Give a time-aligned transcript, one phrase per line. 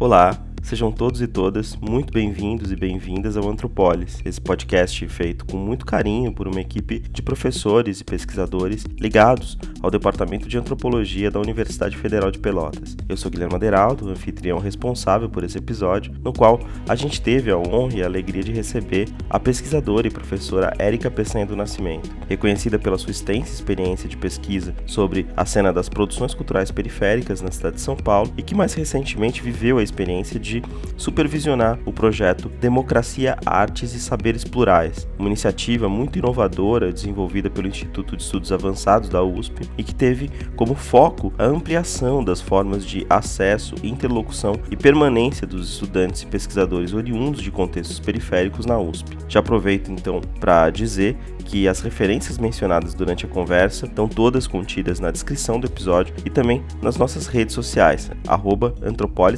[0.00, 5.56] Olá, Sejam todos e todas muito bem-vindos e bem-vindas ao Antropolis, esse podcast feito com
[5.56, 11.40] muito carinho por uma equipe de professores e pesquisadores ligados ao Departamento de Antropologia da
[11.40, 12.94] Universidade Federal de Pelotas.
[13.08, 17.56] Eu sou Guilherme Aderaldo, anfitrião responsável por esse episódio, no qual a gente teve a
[17.56, 22.78] honra e a alegria de receber a pesquisadora e professora Érica Peçanha do Nascimento, reconhecida
[22.78, 27.76] pela sua extensa experiência de pesquisa sobre a cena das produções culturais periféricas na cidade
[27.76, 30.57] de São Paulo e que mais recentemente viveu a experiência de
[30.96, 38.16] supervisionar o projeto Democracia, Artes e Saberes Plurais, uma iniciativa muito inovadora desenvolvida pelo Instituto
[38.16, 43.06] de Estudos Avançados da USP e que teve como foco a ampliação das formas de
[43.08, 49.16] acesso, interlocução e permanência dos estudantes e pesquisadores oriundos de contextos periféricos na USP.
[49.28, 55.00] Já aproveito então para dizer que as referências mencionadas durante a conversa estão todas contidas
[55.00, 58.74] na descrição do episódio e também nas nossas redes sociais, arroba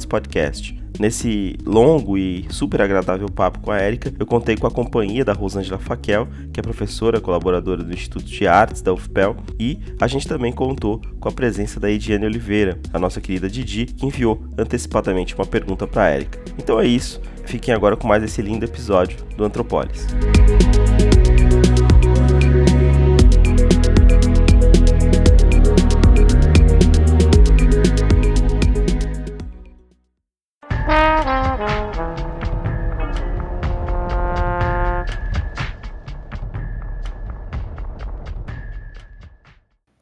[0.09, 0.80] Podcast.
[1.01, 5.33] Nesse longo e super agradável papo com a Érica, eu contei com a companhia da
[5.33, 10.27] Rosângela Faquel, que é professora colaboradora do Instituto de Artes da UFPEL, e a gente
[10.27, 15.33] também contou com a presença da Ediane Oliveira, a nossa querida Didi, que enviou antecipadamente
[15.33, 16.39] uma pergunta para a Érica.
[16.59, 20.05] Então é isso, fiquem agora com mais esse lindo episódio do Antropolis.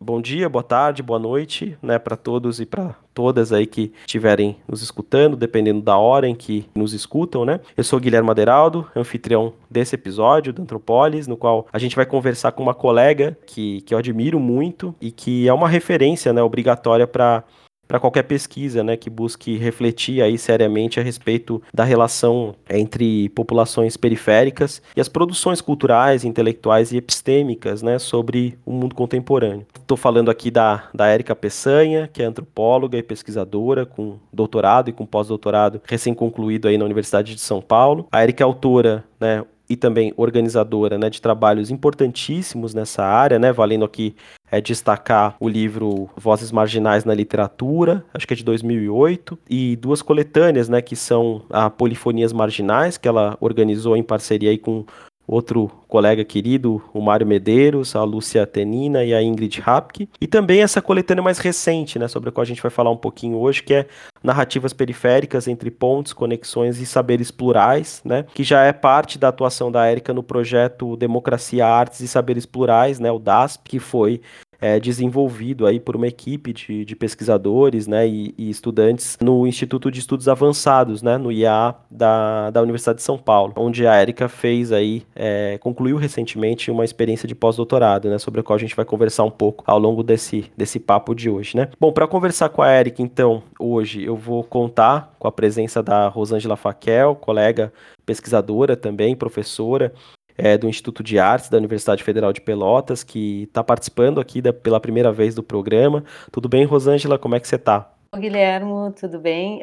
[0.09, 4.57] Bom dia, boa tarde, boa noite, né, para todos e para todas aí que estiverem
[4.67, 7.59] nos escutando, dependendo da hora em que nos escutam, né?
[7.77, 12.53] Eu sou Guilherme Madeiraldo, anfitrião desse episódio do Antropolis, no qual a gente vai conversar
[12.53, 17.05] com uma colega que, que eu admiro muito e que é uma referência, né, obrigatória
[17.05, 17.43] para
[17.89, 23.97] para qualquer pesquisa, né, que busque refletir aí seriamente a respeito da relação entre populações
[23.97, 29.65] periféricas e as produções culturais, intelectuais e epistêmicas, né, sobre o mundo contemporâneo.
[29.73, 34.93] Estou falando aqui da, da Érica Peçanha, que é antropóloga e pesquisadora com doutorado e
[34.93, 38.07] com pós-doutorado recém-concluído aí na Universidade de São Paulo.
[38.11, 43.53] A Érica é autora, né, e também organizadora né, de trabalhos importantíssimos nessa área, né,
[43.53, 44.15] valendo aqui
[44.51, 50.01] é, destacar o livro Vozes Marginais na Literatura, acho que é de 2008, e duas
[50.01, 54.85] coletâneas, né, que são a Polifonias Marginais, que ela organizou em parceria aí com
[55.29, 60.09] outro colega querido, o Mário Medeiros, a Lúcia Tenina e a Ingrid Rapke.
[60.19, 62.97] E também essa coletânea mais recente, né, sobre a qual a gente vai falar um
[62.97, 63.87] pouquinho hoje, que é
[64.23, 69.71] Narrativas Periféricas entre Pontes, Conexões e Saberes Plurais, né, que já é parte da atuação
[69.71, 74.21] da Érica no projeto Democracia, Artes e Saberes Plurais, né, o DASP, que foi
[74.61, 79.89] é, desenvolvido aí por uma equipe de, de pesquisadores né, e, e, estudantes no Instituto
[79.91, 84.27] de Estudos Avançados, né, no IA da, da Universidade de São Paulo, onde a Érica
[84.27, 88.75] fez aí, é, concluiu recentemente uma experiência de pós-doutorado, né, sobre a qual a gente
[88.75, 91.55] vai conversar um pouco ao longo desse, desse papo de hoje.
[91.55, 91.69] Né?
[91.79, 96.07] Bom, para conversar com a Érica, então, hoje eu vou contar com a presença da
[96.07, 97.71] Rosângela Faquel, colega
[98.05, 99.93] pesquisadora também, professora,
[100.39, 104.53] é, do Instituto de Artes da Universidade Federal de Pelotas, que está participando aqui da,
[104.53, 106.03] pela primeira vez do programa.
[106.31, 107.19] Tudo bem, Rosângela?
[107.19, 107.91] Como é que você está?
[108.17, 109.59] Guilhermo, tudo bem?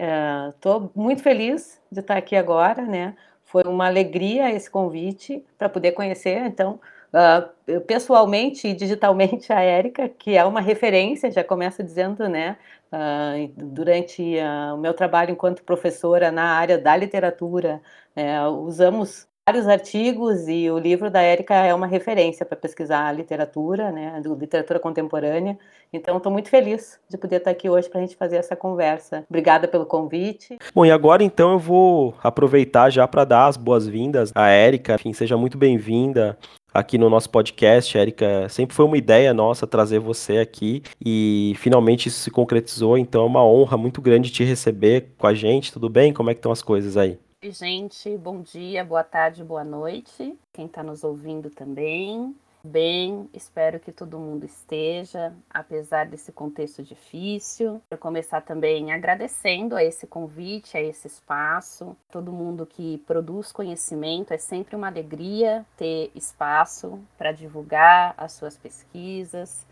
[0.50, 3.16] Estou uh, muito feliz de estar aqui agora, né?
[3.44, 6.78] Foi uma alegria esse convite para poder conhecer, então,
[7.12, 12.56] uh, pessoalmente e digitalmente a Érica, que é uma referência, já começo dizendo, né?
[12.92, 14.36] Uh, durante
[14.72, 17.82] o meu trabalho enquanto professora na área da literatura,
[18.14, 23.92] né, usamos vários artigos e o livro da Érica é uma referência para pesquisar literatura,
[23.92, 25.56] né, literatura contemporânea.
[25.92, 29.24] Então, estou muito feliz de poder estar aqui hoje para a gente fazer essa conversa.
[29.30, 30.58] Obrigada pelo convite.
[30.74, 34.96] Bom, e agora então eu vou aproveitar já para dar as boas-vindas à Érica.
[34.96, 36.36] Enfim, seja muito bem-vinda
[36.74, 38.48] aqui no nosso podcast, Érica.
[38.48, 42.98] Sempre foi uma ideia nossa trazer você aqui e finalmente isso se concretizou.
[42.98, 45.72] Então é uma honra muito grande te receber com a gente.
[45.72, 46.12] Tudo bem?
[46.12, 47.16] Como é que estão as coisas aí?
[47.46, 48.18] Oi, gente.
[48.18, 50.36] Bom dia, boa tarde, boa noite.
[50.52, 52.34] Quem está nos ouvindo também.
[52.64, 57.80] Bem, espero que todo mundo esteja, apesar desse contexto difícil.
[57.88, 61.96] Eu começar também agradecendo a esse convite, a esse espaço.
[62.10, 68.58] Todo mundo que produz conhecimento, é sempre uma alegria ter espaço para divulgar as suas
[68.58, 69.64] pesquisas,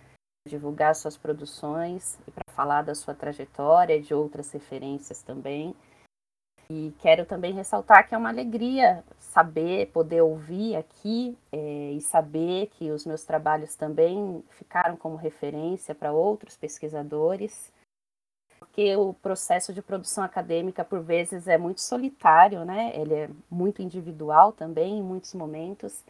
[0.46, 5.74] divulgar as suas produções e para falar da sua trajetória e de outras referências também.
[6.76, 12.66] E quero também ressaltar que é uma alegria saber, poder ouvir aqui é, e saber
[12.72, 17.72] que os meus trabalhos também ficaram como referência para outros pesquisadores,
[18.58, 22.90] porque o processo de produção acadêmica, por vezes, é muito solitário, né?
[22.96, 26.02] Ele é muito individual também, em muitos momentos.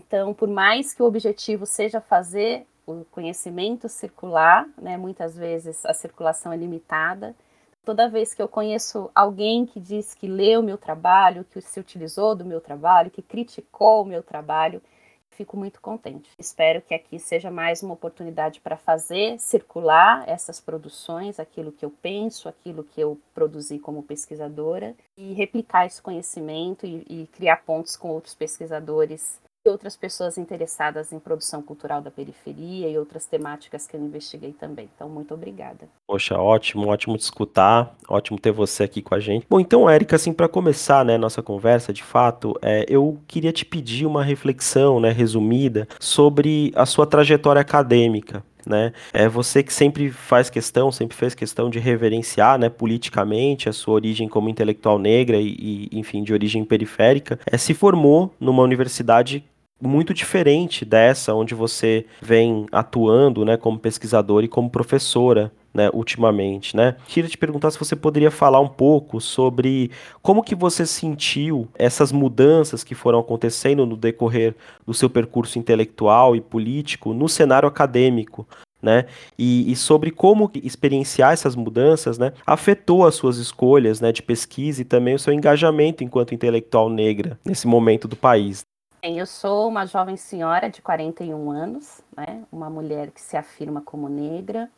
[0.00, 4.96] Então, por mais que o objetivo seja fazer o conhecimento circular, né?
[4.96, 7.36] Muitas vezes a circulação é limitada
[7.84, 12.34] Toda vez que eu conheço alguém que diz que leu meu trabalho, que se utilizou
[12.34, 14.82] do meu trabalho, que criticou o meu trabalho,
[15.30, 16.30] fico muito contente.
[16.38, 21.90] Espero que aqui seja mais uma oportunidade para fazer circular essas produções, aquilo que eu
[21.90, 27.96] penso, aquilo que eu produzi como pesquisadora, e replicar esse conhecimento e, e criar pontos
[27.96, 33.86] com outros pesquisadores e outras pessoas interessadas em produção cultural da periferia e outras temáticas
[33.86, 34.88] que eu investiguei também.
[34.94, 35.86] Então, muito obrigada.
[36.06, 39.46] Poxa, ótimo, ótimo te escutar, ótimo ter você aqui com a gente.
[39.48, 43.66] Bom, então, Érica, assim, para começar, né, nossa conversa, de fato, é, eu queria te
[43.66, 48.92] pedir uma reflexão, né, resumida, sobre a sua trajetória acadêmica, né?
[49.12, 53.94] É você que sempre faz questão, sempre fez questão de reverenciar, né, politicamente a sua
[53.94, 59.44] origem como intelectual negra e, e enfim, de origem periférica, é, se formou numa universidade
[59.80, 66.76] muito diferente dessa onde você vem atuando, né, como pesquisador e como professora, né, ultimamente,
[66.76, 66.96] né?
[67.06, 69.90] Queria te perguntar se você poderia falar um pouco sobre
[70.20, 74.54] como que você sentiu essas mudanças que foram acontecendo no decorrer
[74.84, 78.46] do seu percurso intelectual e político no cenário acadêmico,
[78.82, 79.06] né?
[79.38, 84.82] E, e, sobre como experienciar essas mudanças, né, afetou as suas escolhas, né, de pesquisa
[84.82, 88.64] e também o seu engajamento enquanto intelectual negra nesse momento do país.
[89.02, 94.10] Eu sou uma jovem senhora de 41 anos, né, uma mulher que se afirma como
[94.10, 94.70] negra,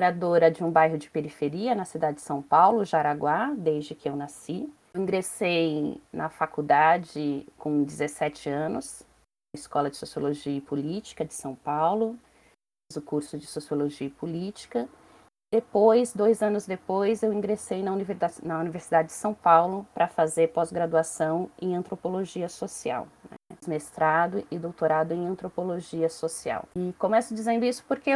[0.00, 4.16] moradora de um bairro de periferia na cidade de São Paulo, Jaraguá, desde que eu
[4.16, 4.72] nasci.
[4.94, 9.02] Eu ingressei na faculdade com 17 anos,
[9.54, 12.18] na Escola de Sociologia e Política de São Paulo,
[12.90, 14.88] fiz o curso de Sociologia e Política.
[15.52, 20.48] Depois, dois anos depois, eu ingressei na Universidade, na Universidade de São Paulo para fazer
[20.48, 23.06] pós-graduação em Antropologia Social.
[23.30, 23.39] Né?
[23.70, 26.64] Mestrado e doutorado em antropologia social.
[26.74, 28.10] E começo dizendo isso porque,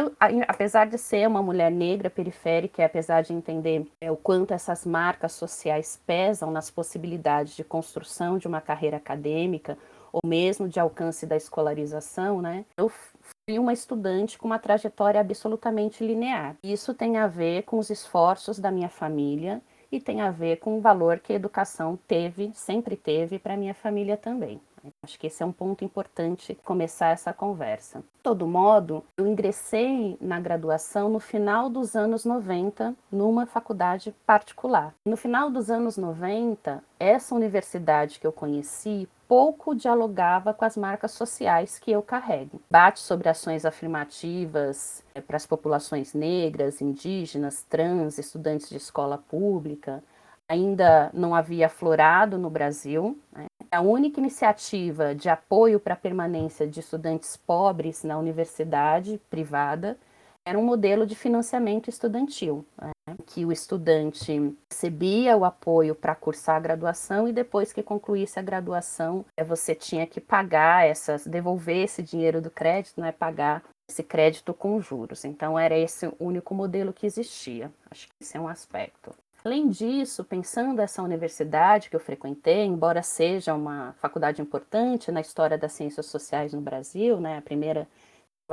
[0.47, 5.31] apesar de ser uma mulher negra periférica, apesar de entender é, o quanto essas marcas
[5.31, 9.77] sociais pesam nas possibilidades de construção de uma carreira acadêmica
[10.11, 12.65] ou mesmo de alcance da escolarização, né?
[12.77, 16.55] Eu fui uma estudante com uma trajetória absolutamente linear.
[16.63, 19.61] Isso tem a ver com os esforços da minha família
[19.91, 23.73] e tem a ver com o valor que a educação teve, sempre teve para minha
[23.73, 24.59] família também.
[25.03, 27.99] Acho que esse é um ponto importante começar essa conversa.
[27.99, 34.93] De todo modo, eu ingressei na graduação no final dos anos 90 numa faculdade particular.
[35.05, 41.11] No final dos anos 90, essa universidade que eu conheci pouco dialogava com as marcas
[41.11, 42.61] sociais que eu carrego.
[42.69, 50.03] Bate sobre ações afirmativas é, para as populações negras, indígenas, trans, estudantes de escola pública,
[50.47, 53.17] ainda não havia florado no Brasil.
[53.31, 53.45] Né?
[53.75, 59.97] A única iniciativa de apoio para a permanência de estudantes pobres na universidade privada
[60.45, 62.91] era um modelo de financiamento estudantil, né?
[63.27, 68.41] que o estudante recebia o apoio para cursar a graduação e depois que concluísse a
[68.41, 73.61] graduação, é, você tinha que pagar essas, devolver esse dinheiro do crédito, não é pagar
[73.89, 75.25] esse crédito com juros.
[75.25, 77.69] Então era esse o único modelo que existia.
[77.91, 79.13] Acho que esse é um aspecto.
[79.45, 85.55] Além disso, pensando essa universidade que eu frequentei, embora seja uma faculdade importante na história
[85.55, 87.87] das ciências sociais no Brasil, né, a primeira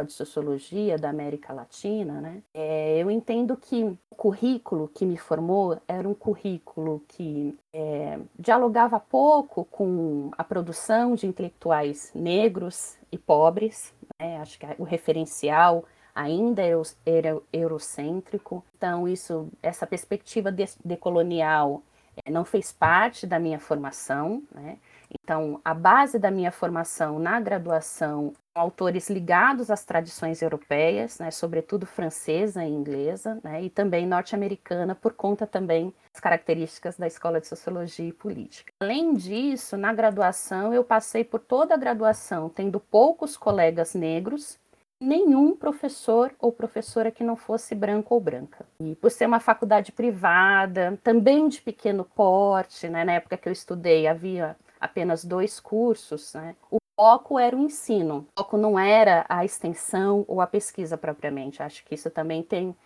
[0.07, 5.81] de sociologia da América Latina, né, é, eu entendo que o currículo que me formou
[5.89, 13.95] era um currículo que é, dialogava pouco com a produção de intelectuais negros e pobres.
[14.21, 16.63] Né, acho que o referencial ainda
[17.05, 18.65] era eurocêntrico.
[18.77, 20.55] Então, isso, essa perspectiva
[20.85, 21.83] decolonial
[22.25, 24.43] é, não fez parte da minha formação.
[24.55, 24.79] Né?
[25.23, 31.87] Então, a base da minha formação na graduação autores ligados às tradições europeias, né, sobretudo
[31.87, 37.47] francesa e inglesa, né, e também norte-americana, por conta também das características da Escola de
[37.47, 38.73] Sociologia e Política.
[38.81, 44.59] Além disso, na graduação, eu passei por toda a graduação tendo poucos colegas negros
[45.03, 48.65] nenhum professor ou professora que não fosse branco ou branca.
[48.81, 53.53] E por ser uma faculdade privada, também de pequeno porte, né, na época que eu
[53.53, 59.27] estudei havia apenas dois cursos, né, o foco era o ensino, o foco não era
[59.29, 61.63] a extensão ou a pesquisa propriamente.
[61.63, 62.77] Acho que isso também tem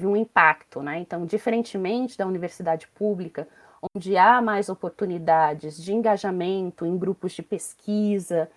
[0.00, 1.00] um impacto, né?
[1.00, 3.48] Então, diferentemente da universidade pública,
[3.94, 8.48] onde há mais oportunidades de engajamento em grupos de pesquisa,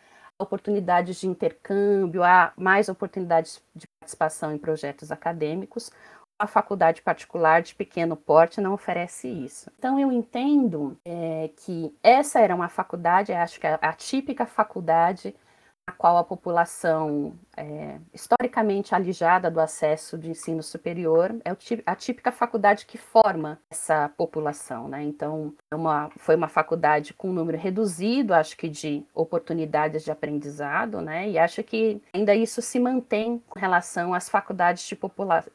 [0.41, 5.91] oportunidades de intercâmbio, há mais oportunidades de participação em projetos acadêmicos.
[6.39, 9.71] A faculdade particular de pequeno porte não oferece isso.
[9.77, 15.36] Então, eu entendo é, que essa era uma faculdade, acho que a, a típica faculdade
[15.86, 21.51] a qual a população é, historicamente alijada do acesso de ensino superior é
[21.86, 25.03] a típica faculdade que forma essa população, né?
[25.03, 30.12] Então, é uma, foi uma faculdade com um número reduzido, acho que de oportunidades de
[30.12, 31.29] aprendizado, né?
[31.29, 34.98] E acho que ainda isso se mantém com relação às faculdades de,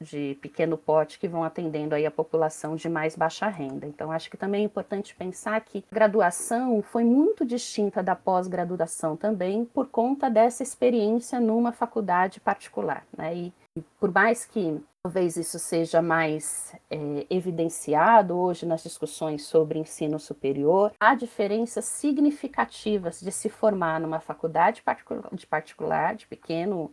[0.01, 3.87] de pequeno porte que vão atendendo aí a população de mais baixa renda.
[3.87, 9.17] Então, acho que também é importante pensar que a graduação foi muito distinta da pós-graduação
[9.17, 13.07] também por conta dessa experiência numa faculdade faculdade particular.
[13.17, 13.35] Né?
[13.35, 13.53] E,
[13.99, 20.93] por mais que talvez isso seja mais é, evidenciado hoje nas discussões sobre ensino superior,
[21.01, 24.83] há diferenças significativas de se formar numa faculdade
[25.33, 26.93] de particular, de pequeno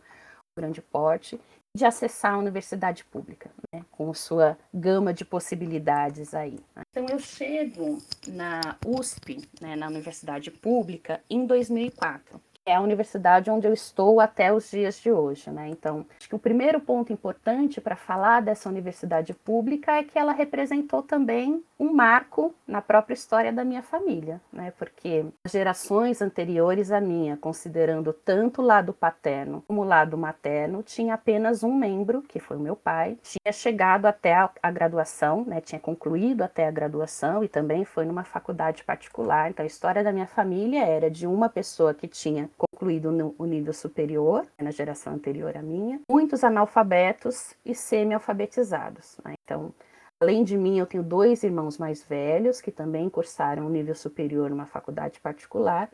[0.56, 1.40] grande porte,
[1.76, 6.60] de acessar a universidade pública, né, com sua gama de possibilidades aí.
[6.76, 6.82] Né?
[6.90, 13.66] Então eu chego na USP, né, na universidade pública, em 2004 é a universidade onde
[13.66, 15.68] eu estou até os dias de hoje, né?
[15.68, 20.32] Então, acho que o primeiro ponto importante para falar dessa universidade pública é que ela
[20.32, 24.72] representou também um marco na própria história da minha família, né?
[24.78, 31.14] Porque gerações anteriores à minha, considerando tanto o lado paterno como o lado materno, tinha
[31.14, 35.60] apenas um membro, que foi o meu pai, tinha chegado até a, a graduação, né?
[35.60, 39.50] Tinha concluído até a graduação e também foi numa faculdade particular.
[39.50, 43.44] Então, a história da minha família era de uma pessoa que tinha concluído no, o
[43.44, 49.18] nível superior, na geração anterior à minha, muitos analfabetos e semi-alfabetizados.
[49.24, 49.34] Né?
[49.44, 49.72] Então,
[50.20, 54.50] além de mim, eu tenho dois irmãos mais velhos que também cursaram o nível superior
[54.50, 55.90] numa faculdade particular,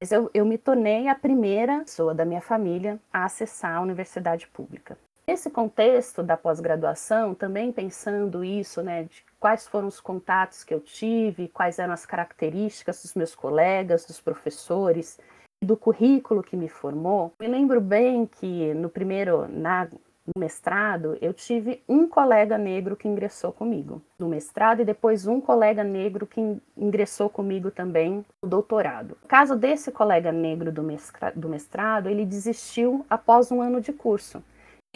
[0.00, 4.46] mas eu, eu me tornei a primeira pessoa da minha família a acessar a universidade
[4.46, 4.98] pública.
[5.28, 10.80] Nesse contexto da pós-graduação, também pensando isso, né, de quais foram os contatos que eu
[10.80, 15.18] tive, quais eram as características dos meus colegas, dos professores,
[15.62, 21.32] do currículo que me formou, me lembro bem que no primeiro, na, no mestrado, eu
[21.32, 26.40] tive um colega negro que ingressou comigo no mestrado e depois um colega negro que
[26.76, 29.16] ingressou comigo também no doutorado.
[29.22, 34.42] No caso desse colega negro do mestrado, ele desistiu após um ano de curso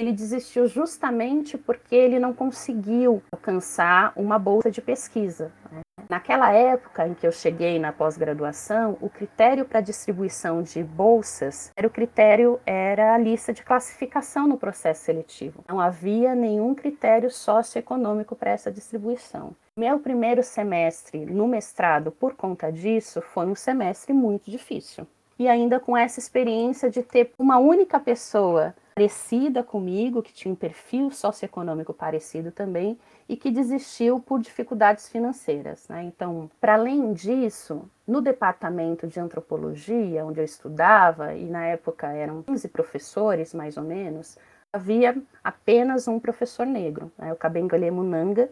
[0.01, 5.53] ele desistiu justamente porque ele não conseguiu alcançar uma bolsa de pesquisa.
[5.71, 5.81] Né?
[6.09, 11.87] Naquela época em que eu cheguei na pós-graduação, o critério para distribuição de bolsas era
[11.87, 15.65] o critério era a lista de classificação no processo seletivo.
[15.69, 19.55] Não havia nenhum critério socioeconômico para essa distribuição.
[19.77, 25.07] Meu primeiro semestre no mestrado, por conta disso, foi um semestre muito difícil.
[25.39, 30.55] E ainda com essa experiência de ter uma única pessoa parecida comigo, que tinha um
[30.55, 35.89] perfil socioeconômico parecido também, e que desistiu por dificuldades financeiras.
[35.89, 36.03] Né?
[36.03, 42.43] Então, para além disso, no departamento de antropologia, onde eu estudava, e na época eram
[42.43, 44.37] 15 professores, mais ou menos,
[44.71, 47.33] havia apenas um professor negro, né?
[47.33, 48.51] o Kabengole Munanga,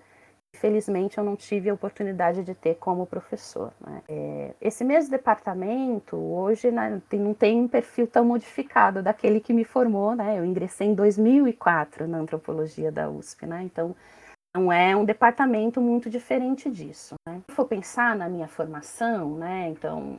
[0.61, 3.73] Felizmente, eu não tive a oportunidade de ter como professor.
[3.81, 4.03] Né?
[4.09, 9.53] É, esse mesmo departamento, hoje, né, tem, não tem um perfil tão modificado daquele que
[9.53, 10.17] me formou.
[10.17, 10.38] Né?
[10.38, 13.47] Eu ingressei em 2004 na antropologia da USP.
[13.47, 13.62] Né?
[13.62, 13.95] Então,
[14.53, 17.15] não é um departamento muito diferente disso.
[17.29, 17.41] Né?
[17.49, 20.19] Se for pensar na minha formação, né, então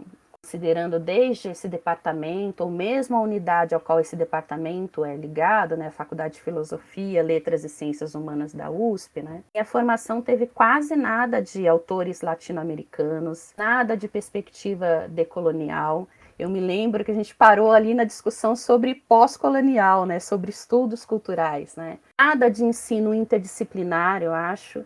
[0.50, 5.88] considerando desde esse departamento, ou mesmo a unidade ao qual esse departamento é ligado, né,
[5.88, 10.96] a Faculdade de Filosofia, Letras e Ciências Humanas da USP, né, a formação teve quase
[10.96, 16.08] nada de autores latino-americanos, nada de perspectiva decolonial.
[16.38, 21.06] Eu me lembro que a gente parou ali na discussão sobre pós-colonial, né, sobre estudos
[21.06, 22.00] culturais, né.
[22.18, 24.86] Nada de ensino interdisciplinar, eu acho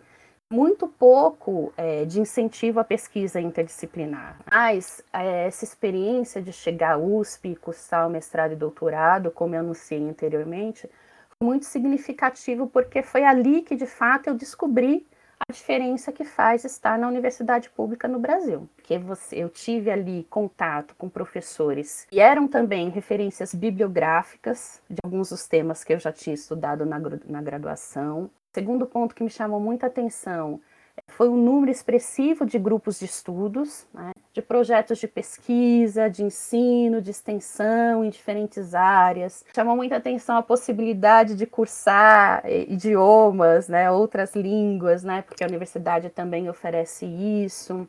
[0.52, 4.40] muito pouco é, de incentivo à pesquisa interdisciplinar.
[4.52, 9.62] Mas é, essa experiência de chegar à USP cursar o mestrado e doutorado, como eu
[9.62, 10.90] anunciei anteriormente,
[11.38, 15.08] foi muito significativo porque foi ali que, de fato, eu descobri
[15.50, 18.70] a diferença que faz estar na universidade pública no Brasil.
[18.76, 25.30] Porque você, eu tive ali contato com professores e eram também referências bibliográficas de alguns
[25.30, 28.30] dos temas que eu já tinha estudado na, na graduação.
[28.54, 30.62] Segundo ponto que me chamou muita atenção
[31.08, 33.88] foi o número expressivo de grupos de estudos.
[33.94, 34.14] Né?
[34.34, 39.46] de projetos de pesquisa, de ensino, de extensão em diferentes áreas.
[39.56, 45.48] Chamou muita atenção a possibilidade de cursar eh, idiomas, né, outras línguas, né, porque a
[45.48, 47.88] universidade também oferece isso,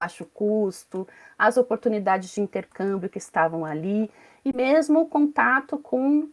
[0.00, 1.06] baixo custo,
[1.38, 4.10] as oportunidades de intercâmbio que estavam ali
[4.44, 6.28] e mesmo o contato com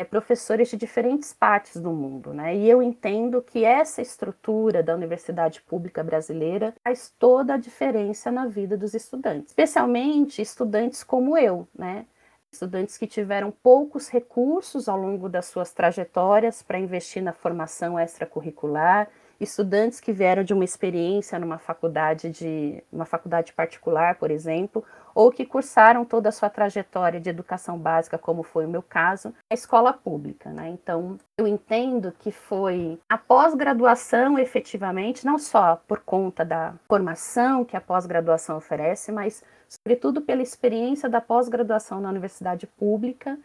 [0.00, 2.56] é, professores de diferentes partes do mundo, né?
[2.56, 8.46] E eu entendo que essa estrutura da universidade pública brasileira faz toda a diferença na
[8.46, 12.06] vida dos estudantes, especialmente estudantes como eu, né?
[12.50, 19.06] Estudantes que tiveram poucos recursos ao longo das suas trajetórias para investir na formação extracurricular,
[19.38, 24.82] estudantes que vieram de uma experiência numa faculdade de uma faculdade particular, por exemplo,
[25.14, 29.34] ou que cursaram toda a sua trajetória de educação básica, como foi o meu caso,
[29.50, 30.50] na escola pública.
[30.50, 30.68] Né?
[30.68, 37.76] Então, eu entendo que foi a pós-graduação, efetivamente, não só por conta da formação que
[37.76, 43.38] a pós-graduação oferece, mas, sobretudo, pela experiência da pós-graduação na universidade pública.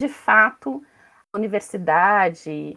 [0.00, 0.82] De fato,
[1.32, 2.76] a universidade,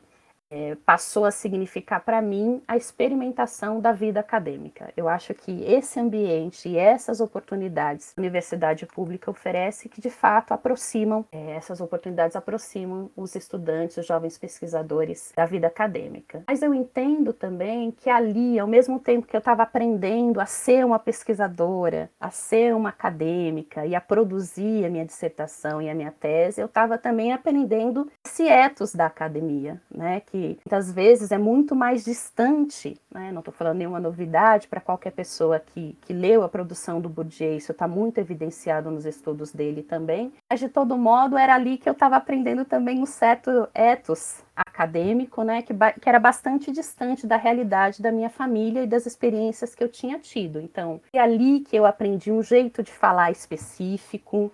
[0.55, 4.89] é, passou a significar para mim a experimentação da vida acadêmica.
[4.95, 10.09] Eu acho que esse ambiente e essas oportunidades que a universidade pública oferece, que de
[10.09, 16.43] fato aproximam, é, essas oportunidades aproximam os estudantes, os jovens pesquisadores da vida acadêmica.
[16.47, 20.85] Mas eu entendo também que ali, ao mesmo tempo que eu estava aprendendo a ser
[20.85, 26.11] uma pesquisadora, a ser uma acadêmica e a produzir a minha dissertação e a minha
[26.11, 30.21] tese, eu estava também aprendendo esse etos da academia, né?
[30.21, 33.31] Que muitas vezes é muito mais distante, né?
[33.31, 37.55] não estou falando nenhuma novidade para qualquer pessoa que, que leu a produção do Bourdieu,
[37.55, 41.89] isso está muito evidenciado nos estudos dele também, mas de todo modo era ali que
[41.89, 47.35] eu estava aprendendo também um certo ethos acadêmico, né, que, que, era bastante distante da
[47.35, 50.61] realidade da minha família e das experiências que eu tinha tido.
[50.61, 54.51] Então, é ali que eu aprendi um jeito de falar específico,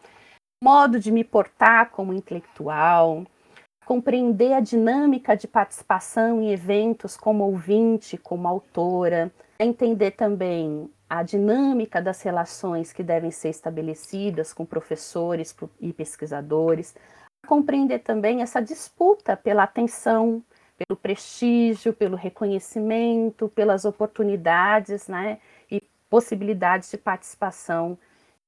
[0.63, 3.25] modo de me portar como intelectual,
[3.85, 12.01] compreender a dinâmica de participação em eventos como ouvinte, como autora, entender também a dinâmica
[12.01, 16.95] das relações que devem ser estabelecidas com professores e pesquisadores,
[17.45, 20.41] compreender também essa disputa pela atenção,
[20.77, 25.39] pelo prestígio, pelo reconhecimento, pelas oportunidades né,
[25.69, 27.97] e possibilidades de participação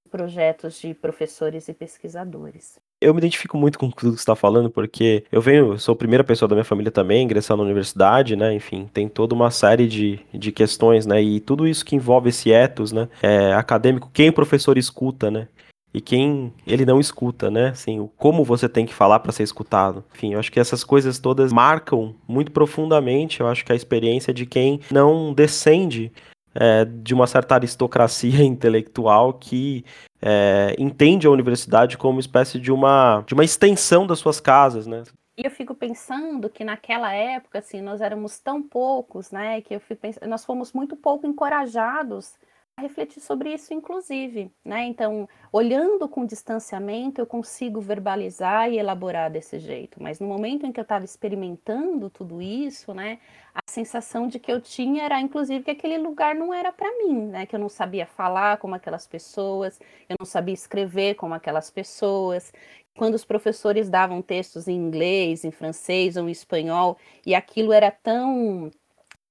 [0.06, 4.36] em projetos de professores e pesquisadores eu me identifico muito com tudo que você está
[4.36, 8.36] falando, porque eu venho, sou a primeira pessoa da minha família também, ingressar na universidade,
[8.36, 8.54] né?
[8.54, 11.22] Enfim, tem toda uma série de, de questões, né?
[11.22, 13.08] E tudo isso que envolve esse ethos, né?
[13.22, 15.48] É, acadêmico, quem o professor escuta, né?
[15.94, 17.68] E quem ele não escuta, né?
[17.68, 20.04] Assim, como você tem que falar para ser escutado.
[20.16, 24.34] Enfim, eu acho que essas coisas todas marcam muito profundamente, eu acho que a experiência
[24.34, 26.12] de quem não descende
[26.56, 29.84] é, de uma certa aristocracia intelectual que
[30.22, 35.04] é, entende a universidade como espécie de uma, de uma extensão das suas casas, né?
[35.36, 39.80] E eu fico pensando que naquela época, assim, nós éramos tão poucos, né, que eu
[39.80, 42.38] fico pensando, nós fomos muito pouco encorajados
[42.78, 44.86] refletir sobre isso, inclusive, né?
[44.86, 50.02] Então, olhando com distanciamento, eu consigo verbalizar e elaborar desse jeito.
[50.02, 53.42] Mas no momento em que eu estava experimentando tudo isso, né, a
[53.73, 57.45] sensação de que eu tinha era, inclusive, que aquele lugar não era para mim, né?
[57.45, 62.53] Que eu não sabia falar como aquelas pessoas, eu não sabia escrever como aquelas pessoas.
[62.95, 67.89] Quando os professores davam textos em inglês, em francês ou em espanhol, e aquilo era
[67.89, 68.69] tão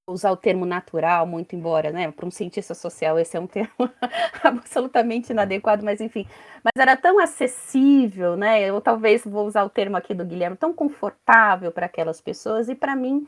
[0.05, 3.89] usar o termo natural, muito embora, né, para um cientista social esse é um termo
[4.43, 6.27] absolutamente inadequado, mas enfim,
[6.61, 10.73] mas era tão acessível, né, eu talvez vou usar o termo aqui do Guilherme, tão
[10.73, 13.25] confortável para aquelas pessoas e para mim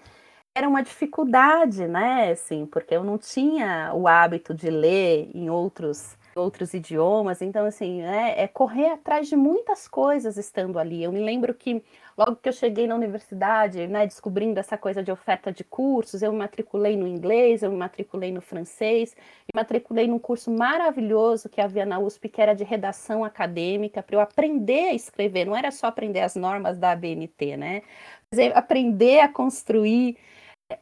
[0.56, 6.18] era uma dificuldade, né, assim, porque eu não tinha o hábito de ler em outros
[6.36, 11.02] outros idiomas, então assim, é, é correr atrás de muitas coisas estando ali.
[11.02, 11.82] Eu me lembro que
[12.18, 16.34] logo que eu cheguei na universidade, né, descobrindo essa coisa de oferta de cursos, eu
[16.34, 21.62] me matriculei no inglês, eu me matriculei no francês, me matriculei num curso maravilhoso que
[21.62, 25.72] havia na USP, que era de redação acadêmica, para eu aprender a escrever, não era
[25.72, 27.82] só aprender as normas da ABNT, né,
[28.30, 30.18] mas é aprender a construir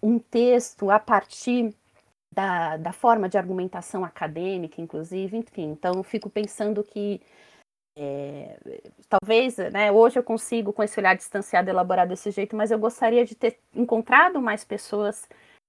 [0.01, 1.75] um texto a partir
[2.31, 5.71] da, da forma de argumentação acadêmica, inclusive, enfim.
[5.71, 7.21] Então, fico pensando que
[7.95, 8.57] é,
[9.07, 13.23] talvez, né, hoje eu consigo, com esse olhar distanciado, elaborar desse jeito, mas eu gostaria
[13.23, 15.27] de ter encontrado mais pessoas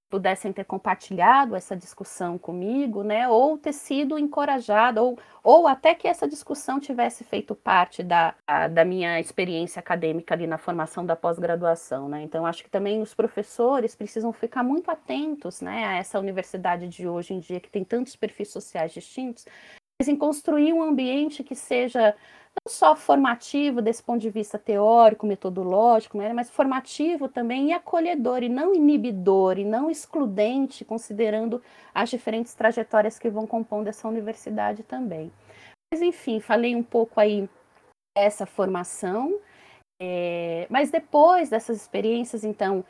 [0.09, 6.07] pudessem ter compartilhado essa discussão comigo, né, ou ter sido encorajada, ou, ou até que
[6.07, 11.15] essa discussão tivesse feito parte da, a, da minha experiência acadêmica ali na formação da
[11.15, 16.19] pós-graduação, né, então acho que também os professores precisam ficar muito atentos, né, a essa
[16.19, 19.45] universidade de hoje em dia que tem tantos perfis sociais distintos,
[19.99, 22.15] mas em construir um ambiente que seja
[22.65, 28.43] não só formativo desse ponto de vista teórico, metodológico, né, mas formativo também e acolhedor,
[28.43, 31.61] e não inibidor, e não excludente, considerando
[31.93, 35.31] as diferentes trajetórias que vão compondo essa universidade também.
[35.91, 37.49] Mas, enfim, falei um pouco aí
[38.17, 39.37] dessa formação,
[40.01, 42.83] é, mas depois dessas experiências, então,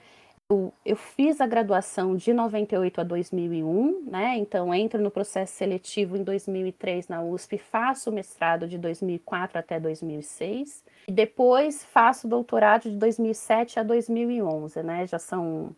[0.49, 4.37] eu, eu, fiz a graduação de 98 a 2001, né?
[4.37, 9.79] Então entro no processo seletivo em 2003 na USP, faço o mestrado de 2004 até
[9.79, 15.07] 2006 e depois faço o doutorado de 2007 a 2011, né?
[15.07, 15.75] Já são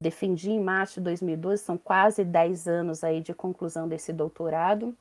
[0.00, 4.94] defendi em março de 2012, são quase 10 anos aí de conclusão desse doutorado.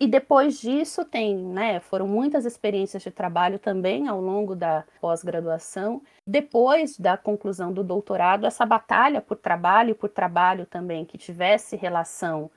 [0.00, 6.02] E depois disso tem, né, foram muitas experiências de trabalho também ao longo da pós-graduação.
[6.26, 12.50] Depois da conclusão do doutorado, essa batalha por trabalho, por trabalho também que tivesse relação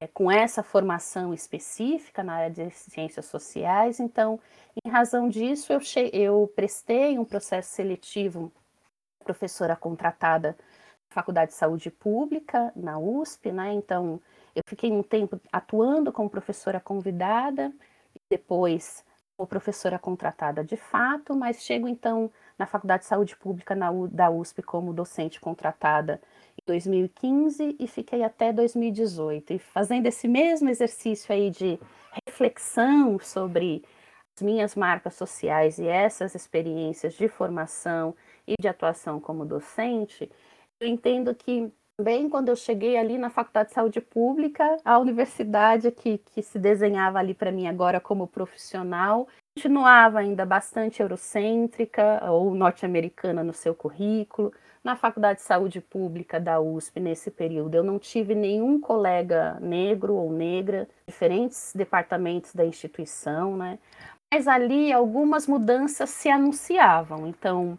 [0.00, 4.00] é, com essa formação específica na área de ciências sociais.
[4.00, 4.40] Então,
[4.84, 5.80] em razão disso, eu,
[6.12, 8.52] eu prestei um processo seletivo
[9.24, 10.56] professora contratada
[11.08, 13.72] Faculdade de Saúde Pública, na USP, né?
[13.72, 14.20] Então,
[14.54, 17.72] eu fiquei um tempo atuando como professora convidada,
[18.30, 19.04] depois
[19.36, 23.76] como professora contratada de fato, mas chego então na Faculdade de Saúde Pública
[24.10, 26.20] da USP como docente contratada
[26.52, 29.54] em 2015 e fiquei até 2018.
[29.54, 31.80] E fazendo esse mesmo exercício aí de
[32.26, 33.84] reflexão sobre
[34.36, 38.14] as minhas marcas sociais e essas experiências de formação
[38.46, 40.30] e de atuação como docente,
[40.80, 45.90] eu entendo que também quando eu cheguei ali na Faculdade de Saúde Pública, a universidade
[45.90, 52.54] que, que se desenhava ali para mim agora como profissional, continuava ainda bastante eurocêntrica ou
[52.54, 54.52] norte-americana no seu currículo.
[54.82, 60.14] Na Faculdade de Saúde Pública da USP, nesse período, eu não tive nenhum colega negro
[60.14, 63.78] ou negra, diferentes departamentos da instituição, né?
[64.30, 67.26] Mas ali algumas mudanças se anunciavam.
[67.26, 67.78] Então,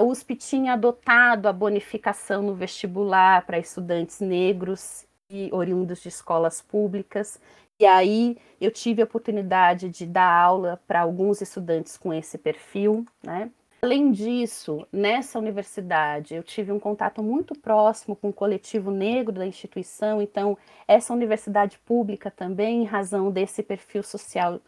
[0.00, 6.62] a USP tinha adotado a bonificação no vestibular para estudantes negros e oriundos de escolas
[6.62, 7.38] públicas.
[7.78, 13.04] E aí eu tive a oportunidade de dar aula para alguns estudantes com esse perfil,
[13.22, 13.50] né?
[13.82, 19.46] Além disso, nessa universidade, eu tive um contato muito próximo com o coletivo negro da
[19.46, 20.56] instituição, então,
[20.88, 24.60] essa universidade pública também, em razão desse perfil social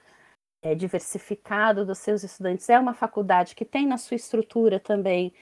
[0.62, 2.68] é, diversificado dos seus estudantes.
[2.70, 5.32] É uma faculdade que tem na sua estrutura também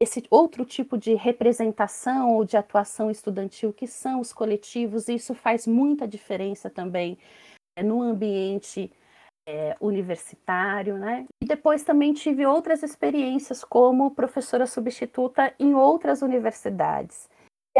[0.00, 5.34] esse outro tipo de representação ou de atuação estudantil que são os coletivos, e isso
[5.34, 7.18] faz muita diferença também
[7.76, 8.90] é, no ambiente
[9.46, 11.26] é, universitário, né?
[11.42, 17.28] E depois também tive outras experiências como professora substituta em outras universidades.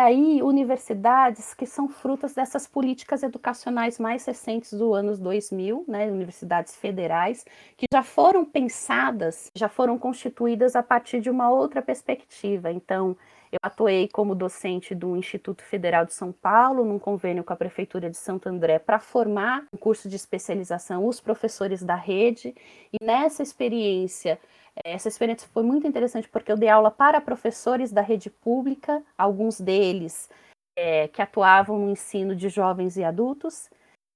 [0.03, 6.75] Aí, universidades que são frutas dessas políticas educacionais mais recentes do anos 2000, né, universidades
[6.75, 7.45] federais,
[7.77, 12.73] que já foram pensadas, já foram constituídas a partir de uma outra perspectiva.
[12.73, 13.15] Então,
[13.53, 18.09] eu atuei como docente do Instituto Federal de São Paulo, num convênio com a Prefeitura
[18.09, 22.55] de Santo André, para formar um curso de especialização os professores da rede,
[22.91, 24.41] e nessa experiência
[24.85, 29.61] essa experiência foi muito interessante porque eu dei aula para professores da rede pública, alguns
[29.61, 30.29] deles
[30.77, 33.71] é, que atuavam no ensino de jovens e adultos.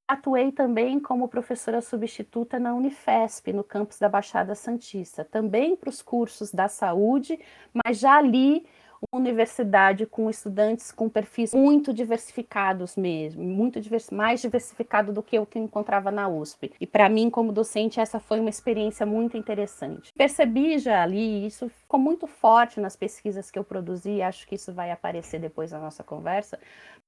[0.06, 6.02] Atuei também como professora substituta na Unifesp, no campus da Baixada Santista, também para os
[6.02, 7.38] cursos da saúde,
[7.72, 8.66] mas já ali
[9.12, 15.46] universidade com estudantes com perfis muito diversificados mesmo, muito divers, mais diversificado do que o
[15.46, 16.72] que eu encontrava na USP.
[16.80, 20.12] E para mim, como docente, essa foi uma experiência muito interessante.
[20.16, 24.72] Percebi já ali, isso ficou muito forte nas pesquisas que eu produzi, acho que isso
[24.72, 26.58] vai aparecer depois na nossa conversa,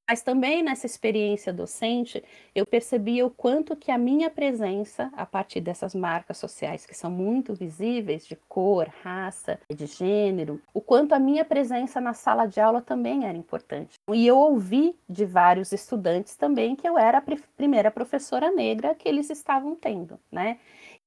[0.08, 2.22] mas também nessa experiência docente,
[2.54, 7.10] eu percebia o quanto que a minha presença, a partir dessas marcas sociais que são
[7.10, 12.60] muito visíveis, de cor, raça, de gênero, o quanto a minha presença na sala de
[12.60, 13.98] aula também era importante.
[14.12, 17.24] E eu ouvi de vários estudantes também que eu era a
[17.56, 20.58] primeira professora negra que eles estavam tendo, né?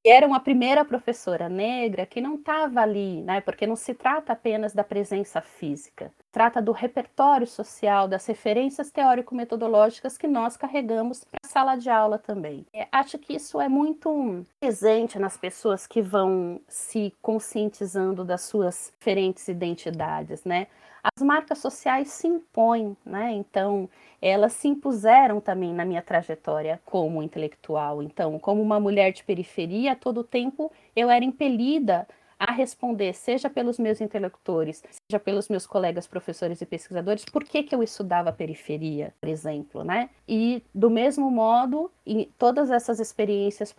[0.09, 3.41] Era uma primeira professora negra que não estava ali, né?
[3.41, 10.17] Porque não se trata apenas da presença física, trata do repertório social, das referências teórico-metodológicas
[10.17, 12.65] que nós carregamos para a sala de aula também.
[12.73, 18.93] É, acho que isso é muito presente nas pessoas que vão se conscientizando das suas
[18.97, 20.67] diferentes identidades, né?
[21.03, 23.31] As marcas sociais se impõem, né?
[23.33, 23.89] Então,
[24.21, 28.03] elas se impuseram também na minha trajetória como intelectual.
[28.03, 32.07] Então, como uma mulher de periferia, todo tempo eu era impelida
[32.39, 37.63] a responder, seja pelos meus interlocutores, seja pelos meus colegas professores e pesquisadores, por que,
[37.63, 40.09] que eu estudava periferia, por exemplo, né?
[40.25, 43.75] E do mesmo modo, em todas essas experiências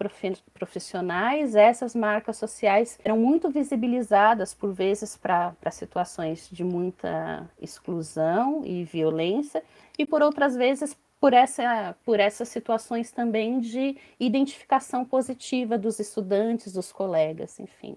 [0.53, 8.85] profissionais, essas marcas sociais eram muito visibilizadas por vezes para situações de muita exclusão e
[8.85, 9.65] violência,
[9.99, 16.73] e por outras vezes por, essa, por essas situações também de identificação positiva dos estudantes,
[16.73, 17.97] dos colegas, enfim.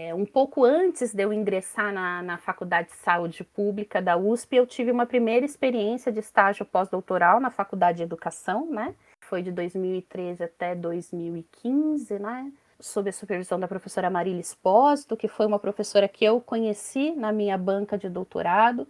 [0.00, 4.54] É, um pouco antes de eu ingressar na, na Faculdade de Saúde Pública da USP,
[4.54, 8.94] eu tive uma primeira experiência de estágio pós-doutoral na Faculdade de Educação, né?
[9.24, 12.52] Foi de 2013 até 2015, né?
[12.78, 17.32] Sob a supervisão da professora Marília Espósito, que foi uma professora que eu conheci na
[17.32, 18.86] minha banca de doutorado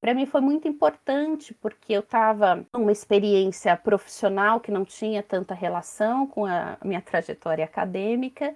[0.00, 5.54] para mim foi muito importante porque eu estava numa experiência profissional que não tinha tanta
[5.54, 8.54] relação com a minha trajetória acadêmica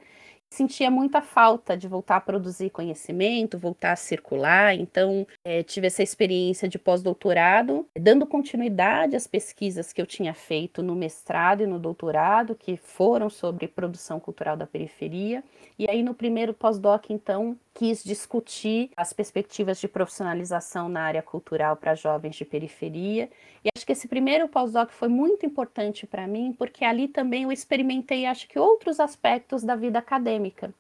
[0.53, 4.75] sentia muita falta de voltar a produzir conhecimento, voltar a circular.
[4.75, 10.83] Então, é, tive essa experiência de pós-doutorado, dando continuidade às pesquisas que eu tinha feito
[10.83, 15.43] no mestrado e no doutorado, que foram sobre produção cultural da periferia.
[15.79, 21.77] E aí, no primeiro pós-doc, então, quis discutir as perspectivas de profissionalização na área cultural
[21.77, 23.31] para jovens de periferia.
[23.65, 28.49] E esse primeiro pós-doc foi muito importante para mim, porque ali também eu experimentei, acho
[28.49, 30.75] que, outros aspectos da vida acadêmica,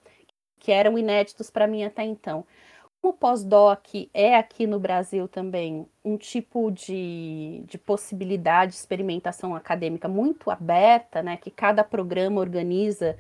[0.59, 2.44] que eram inéditos para mim até então.
[3.03, 10.09] O pós-doc é aqui no Brasil também um tipo de, de possibilidade de experimentação acadêmica
[10.09, 13.18] muito aberta, né, que cada programa organiza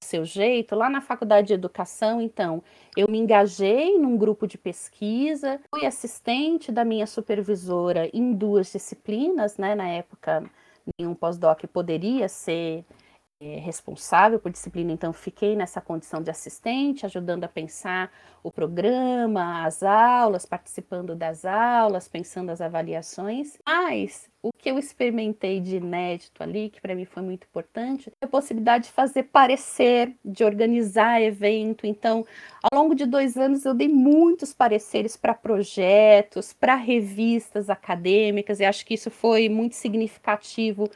[0.00, 2.62] seu jeito, lá na faculdade de educação, então,
[2.96, 9.56] eu me engajei num grupo de pesquisa, fui assistente da minha supervisora em duas disciplinas,
[9.56, 9.74] né?
[9.74, 10.48] Na época,
[10.98, 12.84] nenhum pós-doc poderia ser
[13.40, 18.10] responsável por disciplina, então fiquei nessa condição de assistente, ajudando a pensar
[18.42, 23.56] o programa, as aulas, participando das aulas, pensando as avaliações.
[23.64, 28.24] Mas o que eu experimentei de inédito ali, que para mim foi muito importante, é
[28.24, 31.86] a possibilidade de fazer parecer, de organizar evento.
[31.86, 32.26] Então,
[32.60, 38.64] ao longo de dois anos, eu dei muitos pareceres para projetos, para revistas acadêmicas, e
[38.64, 40.90] acho que isso foi muito significativo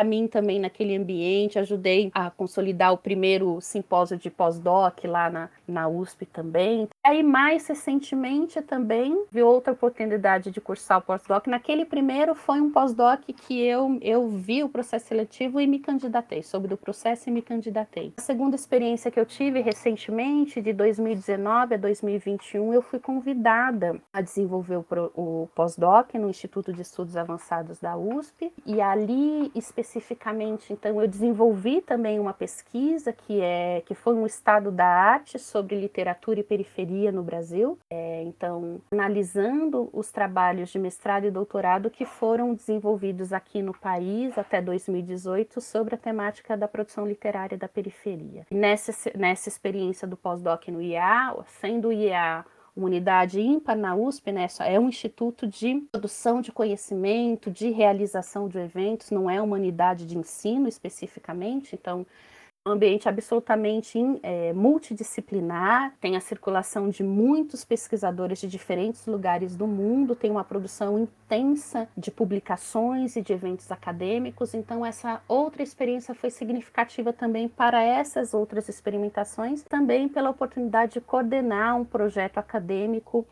[0.00, 5.50] para mim também naquele ambiente, ajudei a consolidar o primeiro simpósio de pós-doc lá na,
[5.68, 6.88] na USP também.
[7.04, 11.46] Aí, mais recentemente, também vi outra oportunidade de cursar o pós-doc.
[11.48, 16.42] Naquele primeiro foi um pós-doc que eu, eu vi o processo seletivo e me candidatei,
[16.42, 18.14] soube do processo e me candidatei.
[18.16, 24.22] A segunda experiência que eu tive recentemente, de 2019 a 2021, eu fui convidada a
[24.22, 29.89] desenvolver o, o pós-doc no Instituto de Estudos Avançados da USP, e ali, especificamente,
[30.72, 35.80] então eu desenvolvi também uma pesquisa que é que foi um estado da arte sobre
[35.80, 37.78] literatura e periferia no Brasil.
[37.90, 44.36] É, então, analisando os trabalhos de mestrado e doutorado que foram desenvolvidos aqui no país
[44.38, 48.46] até 2018 sobre a temática da produção literária da periferia.
[48.50, 54.32] Nessa, nessa experiência do pós-doc no IA, sendo o IA uma unidade ímpar na USP,
[54.32, 54.46] né?
[54.60, 60.06] É um instituto de produção de conhecimento, de realização de eventos, não é uma unidade
[60.06, 62.06] de ensino especificamente, então
[62.70, 70.14] ambiente absolutamente é, multidisciplinar, tem a circulação de muitos pesquisadores de diferentes lugares do mundo,
[70.14, 76.30] tem uma produção intensa de publicações e de eventos acadêmicos, então essa outra experiência foi
[76.30, 83.26] significativa também para essas outras experimentações, também pela oportunidade de coordenar um projeto acadêmico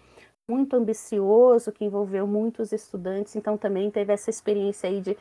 [0.48, 5.16] muito ambicioso que envolveu muitos estudantes, então também teve essa experiência aí de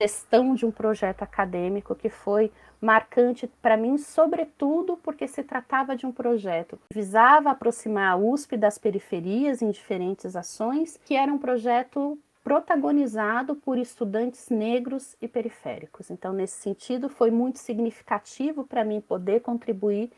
[0.00, 2.50] gestão de um projeto acadêmico que foi
[2.82, 8.56] marcante para mim, sobretudo porque se tratava de um projeto que visava aproximar a USP
[8.56, 16.10] das periferias em diferentes ações, que era um projeto protagonizado por estudantes negros e periféricos.
[16.10, 20.10] Então, nesse sentido, foi muito significativo para mim poder contribuir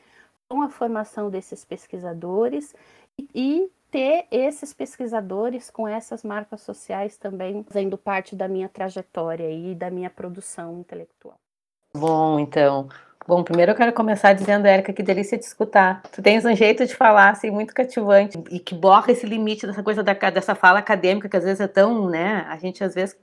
[0.49, 2.75] com a formação desses pesquisadores
[3.35, 9.75] e ter esses pesquisadores com essas marcas sociais também fazendo parte da minha trajetória e
[9.75, 11.39] da minha produção intelectual.
[11.97, 12.89] Bom, então.
[13.27, 16.03] Bom, primeiro eu quero começar dizendo, Érica, que delícia de escutar.
[16.13, 19.83] Tu tens um jeito de falar, assim, muito cativante e que borra esse limite dessa
[19.83, 23.17] coisa da, dessa fala acadêmica, que às vezes é tão, né, a gente às vezes,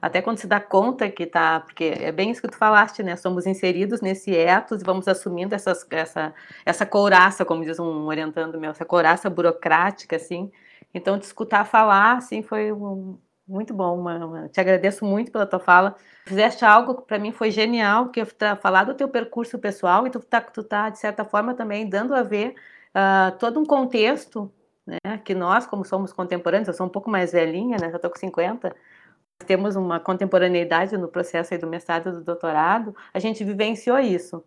[0.00, 3.16] até quando se dá conta que tá, porque é bem isso que tu falaste, né,
[3.16, 8.60] somos inseridos nesse etos e vamos assumindo essas, essa, essa couraça, como diz um orientando
[8.60, 10.52] meu, essa couraça burocrática, assim,
[10.94, 13.18] então de escutar falar, assim, foi um,
[13.52, 14.48] muito bom, Mama.
[14.48, 15.94] Te agradeço muito pela tua fala.
[16.24, 18.24] Fizeste algo que para mim foi genial, que é
[18.56, 22.14] falar do teu percurso pessoal e tu tá, tu tá de certa forma também dando
[22.14, 22.54] a ver
[22.94, 24.50] uh, todo um contexto,
[24.86, 28.08] né, que nós, como somos contemporâneos, eu sou um pouco mais velhinha, né, já tô
[28.10, 28.74] com 50,
[29.46, 34.42] temos uma contemporaneidade no processo aí do mestrado e do doutorado, a gente vivenciou isso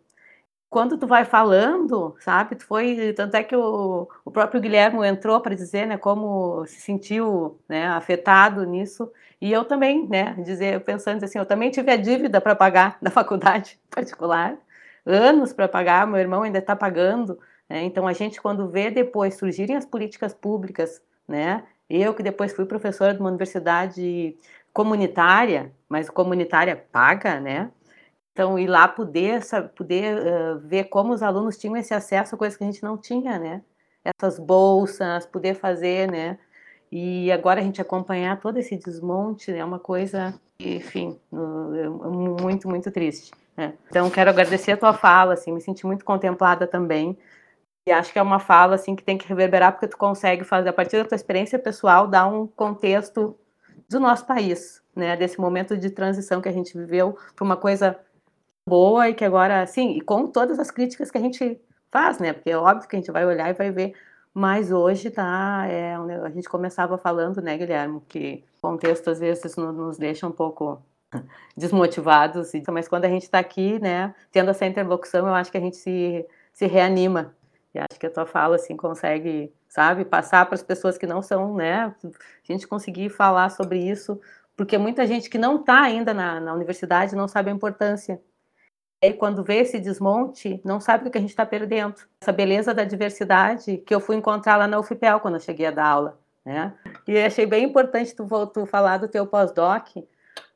[0.76, 5.40] quando tu vai falando, sabe, tu foi, tanto é que o, o próprio Guilherme entrou
[5.40, 9.10] para dizer, né, como se sentiu, né, afetado nisso,
[9.40, 13.10] e eu também, né, dizer, pensando assim, eu também tive a dívida para pagar na
[13.10, 14.58] faculdade particular,
[15.06, 19.36] anos para pagar, meu irmão ainda está pagando, né, então a gente quando vê depois
[19.36, 24.38] surgirem as políticas públicas, né, eu que depois fui professora de uma universidade
[24.74, 27.72] comunitária, mas comunitária paga, né,
[28.36, 32.38] então, ir lá poder, sabe, poder uh, ver como os alunos tinham esse acesso a
[32.38, 33.62] coisas que a gente não tinha, né?
[34.04, 36.38] Essas bolsas, poder fazer, né?
[36.92, 43.32] E agora a gente acompanhar todo esse desmonte é uma coisa, enfim, muito, muito triste.
[43.56, 43.74] Né?
[43.88, 47.18] Então, quero agradecer a tua fala, assim, me senti muito contemplada também.
[47.88, 50.68] E acho que é uma fala, assim, que tem que reverberar, porque tu consegue fazer,
[50.68, 53.40] a partir da tua experiência pessoal, dar um contexto
[53.90, 55.16] do nosso país, né?
[55.16, 57.98] Desse momento de transição que a gente viveu para uma coisa
[58.68, 62.34] boa e que agora, sim, e com todas as críticas que a gente faz, né?
[62.34, 63.94] Porque é óbvio que a gente vai olhar e vai ver,
[64.34, 69.98] mas hoje tá, é, a gente começava falando, né, Guilherme, que contexto às vezes nos
[69.98, 70.82] deixa um pouco
[71.56, 75.62] desmotivados, mas quando a gente está aqui, né, tendo essa interlocução, eu acho que a
[75.62, 77.36] gente se, se reanima.
[77.74, 81.22] E acho que a tua fala, assim, consegue, sabe, passar para as pessoas que não
[81.22, 82.12] são, né, a
[82.44, 84.20] gente conseguir falar sobre isso,
[84.58, 88.20] porque muita gente que não está ainda na, na universidade não sabe a importância
[89.02, 91.96] e quando vê esse desmonte, não sabe o que a gente está perdendo.
[92.22, 95.72] Essa beleza da diversidade que eu fui encontrar lá na UFPEL quando eu cheguei a
[95.72, 96.20] dar aula.
[96.44, 96.74] Né?
[97.08, 99.90] E achei bem importante tu, tu falar do teu pós-doc,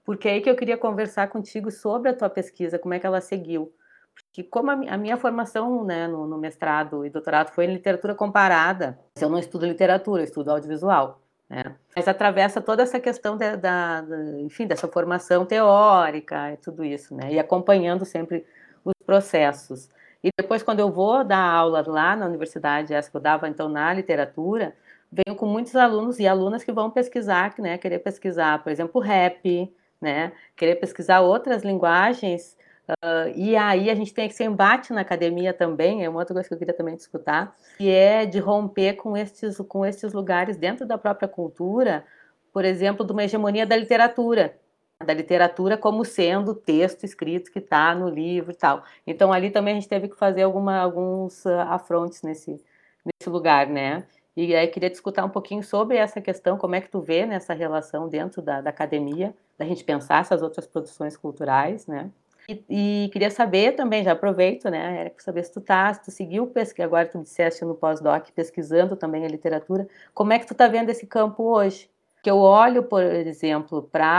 [0.04, 3.06] porque é aí que eu queria conversar contigo sobre a tua pesquisa, como é que
[3.06, 3.73] ela seguiu.
[4.15, 8.99] Porque como a, minha formação né, no, no mestrado e doutorado foi em literatura comparada,
[9.19, 11.21] eu não estudo literatura, eu estudo audiovisual.
[11.49, 11.75] Né?
[11.95, 17.15] Mas atravessa toda essa questão da, da, da, enfim, dessa formação teórica e tudo isso,
[17.15, 17.33] né?
[17.33, 18.45] E acompanhando sempre
[18.85, 19.89] os processos.
[20.23, 23.67] E depois, quando eu vou dar aula lá na universidade, essa que eu dava então
[23.67, 24.75] na literatura,
[25.12, 27.77] venho com muitos alunos e alunas que vão pesquisar, né?
[27.77, 30.31] Querer pesquisar, por exemplo, rap, né?
[30.55, 32.55] Querer pesquisar outras linguagens
[32.89, 36.47] Uh, e aí a gente tem esse embate na academia também, é uma outra coisa
[36.47, 40.88] que eu queria também discutir, que é de romper com estes, com estes lugares dentro
[40.88, 42.04] da própria cultura,
[42.52, 44.58] por exemplo, de uma hegemonia da literatura,
[45.06, 48.84] da literatura como sendo texto escrito que está no livro e tal.
[49.06, 52.60] Então ali também a gente teve que fazer alguma, alguns uh, afrontes nesse,
[53.06, 54.04] nesse lugar, né?
[54.36, 57.54] E aí queria discutir um pouquinho sobre essa questão, como é que tu vê nessa
[57.54, 62.10] relação dentro da, da academia, da gente pensar essas outras produções culturais, né?
[62.49, 62.65] E,
[63.05, 66.47] e, queria saber também, já aproveito, né, Érico, saber se tu tá, se tu seguiu
[66.47, 70.67] pesquisa, agora tu disseste no pós-doc, pesquisando também a literatura, como é que tu tá
[70.67, 71.88] vendo esse campo hoje?
[72.23, 74.09] Que eu olho, por exemplo, para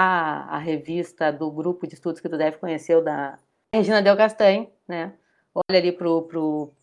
[0.48, 3.36] a revista do grupo de estudos que tu deve conhecer, da
[3.74, 5.12] Regina Del Castanho, né,
[5.52, 5.90] olho ali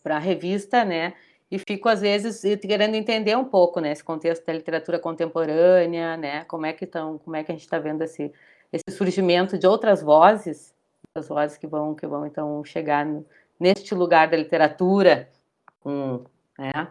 [0.02, 1.14] para a revista, né,
[1.50, 6.44] e fico às vezes querendo entender um pouco, né, esse contexto da literatura contemporânea, né,
[6.44, 8.30] como é que estão, como é que a gente está vendo esse,
[8.70, 10.76] esse surgimento de outras vozes
[11.18, 13.24] as que vão, que vão então chegar no,
[13.58, 15.28] neste lugar da literatura,
[15.80, 16.24] com,
[16.58, 16.88] né,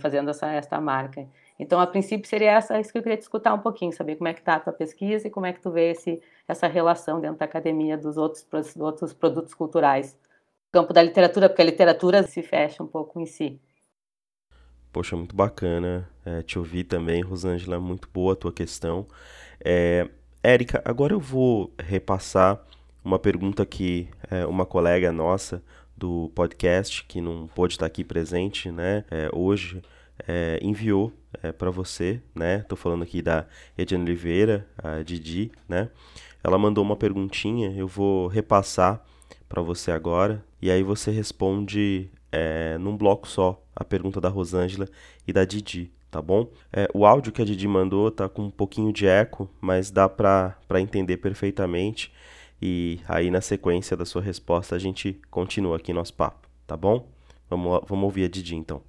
[0.00, 1.26] fazendo essa, essa marca.
[1.58, 4.32] Então, a princípio, seria essa, isso que eu queria discutir um pouquinho, saber como é
[4.32, 7.38] que está a tua pesquisa e como é que tu vê esse, essa relação dentro
[7.38, 10.16] da academia dos outros, dos outros produtos culturais.
[10.70, 13.60] Campo da literatura, porque a literatura se fecha um pouco em si.
[14.92, 19.06] Poxa, muito bacana é, te ouvir também, Rosângela, muito boa a tua questão.
[19.64, 20.08] É,
[20.42, 22.64] Érica, agora eu vou repassar
[23.08, 25.62] uma pergunta que é, uma colega nossa
[25.96, 29.82] do podcast, que não pôde estar aqui presente né, é, hoje,
[30.28, 31.10] é, enviou
[31.42, 32.58] é, para você, né?
[32.68, 33.46] Tô falando aqui da
[33.78, 35.88] Ediane Oliveira, a Didi, né?
[36.44, 39.02] Ela mandou uma perguntinha, eu vou repassar
[39.48, 44.86] para você agora, e aí você responde é, num bloco só a pergunta da Rosângela
[45.26, 46.50] e da Didi, tá bom?
[46.70, 50.08] É, o áudio que a Didi mandou tá com um pouquinho de eco, mas dá
[50.10, 52.12] para entender perfeitamente.
[52.60, 57.06] E aí, na sequência da sua resposta, a gente continua aqui nosso papo, tá bom?
[57.48, 58.82] Vamos, vamos ouvir a Didi então.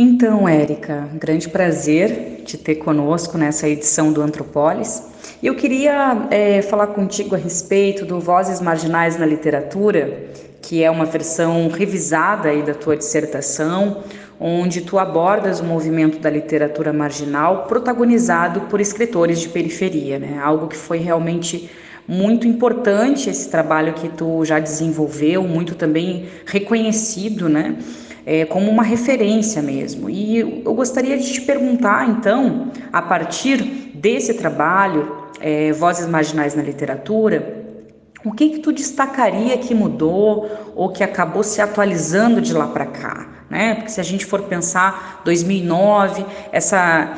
[0.00, 5.02] Então, Érica, grande prazer te ter conosco nessa edição do Antropolis.
[5.42, 10.30] Eu queria é, falar contigo a respeito do Vozes Marginais na Literatura,
[10.62, 14.04] que é uma versão revisada aí da tua dissertação,
[14.38, 20.38] onde tu abordas o movimento da literatura marginal protagonizado por escritores de periferia, né?
[20.40, 21.68] Algo que foi realmente
[22.08, 27.76] muito importante esse trabalho que tu já desenvolveu, muito também reconhecido, né?
[28.24, 30.08] É, como uma referência mesmo.
[30.08, 33.62] E eu gostaria de te perguntar, então, a partir
[33.94, 37.66] desse trabalho, é, Vozes Marginais na Literatura,
[38.24, 42.86] o que que tu destacaria que mudou ou que acabou se atualizando de lá para
[42.86, 43.76] cá, né?
[43.76, 47.16] Porque se a gente for pensar 2009, essa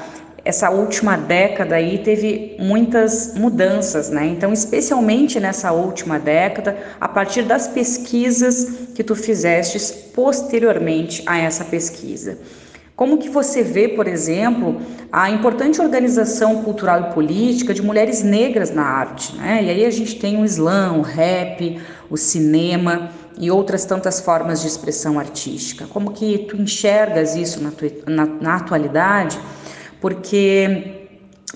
[0.50, 4.26] essa última década aí teve muitas mudanças, né?
[4.26, 11.64] Então, especialmente nessa última década, a partir das pesquisas que tu fizestes posteriormente a essa
[11.64, 12.36] pesquisa.
[12.96, 14.80] Como que você vê, por exemplo,
[15.10, 19.62] a importante organização cultural e política de mulheres negras na arte, né?
[19.62, 21.80] E aí a gente tem o slam, o rap,
[22.10, 25.86] o cinema e outras tantas formas de expressão artística.
[25.86, 29.38] Como que tu enxergas isso na, tua, na, na atualidade?
[30.00, 31.00] Porque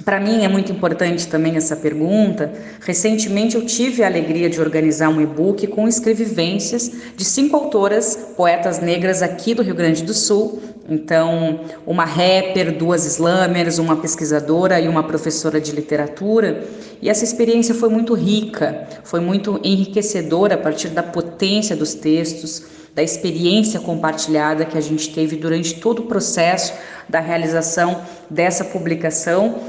[0.05, 2.53] para mim é muito importante também essa pergunta.
[2.81, 8.81] Recentemente eu tive a alegria de organizar um e-book com escrevivências de cinco autoras, poetas
[8.81, 10.61] negras aqui do Rio Grande do Sul.
[10.89, 16.65] Então, uma rapper, duas slammers, uma pesquisadora e uma professora de literatura.
[17.01, 22.65] E essa experiência foi muito rica, foi muito enriquecedora a partir da potência dos textos,
[22.95, 26.73] da experiência compartilhada que a gente teve durante todo o processo
[27.09, 29.61] da realização dessa publicação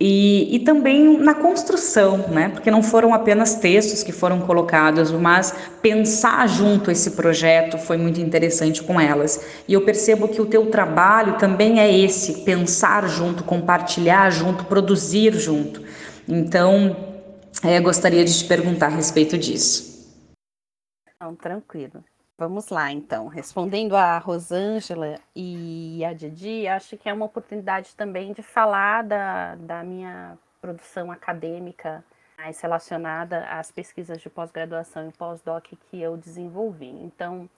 [0.00, 2.50] e, e, também na construção, né?
[2.50, 5.52] Porque não foram apenas textos que foram colocados, mas
[5.82, 9.44] pensar junto esse projeto foi muito interessante com elas.
[9.66, 15.32] E eu percebo que o teu trabalho também é esse: pensar junto, compartilhar junto, produzir
[15.34, 15.82] junto.
[16.28, 16.96] Então,
[17.64, 20.14] é, gostaria de te perguntar a respeito disso.
[21.20, 22.04] Não, tranquilo.
[22.38, 23.26] Vamos lá, então.
[23.26, 29.56] Respondendo a Rosângela e a Didi, acho que é uma oportunidade também de falar da,
[29.56, 32.04] da minha produção acadêmica
[32.36, 36.86] mais relacionada às pesquisas de pós-graduação e pós-doc que eu desenvolvi.
[36.86, 37.50] Então,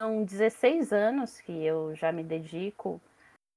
[0.00, 3.00] são 16 anos que eu já me dedico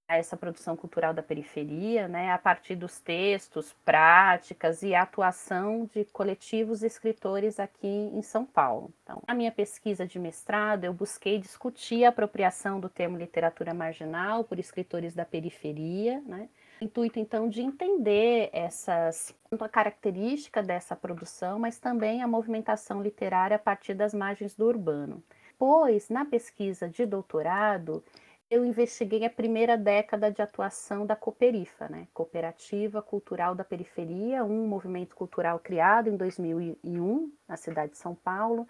[0.08, 6.82] essa produção cultural da periferia, né, a partir dos textos, práticas e atuação de coletivos
[6.82, 8.94] escritores aqui em São Paulo.
[9.04, 14.46] Então, na minha pesquisa de mestrado, eu busquei discutir a apropriação do termo literatura marginal
[14.46, 16.48] por escritores da periferia, né,
[16.80, 23.60] intuito então de entender essas a característica dessa produção, mas também a movimentação literária a
[23.60, 25.24] partir das margens do urbano.
[25.58, 28.04] Pois, na pesquisa de doutorado,
[28.50, 32.08] eu investiguei a primeira década de atuação da Cooperifa, né?
[32.14, 38.66] Cooperativa Cultural da Periferia, um movimento cultural criado em 2001 na cidade de São Paulo,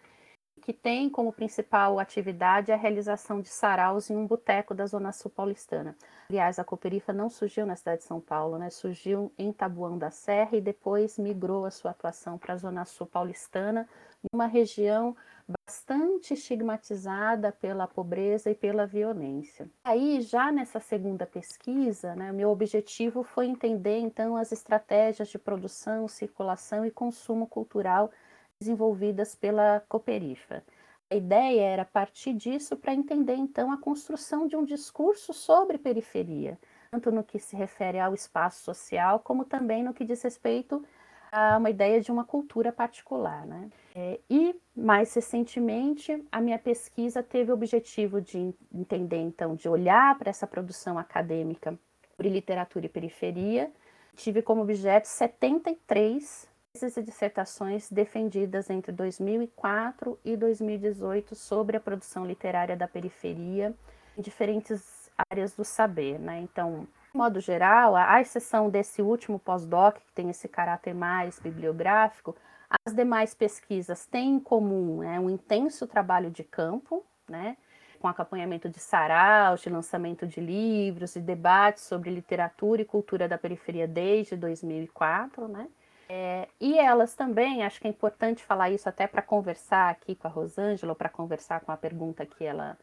[0.61, 5.29] que tem como principal atividade a realização de saraus em um boteco da Zona Sul
[5.29, 5.95] paulistana.
[6.29, 8.71] Aliás, a Cooperifa não surgiu na cidade de São Paulo, né?
[8.71, 13.05] surgiu em Tabuão da Serra e depois migrou a sua atuação para a Zona Sul
[13.05, 13.87] paulistana,
[14.31, 15.15] numa região
[15.47, 19.69] bastante estigmatizada pela pobreza e pela violência.
[19.83, 26.07] Aí, já nessa segunda pesquisa, né, meu objetivo foi entender então as estratégias de produção,
[26.07, 28.11] circulação e consumo cultural
[28.59, 30.63] desenvolvidas pela Cooperifa.
[31.09, 36.59] A ideia era partir disso para entender então a construção de um discurso sobre periferia,
[36.91, 40.83] tanto no que se refere ao espaço social, como também no que diz respeito
[41.31, 43.45] a uma ideia de uma cultura particular.
[43.45, 43.69] Né?
[43.99, 50.15] É, e, mais recentemente, a minha pesquisa teve o objetivo de entender, então, de olhar
[50.19, 51.75] para essa produção acadêmica
[52.11, 53.71] sobre literatura e periferia.
[54.15, 62.77] Tive como objeto 73 e dissertações defendidas entre 2004 e 2018 sobre a produção literária
[62.77, 63.73] da periferia
[64.15, 66.19] em diferentes áreas do saber.
[66.19, 66.41] Né?
[66.41, 72.35] Então, modo geral, à exceção desse último pós-doc, que tem esse caráter mais bibliográfico,
[72.69, 77.57] as demais pesquisas têm em comum né, um intenso trabalho de campo, né,
[77.99, 83.37] com acompanhamento de saraus, de lançamento de livros e debates sobre literatura e cultura da
[83.37, 85.67] periferia desde 2004, né?
[86.09, 90.27] É, e elas também, acho que é importante falar isso até para conversar aqui com
[90.27, 92.77] a Rosângela, para conversar com a pergunta que ela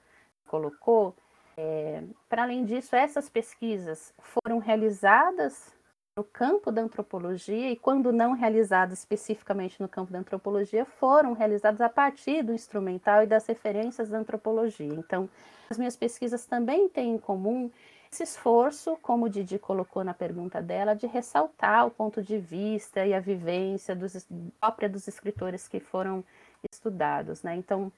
[0.47, 1.16] colocou,
[1.57, 5.72] é, para além disso, essas pesquisas foram realizadas
[6.17, 11.81] no campo da antropologia e, quando não realizadas especificamente no campo da antropologia, foram realizadas
[11.81, 14.95] a partir do instrumental e das referências da antropologia.
[14.95, 15.29] Então,
[15.69, 17.69] as minhas pesquisas também têm em comum
[18.12, 23.05] esse esforço, como o Didi colocou na pergunta dela, de ressaltar o ponto de vista
[23.05, 24.25] e a vivência dos,
[24.61, 26.23] própria dos escritores que foram
[26.71, 27.43] estudados.
[27.43, 27.57] Né?
[27.57, 27.91] Então,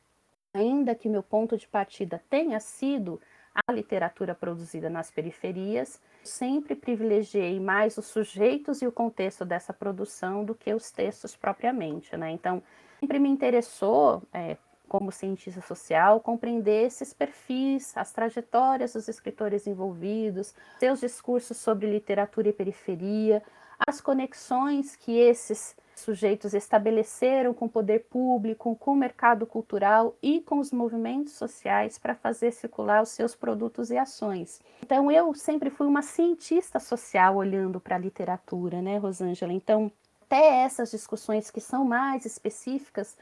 [0.55, 3.21] ainda que meu ponto de partida tenha sido
[3.67, 6.01] a literatura produzida nas periferias.
[6.23, 12.17] Sempre privilegiei mais os sujeitos e o contexto dessa produção do que os textos propriamente.
[12.17, 12.31] Né?
[12.31, 12.63] Então,
[13.01, 14.57] sempre me interessou, é,
[14.89, 22.49] como cientista social, compreender esses perfis, as trajetórias dos escritores envolvidos, seus discursos sobre literatura
[22.49, 23.43] e periferia,
[23.87, 30.41] as conexões que esses sujeitos estabeleceram com o poder público, com o mercado cultural e
[30.43, 34.61] com os movimentos sociais para fazer circular os seus produtos e ações.
[34.83, 39.53] Então eu sempre fui uma cientista social olhando para a literatura, né, Rosângela?
[39.53, 39.91] Então,
[40.23, 43.17] até essas discussões que são mais específicas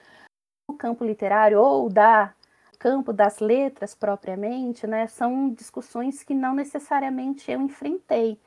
[0.68, 2.34] do campo literário ou da
[2.78, 8.38] campo das letras propriamente, né, são discussões que não necessariamente eu enfrentei.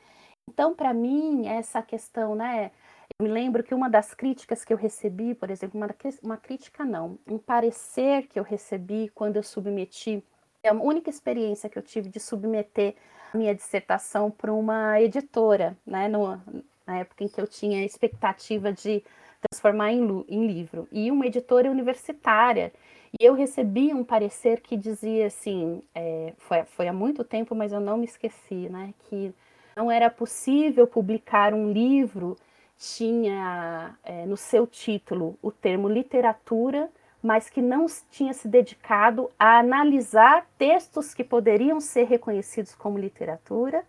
[0.48, 2.72] Então, para mim, essa questão, né,
[3.20, 5.90] eu me lembro que uma das críticas que eu recebi, por exemplo, uma,
[6.24, 10.24] uma crítica não, um parecer que eu recebi quando eu submeti,
[10.64, 12.96] é a única experiência que eu tive de submeter
[13.34, 16.42] minha dissertação para uma editora, né, no,
[16.86, 19.04] na época em que eu tinha expectativa de
[19.42, 22.72] transformar em, em livro, e uma editora universitária.
[23.20, 27.72] E eu recebi um parecer que dizia assim, é, foi, foi há muito tempo, mas
[27.72, 29.34] eu não me esqueci, né, que
[29.78, 32.36] não era possível publicar um livro
[32.80, 36.90] tinha é, no seu título o termo literatura,
[37.22, 43.84] mas que não tinha se dedicado a analisar textos que poderiam ser reconhecidos como literatura,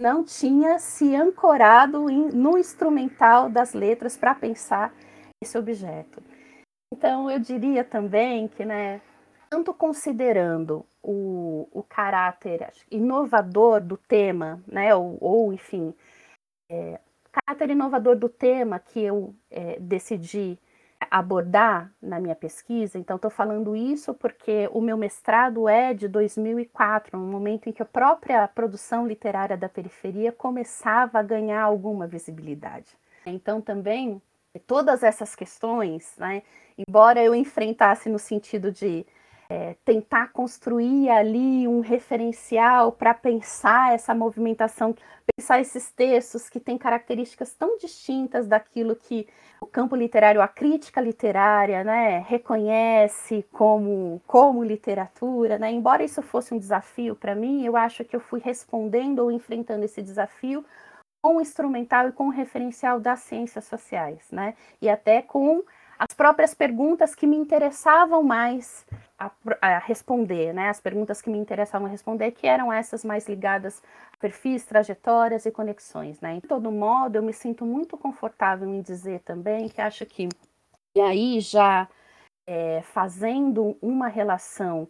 [0.00, 4.94] não tinha se ancorado em, no instrumental das letras para pensar
[5.42, 6.22] esse objeto.
[6.92, 9.00] Então, eu diria também que, né,
[9.50, 15.92] tanto considerando o, o caráter inovador do tema, né, ou, ou enfim,
[16.70, 17.00] é,
[17.32, 20.56] caráter inovador do tema que eu é, decidi
[21.10, 22.96] abordar na minha pesquisa.
[22.96, 27.82] Então, estou falando isso porque o meu mestrado é de 2004, no momento em que
[27.82, 32.96] a própria produção literária da periferia começava a ganhar alguma visibilidade.
[33.26, 34.22] Então, também,
[34.66, 36.42] todas essas questões, né,
[36.78, 39.04] embora eu enfrentasse no sentido de
[39.50, 44.94] é, tentar construir ali um referencial para pensar essa movimentação,
[45.36, 49.26] pensar esses textos que têm características tão distintas daquilo que
[49.60, 55.58] o campo literário, a crítica literária, né, reconhece como, como literatura.
[55.58, 55.72] Né?
[55.72, 59.84] Embora isso fosse um desafio para mim, eu acho que eu fui respondendo ou enfrentando
[59.84, 60.64] esse desafio
[61.20, 64.54] com o instrumental e com o referencial das ciências sociais, né?
[64.80, 65.62] E até com
[66.00, 68.86] as próprias perguntas que me interessavam mais
[69.18, 69.30] a,
[69.60, 70.70] a, responder, né?
[70.70, 75.50] As perguntas que me interessavam responder, que eram essas mais ligadas a perfis, trajetórias e
[75.50, 76.36] conexões, né?
[76.36, 80.26] De todo modo, eu me sinto muito confortável em dizer também que acho que,
[80.96, 81.86] e aí já
[82.46, 84.88] é, fazendo uma relação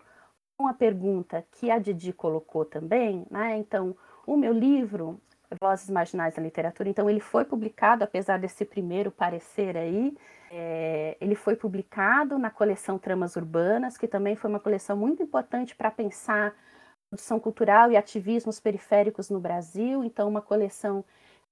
[0.57, 3.57] com a pergunta que a Didi colocou também, né?
[3.57, 5.21] Então, o meu livro,
[5.61, 10.17] Vozes Marginais da Literatura, então ele foi publicado, apesar desse primeiro parecer aí,
[10.51, 15.77] é, ele foi publicado na coleção Tramas Urbanas, que também foi uma coleção muito importante
[15.77, 16.55] para pensar
[17.09, 20.05] produção cultural e ativismos periféricos no Brasil.
[20.05, 21.05] Então, uma coleção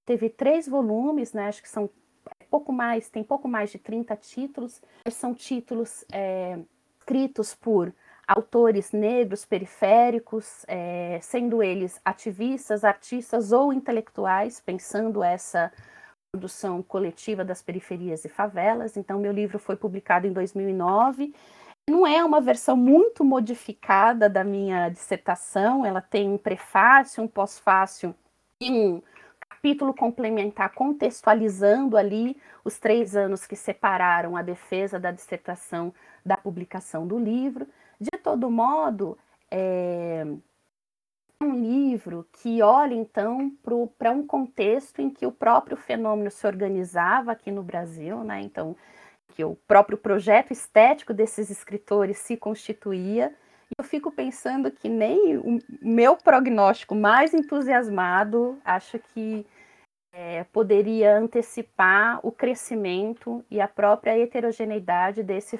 [0.04, 1.46] teve três volumes, né?
[1.46, 1.88] Acho que são
[2.50, 4.82] pouco mais, tem pouco mais de 30 títulos.
[5.10, 6.58] São títulos é,
[6.98, 7.92] escritos por
[8.26, 15.72] autores negros periféricos, é, sendo eles ativistas, artistas ou intelectuais, pensando essa
[16.38, 18.96] produção coletiva das periferias e favelas.
[18.96, 21.34] Então, meu livro foi publicado em 2009.
[21.90, 28.14] Não é uma versão muito modificada da minha dissertação, ela tem um prefácio, um pós-fácio
[28.60, 29.02] e um
[29.40, 35.92] capítulo complementar contextualizando ali os três anos que separaram a defesa da dissertação
[36.24, 37.66] da publicação do livro.
[37.98, 39.18] De todo modo,
[39.50, 40.24] é,
[41.40, 43.52] um livro que olha então
[43.96, 48.40] para um contexto em que o próprio fenômeno se organizava aqui no Brasil, né?
[48.40, 48.76] Então,
[49.34, 53.34] que o próprio projeto estético desses escritores se constituía.
[53.78, 59.46] Eu fico pensando que nem o meu prognóstico mais entusiasmado acho que
[60.12, 65.58] é, poderia antecipar o crescimento e a própria heterogeneidade desse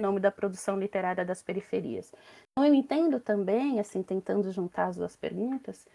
[0.00, 2.12] nome da produção literária das periferias.
[2.50, 5.86] Então, eu entendo também, assim, tentando juntar as duas perguntas,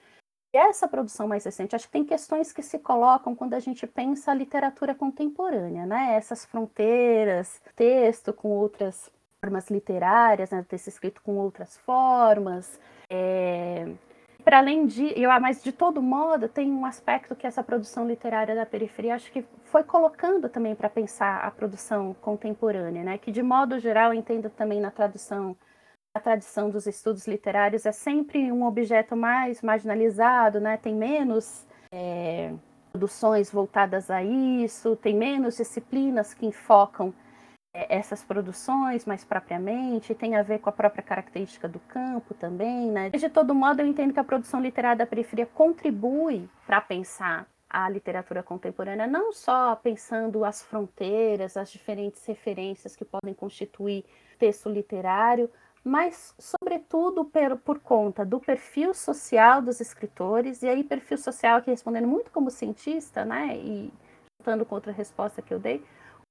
[0.51, 3.85] que essa produção mais recente, acho que tem questões que se colocam quando a gente
[3.85, 6.15] pensa a literatura contemporânea, né?
[6.15, 9.11] Essas fronteiras, texto com outras
[9.43, 10.65] formas literárias, né?
[10.67, 12.79] texto escrito com outras formas,
[13.09, 13.93] é,
[14.47, 18.55] para além de, eu, mas de todo modo, tem um aspecto que essa produção literária
[18.55, 23.17] da periferia acho que foi colocando também para pensar a produção contemporânea, né?
[23.17, 25.53] Que de modo geral eu entendo também na tradução
[26.15, 30.77] a tradição dos estudos literários é sempre um objeto mais marginalizado, né?
[30.77, 32.53] Tem menos é,
[32.93, 37.13] produções voltadas a isso, tem menos disciplinas que enfocam
[37.89, 43.09] essas produções mais propriamente, tem a ver com a própria característica do campo também, né?
[43.09, 47.89] De todo modo, eu entendo que a produção literária da periferia contribui para pensar a
[47.89, 54.05] literatura contemporânea, não só pensando as fronteiras, as diferentes referências que podem constituir
[54.39, 55.49] texto literário,
[55.83, 61.69] mas, sobretudo, por, por, conta do perfil social dos escritores, e aí perfil social aqui
[61.69, 63.93] respondendo muito como cientista, né, e
[64.39, 65.83] juntando com outra resposta que eu dei,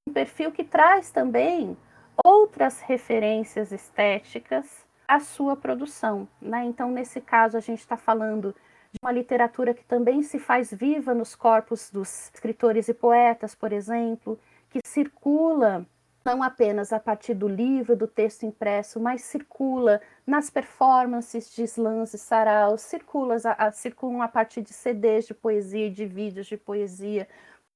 [0.07, 1.77] um perfil que traz também
[2.25, 6.29] outras referências estéticas à sua produção.
[6.41, 6.65] Né?
[6.65, 8.55] Então, nesse caso, a gente está falando
[8.93, 13.73] de uma literatura que também se faz viva nos corpos dos escritores e poetas, por
[13.73, 14.39] exemplo,
[14.71, 15.85] que circula
[16.25, 22.15] não apenas a partir do livro, do texto impresso, mas circula nas performances de slams
[22.15, 27.29] e saraus, circula a, circulam a partir de CDs de poesia, de vídeos de poesia,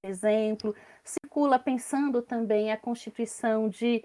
[0.02, 0.74] exemplo,
[1.04, 4.04] circula pensando também a constituição de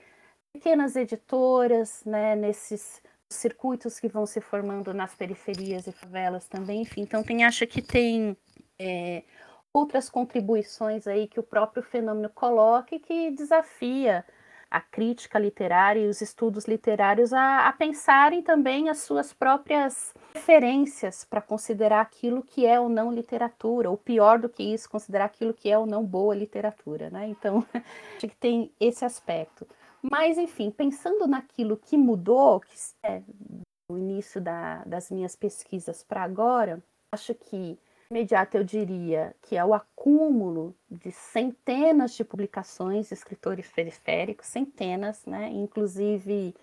[0.51, 7.01] pequenas editoras, né, nesses circuitos que vão se formando nas periferias e favelas também, enfim,
[7.01, 8.37] então tem acha que tem
[8.79, 9.23] é,
[9.73, 14.23] outras contribuições aí que o próprio fenômeno coloca e que desafia
[14.75, 21.23] a crítica literária e os estudos literários a, a pensarem também as suas próprias referências
[21.23, 25.53] para considerar aquilo que é ou não literatura, ou pior do que isso, considerar aquilo
[25.53, 27.25] que é ou não boa literatura, né?
[27.29, 27.65] Então,
[28.17, 29.65] acho que tem esse aspecto.
[30.01, 33.23] Mas, enfim, pensando naquilo que mudou, que é
[33.89, 37.79] do início da, das minhas pesquisas para agora, acho que
[38.15, 45.25] imediato eu diria que é o acúmulo de centenas de publicações de escritores periféricos, centenas,
[45.25, 45.49] né?
[45.51, 46.55] Inclusive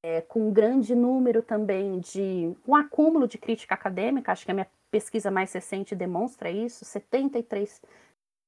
[0.00, 4.54] é, com um grande número também de um acúmulo de crítica acadêmica, acho que a
[4.54, 7.82] minha pesquisa mais recente demonstra isso, 73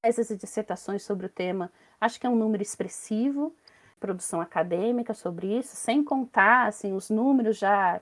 [0.03, 3.53] teses e dissertações sobre o tema, acho que é um número expressivo,
[3.99, 8.01] produção acadêmica sobre isso, sem contar assim os números já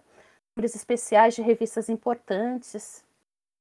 [0.54, 3.02] números especiais de revistas importantes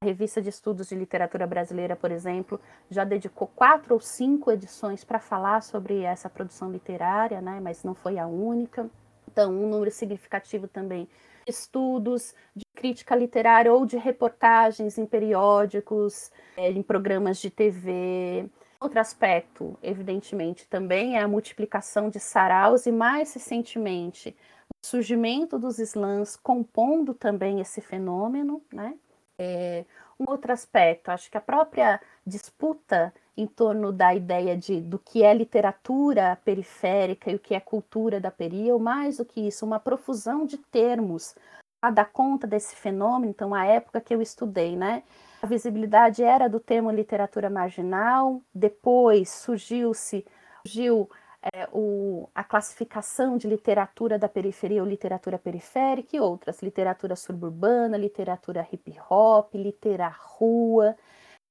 [0.03, 5.03] a revista de estudos de literatura brasileira, por exemplo, já dedicou quatro ou cinco edições
[5.03, 7.59] para falar sobre essa produção literária, né?
[7.61, 8.89] mas não foi a única.
[9.31, 11.07] Então, um número significativo também
[11.45, 18.49] de estudos de crítica literária ou de reportagens em periódicos, é, em programas de TV.
[18.79, 24.35] Outro aspecto, evidentemente, também é a multiplicação de saraus e, mais recentemente,
[24.67, 28.95] o surgimento dos slams compondo também esse fenômeno, né?
[29.43, 29.85] É,
[30.19, 35.23] um outro aspecto, acho que a própria disputa em torno da ideia de do que
[35.23, 39.65] é literatura periférica e o que é cultura da periferia, ou mais do que isso,
[39.65, 41.35] uma profusão de termos
[41.81, 43.31] a dar conta desse fenômeno.
[43.31, 45.01] Então, a época que eu estudei, né?
[45.41, 50.23] A visibilidade era do termo literatura marginal, depois surgiu-se
[50.63, 51.09] surgiu
[51.41, 57.97] é, o, a classificação de literatura da periferia ou literatura periférica e outras, literatura suburbana,
[57.97, 60.95] literatura hip hop, literatura rua,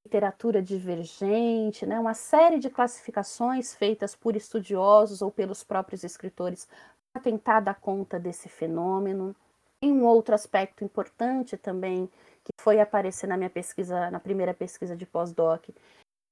[0.05, 1.99] literatura divergente, né?
[1.99, 6.67] uma série de classificações feitas por estudiosos ou pelos próprios escritores
[7.13, 9.35] para tentar dar conta desse fenômeno.
[9.83, 12.07] E um outro aspecto importante também
[12.43, 15.69] que foi aparecer na minha pesquisa, na primeira pesquisa de pós-doc,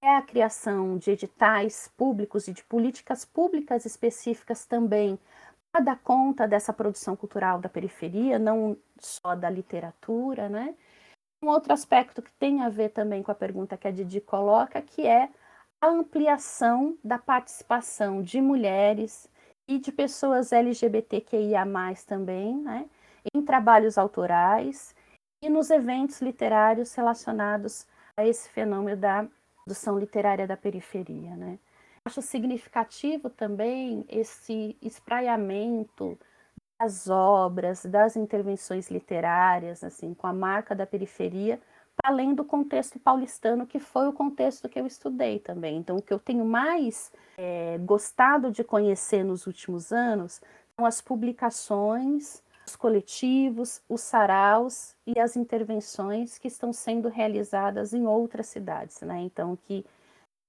[0.02, 5.20] é a criação de editais públicos e de políticas públicas específicas também
[5.72, 10.76] para dar conta dessa produção cultural da periferia, não só da literatura, né?
[11.44, 14.82] Um outro aspecto que tem a ver também com a pergunta que a Didi coloca,
[14.82, 15.30] que é
[15.82, 19.30] a ampliação da participação de mulheres
[19.70, 21.66] e de pessoas LGBTQIA+,
[22.08, 22.90] também, né?
[23.34, 24.96] Em trabalhos autorais
[25.42, 27.88] e nos eventos literários relacionados
[28.18, 29.28] a esse fenômeno da
[29.70, 31.60] produção literária da periferia, né?
[32.04, 36.18] Acho significativo também esse espraiamento
[36.80, 41.60] das obras, das intervenções literárias, assim, com a marca da periferia,
[42.04, 45.78] além do contexto paulistano, que foi o contexto que eu estudei também.
[45.78, 50.42] Então, o que eu tenho mais é, gostado de conhecer nos últimos anos
[50.76, 58.06] são as publicações os coletivos, os saraus e as intervenções que estão sendo realizadas em
[58.06, 59.20] outras cidades, né?
[59.22, 59.86] Então, que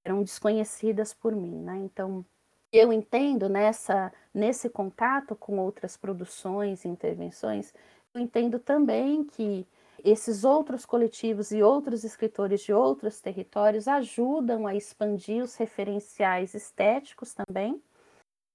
[0.05, 1.77] eram desconhecidas por mim, né?
[1.77, 2.25] Então,
[2.71, 7.73] eu entendo nessa nesse contato com outras produções e intervenções,
[8.13, 9.67] eu entendo também que
[10.03, 17.33] esses outros coletivos e outros escritores de outros territórios ajudam a expandir os referenciais estéticos
[17.33, 17.81] também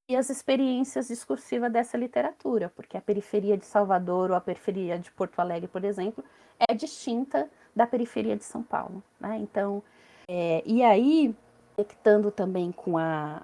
[0.09, 5.11] e as experiências discursivas dessa literatura, porque a periferia de Salvador ou a periferia de
[5.11, 6.25] Porto Alegre, por exemplo,
[6.69, 9.03] é distinta da periferia de São Paulo.
[9.19, 9.39] Né?
[9.39, 9.83] Então,
[10.29, 11.35] é, e aí,
[11.75, 13.43] conectando também com a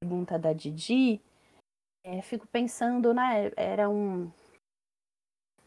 [0.00, 1.20] pergunta da Didi,
[2.04, 4.30] é, fico pensando, né, era um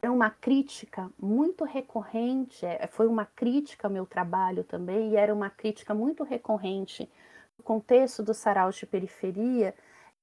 [0.02, 5.34] era uma crítica muito recorrente, é, foi uma crítica ao meu trabalho também, e era
[5.34, 7.10] uma crítica muito recorrente
[7.58, 9.74] no contexto do sarau de periferia,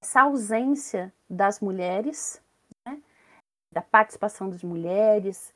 [0.03, 2.42] essa ausência das mulheres,
[2.86, 3.00] né?
[3.72, 5.55] da participação das mulheres,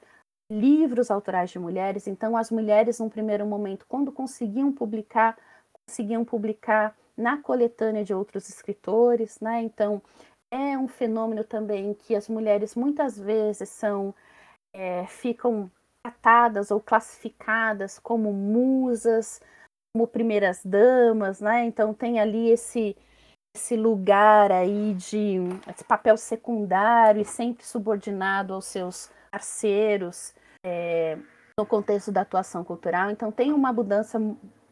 [0.50, 2.06] livros autorais de mulheres.
[2.06, 5.36] Então, as mulheres, num primeiro momento, quando conseguiam publicar,
[5.84, 9.62] conseguiam publicar na coletânea de outros escritores, né?
[9.62, 10.00] Então,
[10.50, 14.14] é um fenômeno também que as mulheres muitas vezes são
[14.72, 15.70] é, ficam
[16.02, 19.40] tratadas ou classificadas como musas,
[19.92, 21.64] como primeiras damas, né?
[21.64, 22.96] Então tem ali esse
[23.56, 25.38] esse lugar aí de
[25.68, 30.34] esse papel secundário e sempre subordinado aos seus parceiros
[30.64, 31.16] é,
[31.58, 33.10] no contexto da atuação cultural.
[33.10, 34.20] Então tem uma mudança,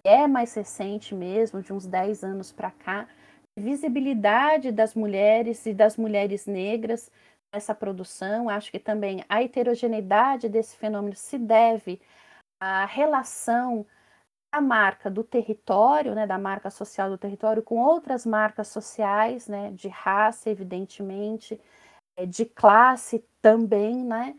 [0.05, 3.09] é mais recente mesmo, de uns 10 anos para cá,
[3.59, 7.11] visibilidade das mulheres e das mulheres negras
[7.53, 8.51] nessa produção.
[8.51, 12.01] Acho que também a heterogeneidade desse fenômeno se deve
[12.61, 13.87] à relação
[14.57, 19.71] a marca do território, né, da marca social do território, com outras marcas sociais, né,
[19.73, 21.61] de raça, evidentemente,
[22.17, 24.35] é, de classe também, né,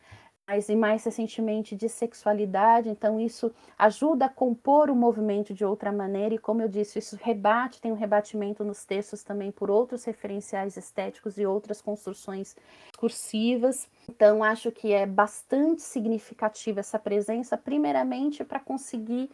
[0.47, 2.89] mas e mais recentemente de sexualidade.
[2.89, 7.17] Então isso ajuda a compor o movimento de outra maneira e, como eu disse, isso
[7.21, 12.55] rebate, tem um rebatimento nos textos também por outros referenciais estéticos e outras construções
[12.91, 13.89] discursivas.
[14.09, 19.31] Então acho que é bastante significativa essa presença, primeiramente para conseguir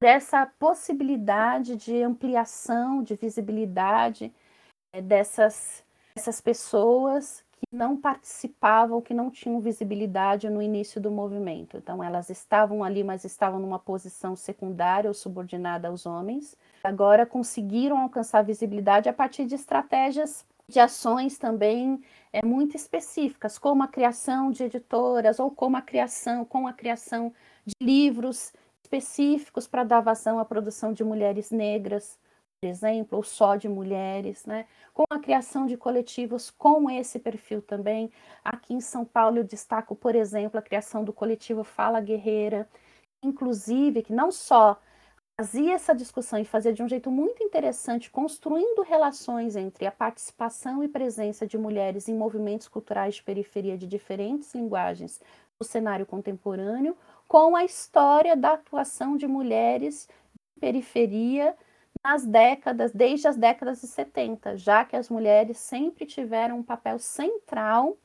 [0.00, 4.32] dessa possibilidade de ampliação, de visibilidade
[4.92, 5.84] é, dessas,
[6.14, 11.76] dessas pessoas que não participavam, que não tinham visibilidade no início do movimento.
[11.76, 16.56] Então, elas estavam ali, mas estavam numa posição secundária ou subordinada aos homens.
[16.82, 23.82] Agora conseguiram alcançar visibilidade a partir de estratégias de ações também é, muito específicas, como
[23.82, 27.32] a criação de editoras ou como a criação, com a criação
[27.66, 28.52] de livros
[28.84, 32.18] específicos para dar vazão à produção de mulheres negras,
[32.60, 34.66] por exemplo, ou só de mulheres, né?
[34.92, 38.10] com a criação de coletivos com esse perfil também.
[38.44, 42.68] Aqui em São Paulo eu destaco, por exemplo, a criação do coletivo Fala Guerreira,
[43.22, 44.78] inclusive, que não só
[45.40, 50.84] fazia essa discussão e fazia de um jeito muito interessante, construindo relações entre a participação
[50.84, 55.20] e presença de mulheres em movimentos culturais de periferia de diferentes linguagens
[55.58, 56.96] no cenário contemporâneo,
[57.34, 61.56] com a história da atuação de mulheres de periferia
[62.00, 66.96] nas décadas, desde as décadas de 70, já que as mulheres sempre tiveram um papel
[66.96, 67.98] central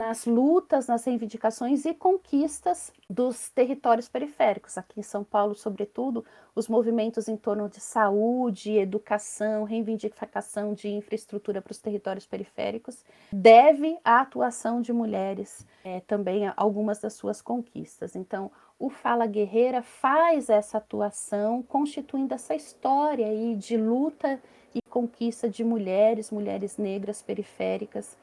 [0.00, 4.78] nas lutas, nas reivindicações e conquistas dos territórios periféricos.
[4.78, 6.24] Aqui em São Paulo, sobretudo,
[6.56, 13.98] os movimentos em torno de saúde, educação, reivindicação de infraestrutura para os territórios periféricos, deve
[14.02, 18.16] à atuação de mulheres é, também algumas das suas conquistas.
[18.16, 24.40] Então, o Fala Guerreira faz essa atuação, constituindo essa história aí de luta
[24.74, 28.16] e conquista de mulheres, mulheres negras periféricas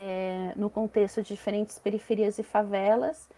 [0.00, 3.28] é, no contexto de diferentes periferias e favelas,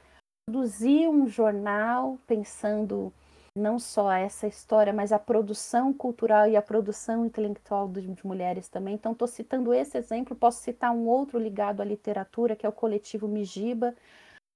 [0.46, 3.12] produzir um jornal pensando
[3.54, 8.68] não só essa história, mas a produção cultural e a produção intelectual de, de mulheres
[8.68, 8.94] também.
[8.94, 12.72] Então, estou citando esse exemplo, posso citar um outro ligado à literatura, que é o
[12.72, 13.94] coletivo Mijiba,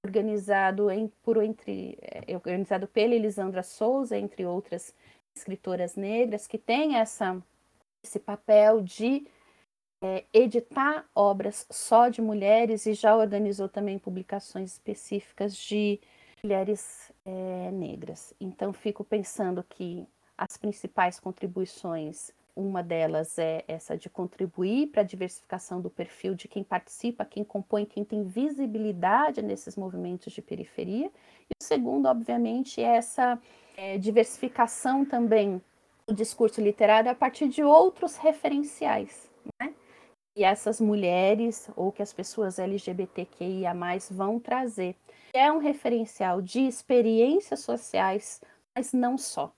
[0.04, 4.94] organizado, em, por, entre, é, organizado pela Elisandra Souza, entre outras
[5.36, 7.36] escritoras negras, que tem essa,
[8.02, 9.26] esse papel de
[10.03, 16.01] é, editar obras só de mulheres e já organizou também publicações específicas de
[16.42, 18.34] mulheres é, negras.
[18.40, 25.05] Então, fico pensando que as principais contribuições, uma delas é essa de contribuir para a
[25.05, 31.11] diversificação do perfil de quem participa, quem compõe, quem tem visibilidade nesses movimentos de periferia.
[31.51, 33.38] E o segundo, obviamente, é essa
[33.76, 35.61] é, diversificação também
[36.07, 39.28] do discurso literário a partir de outros referenciais.
[39.61, 39.74] Né?
[40.37, 43.72] Que essas mulheres ou que as pessoas LGBTQIA
[44.11, 44.95] vão trazer.
[45.32, 48.43] É um referencial de experiências sociais,
[48.74, 49.51] mas não só.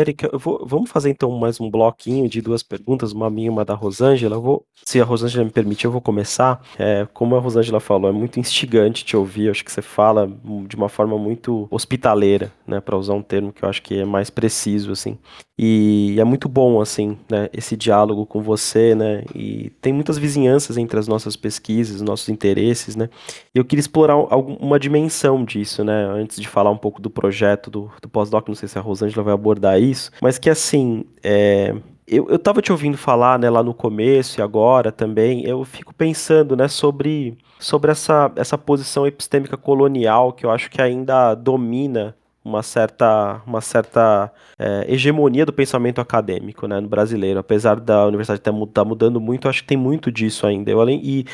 [0.00, 3.64] Erika, vou, vamos fazer então mais um bloquinho de duas perguntas, uma minha e uma
[3.64, 4.36] da Rosângela.
[4.36, 6.60] Eu vou, se a Rosângela me permitir, eu vou começar.
[6.78, 9.46] É, como a Rosângela falou, é muito instigante te ouvir.
[9.46, 10.30] Eu acho que você fala
[10.66, 14.04] de uma forma muito hospitaleira, né, para usar um termo que eu acho que é
[14.04, 15.18] mais preciso, assim.
[15.62, 20.78] E é muito bom, assim, né, esse diálogo com você, né, e tem muitas vizinhanças
[20.78, 23.10] entre as nossas pesquisas, nossos interesses, né,
[23.54, 27.70] e eu queria explorar uma dimensão disso, né, antes de falar um pouco do projeto
[27.70, 31.74] do, do pós-doc, não sei se a Rosângela vai abordar isso, mas que, assim, é,
[32.06, 35.94] eu, eu tava te ouvindo falar, né, lá no começo e agora também, eu fico
[35.94, 42.16] pensando, né, sobre, sobre essa, essa posição epistêmica colonial que eu acho que ainda domina
[42.44, 47.38] uma certa, uma certa é, hegemonia do pensamento acadêmico né, no brasileiro.
[47.38, 50.70] Apesar da universidade estar tá mudando muito, acho que tem muito disso ainda.
[50.70, 51.26] Eu, além, e,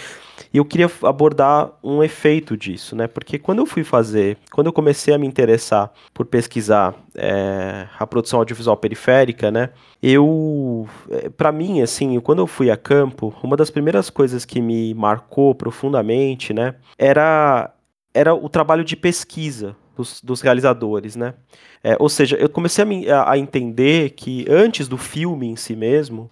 [0.53, 3.07] e eu queria abordar um efeito disso, né?
[3.07, 8.07] Porque quando eu fui fazer, quando eu comecei a me interessar por pesquisar é, a
[8.07, 9.71] produção audiovisual periférica, né?
[10.03, 14.61] Eu, é, para mim, assim, quando eu fui a campo, uma das primeiras coisas que
[14.61, 16.75] me marcou profundamente, né?
[16.99, 17.73] Era
[18.13, 21.35] era o trabalho de pesquisa dos, dos realizadores, né?
[21.83, 26.31] É, ou seja, eu comecei a, a, entender que antes do filme em si mesmo,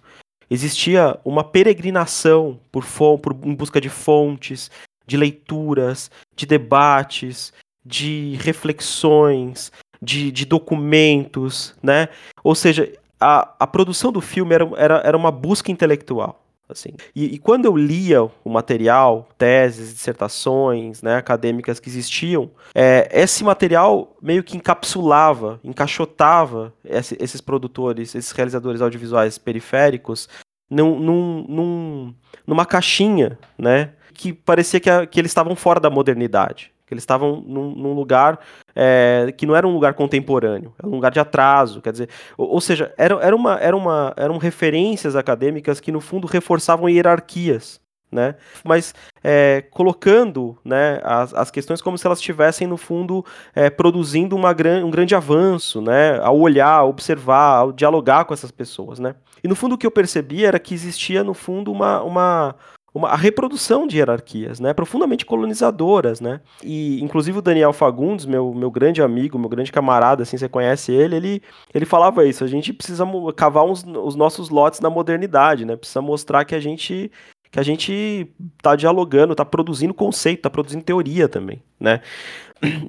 [0.49, 2.85] existia uma peregrinação por,
[3.19, 4.69] por em busca de fontes,
[5.07, 7.51] de leituras, de debates,
[7.83, 12.09] de reflexões, de, de documentos, né?
[12.43, 16.44] Ou seja, a, a produção do filme era, era, era uma busca intelectual.
[16.67, 16.89] Assim.
[17.15, 23.43] E, e, quando eu lia o material, teses, dissertações né, acadêmicas que existiam, é, esse
[23.43, 30.27] material meio que encapsulava, encaixotava esse, esses produtores, esses realizadores audiovisuais periféricos
[30.67, 32.15] num, num, num,
[32.47, 37.01] numa caixinha, né, que parecia que, a, que eles estavam fora da modernidade que eles
[37.01, 38.39] estavam num, num lugar
[38.75, 42.49] é, que não era um lugar contemporâneo, era um lugar de atraso, quer dizer, ou,
[42.49, 47.81] ou, seja, era, era uma, era uma, eram referências acadêmicas que no fundo reforçavam hierarquias,
[48.11, 48.35] né?
[48.63, 54.35] Mas é, colocando né, as, as questões como se elas estivessem, no fundo, é, produzindo
[54.35, 56.19] uma gran, um grande avanço, né?
[56.21, 59.15] Ao olhar, observar, ao dialogar com essas pessoas, né?
[59.43, 62.55] E no fundo o que eu percebi era que existia, no fundo, uma, uma,
[62.95, 68.53] uma, a reprodução de hierarquias, né, profundamente colonizadoras, né, e inclusive o Daniel Fagundes, meu,
[68.53, 71.41] meu grande amigo, meu grande camarada, assim, você conhece ele, ele,
[71.73, 76.01] ele falava isso, a gente precisa cavar uns, os nossos lotes na modernidade, né, precisa
[76.01, 77.11] mostrar que a gente
[77.51, 82.01] que a gente está dialogando, está produzindo conceito, está produzindo teoria também, né?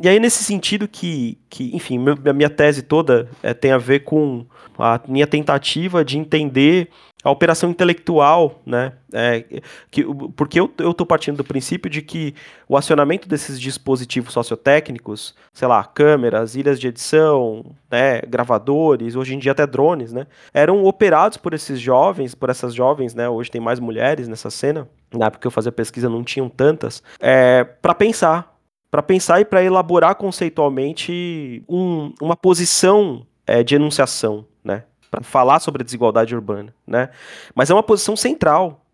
[0.03, 3.79] E aí nesse sentido que, que enfim, meu, a minha tese toda é, tem a
[3.79, 4.47] ver com
[4.79, 6.89] a minha tentativa de entender
[7.27, 8.93] a operação intelectual, né?
[9.13, 9.45] É,
[9.91, 10.05] que,
[10.37, 12.33] porque eu estou partindo do princípio de que
[12.69, 19.41] o acionamento desses dispositivos sociotécnicos, sei lá, câmeras, ilhas de edição, né, gravadores, hoje em
[19.41, 23.29] dia até drones, né, eram operados por esses jovens, por essas jovens, né?
[23.29, 24.87] Hoje tem mais mulheres nessa cena.
[25.13, 28.56] Na época que eu fazia pesquisa não tinham tantas, é, para pensar,
[28.97, 34.85] para pensar e para elaborar conceitualmente um, uma posição é, de enunciação, né?
[35.11, 37.11] para falar sobre a desigualdade urbana, né?
[37.55, 38.87] Mas é uma posição central,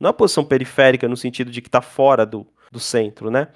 [0.00, 3.46] não é uma posição periférica no sentido de que está fora do, do centro, né?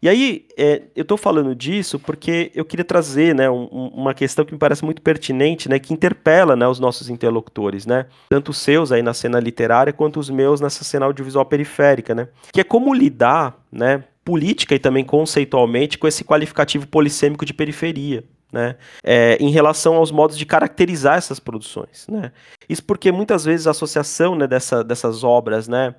[0.00, 4.44] E aí, é, eu estou falando disso porque eu queria trazer, né, um, uma questão
[4.44, 8.06] que me parece muito pertinente, né, que interpela, né, os nossos interlocutores, né?
[8.28, 12.28] Tanto os seus aí na cena literária quanto os meus nessa cena audiovisual periférica, né?
[12.52, 18.22] Que é como lidar, né, política e também conceitualmente com esse qualificativo polissêmico de periferia,
[18.52, 22.06] né, é, em relação aos modos de caracterizar essas produções.
[22.06, 22.30] Né.
[22.68, 25.94] Isso porque muitas vezes a associação né, dessa, dessas obras né,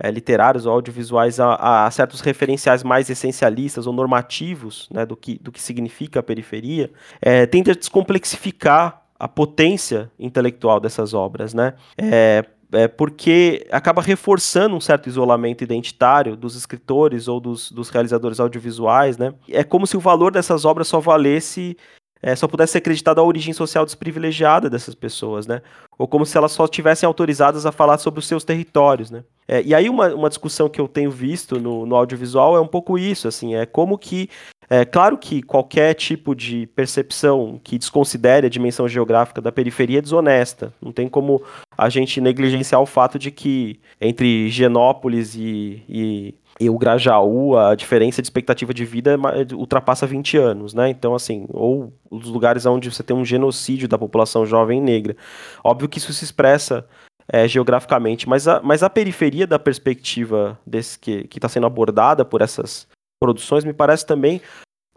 [0.00, 5.38] é, literárias ou audiovisuais a, a, certos referenciais mais essencialistas ou normativos né, do, que,
[5.38, 11.52] do que significa a periferia é, tende a descomplexificar a potência intelectual dessas obras.
[11.52, 11.74] Né.
[11.98, 12.42] É,
[12.76, 19.16] é, porque acaba reforçando um certo isolamento identitário dos escritores ou dos, dos realizadores audiovisuais,
[19.16, 19.32] né?
[19.48, 21.76] É como se o valor dessas obras só valesse,
[22.22, 25.62] é, só pudesse ser acreditado à origem social desprivilegiada dessas pessoas, né?
[25.98, 29.24] Ou como se elas só estivessem autorizadas a falar sobre os seus territórios, né?
[29.48, 32.66] É, e aí uma, uma discussão que eu tenho visto no, no audiovisual é um
[32.66, 34.28] pouco isso, assim, é como que
[34.68, 40.02] é claro que qualquer tipo de percepção que desconsidere a dimensão geográfica da periferia é
[40.02, 40.72] desonesta.
[40.82, 41.42] Não tem como
[41.76, 47.76] a gente negligenciar o fato de que entre Genópolis e, e, e o Grajaú a
[47.76, 50.88] diferença de expectativa de vida é ultrapassa 20 anos, né?
[50.88, 55.16] Então, assim, ou os lugares onde você tem um genocídio da população jovem negra.
[55.62, 56.84] Óbvio que isso se expressa
[57.28, 62.40] é, geograficamente, mas a, mas a periferia da perspectiva desse que está sendo abordada por
[62.40, 62.86] essas
[63.20, 64.40] produções me parece também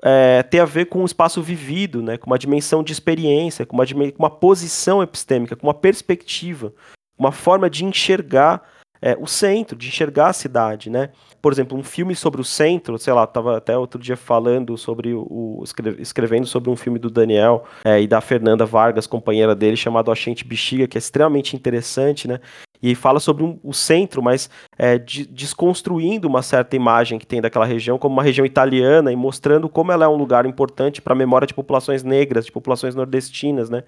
[0.03, 3.75] é, tem a ver com o espaço vivido, né, com uma dimensão de experiência, com
[3.75, 6.73] uma, com uma posição epistêmica, com uma perspectiva,
[7.17, 8.63] uma forma de enxergar
[9.01, 11.09] é, o centro, de enxergar a cidade, né?
[11.41, 15.13] Por exemplo, um filme sobre o centro, sei lá, estava até outro dia falando sobre
[15.13, 15.63] o,
[15.99, 20.15] escrevendo sobre um filme do Daniel é, e da Fernanda Vargas, companheira dele, chamado A
[20.15, 22.41] Gente Bexiga, que é extremamente interessante, né?
[22.81, 27.41] E fala sobre um, o centro, mas é, de, desconstruindo uma certa imagem que tem
[27.41, 31.13] daquela região como uma região italiana e mostrando como ela é um lugar importante para
[31.13, 33.83] a memória de populações negras, de populações nordestinas, né?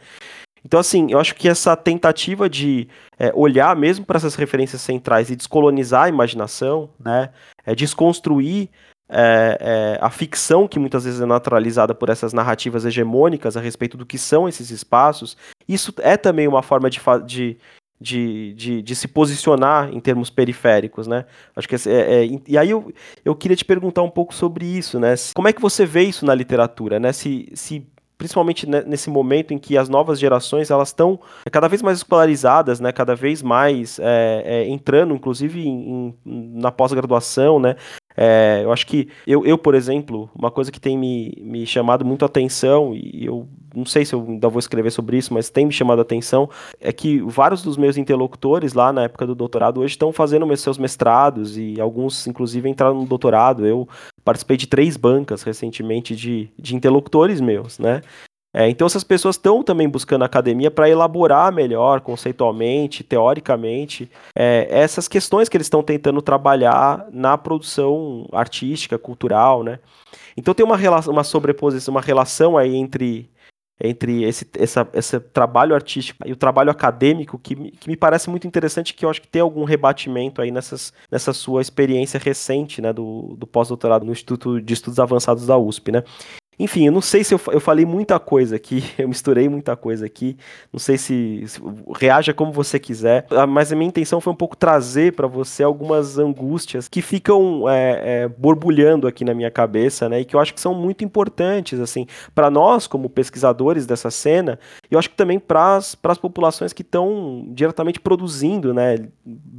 [0.64, 2.88] Então, assim, eu acho que essa tentativa de
[3.18, 7.30] é, olhar mesmo para essas referências centrais e descolonizar a imaginação, né,
[7.66, 8.70] é, desconstruir
[9.10, 13.98] é, é, a ficção que muitas vezes é naturalizada por essas narrativas hegemônicas a respeito
[13.98, 15.36] do que são esses espaços,
[15.68, 17.58] isso é também uma forma de, de,
[18.02, 21.26] de, de, de se posicionar em termos periféricos, né?
[21.56, 22.91] Acho que é, é, e aí eu,
[23.24, 25.14] eu queria te perguntar um pouco sobre isso, né?
[25.36, 27.14] Como é que você vê isso na literatura, né?
[27.14, 27.86] Se, se
[28.18, 31.20] principalmente nesse momento em que as novas gerações elas estão
[31.52, 36.72] cada vez mais escolarizadas, né, cada vez mais é, é, entrando, inclusive em, em, na
[36.72, 37.76] pós-graduação, né,
[38.16, 42.06] é, eu acho que eu, eu, por exemplo, uma coisa que tem me, me chamado
[42.06, 45.50] muito a atenção, e eu não sei se eu ainda vou escrever sobre isso, mas
[45.50, 46.50] tem me chamado a atenção,
[46.80, 50.78] é que vários dos meus interlocutores lá na época do doutorado hoje estão fazendo seus
[50.78, 53.66] mestrados e alguns, inclusive, entraram no doutorado.
[53.66, 53.88] Eu
[54.24, 58.02] participei de três bancas recentemente de, de interlocutores meus, né?
[58.54, 64.68] É, então essas pessoas estão também buscando a academia para elaborar melhor, conceitualmente, teoricamente, é,
[64.70, 69.80] essas questões que eles estão tentando trabalhar na produção artística, cultural, né?
[70.36, 73.30] Então tem uma, relação, uma sobreposição, uma relação aí entre,
[73.84, 78.48] entre esse, essa, esse trabalho artístico e o trabalho acadêmico que, que me parece muito
[78.48, 82.94] interessante, que eu acho que tem algum rebatimento aí nessas, nessa sua experiência recente, né,
[82.94, 86.04] do, do pós-doutorado no Instituto de Estudos Avançados da USP, né?
[86.62, 90.05] Enfim, eu não sei se eu, eu falei muita coisa aqui, eu misturei muita coisa
[90.05, 90.38] aqui.
[90.72, 91.59] Não sei se, se
[91.99, 95.64] reaja como você quiser, ah, mas a minha intenção foi um pouco trazer para você
[95.64, 100.20] algumas angústias que ficam é, é, borbulhando aqui na minha cabeça, né?
[100.20, 102.05] E que eu acho que são muito importantes, assim,
[102.36, 104.59] para nós como pesquisadores dessa cena.
[104.89, 108.97] E eu acho que também para as populações que estão diretamente produzindo, né?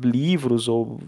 [0.01, 1.01] Livros ou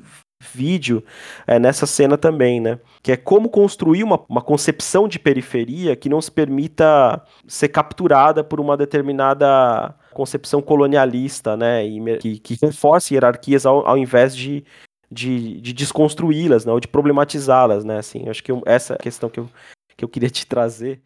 [0.53, 1.03] vídeo
[1.47, 2.79] é, nessa cena também, né?
[3.03, 8.45] Que é como construir uma, uma concepção de periferia que não se permita ser capturada
[8.45, 11.85] por uma determinada concepção colonialista, né?
[11.87, 14.65] E, que, que reforce hierarquias ao, ao invés de,
[15.11, 16.73] de, de desconstruí-las, né?
[16.73, 17.99] Ou de problematizá-las, né?
[17.99, 19.49] Assim, acho que eu, essa é a questão que eu,
[19.97, 21.03] que eu queria te trazer.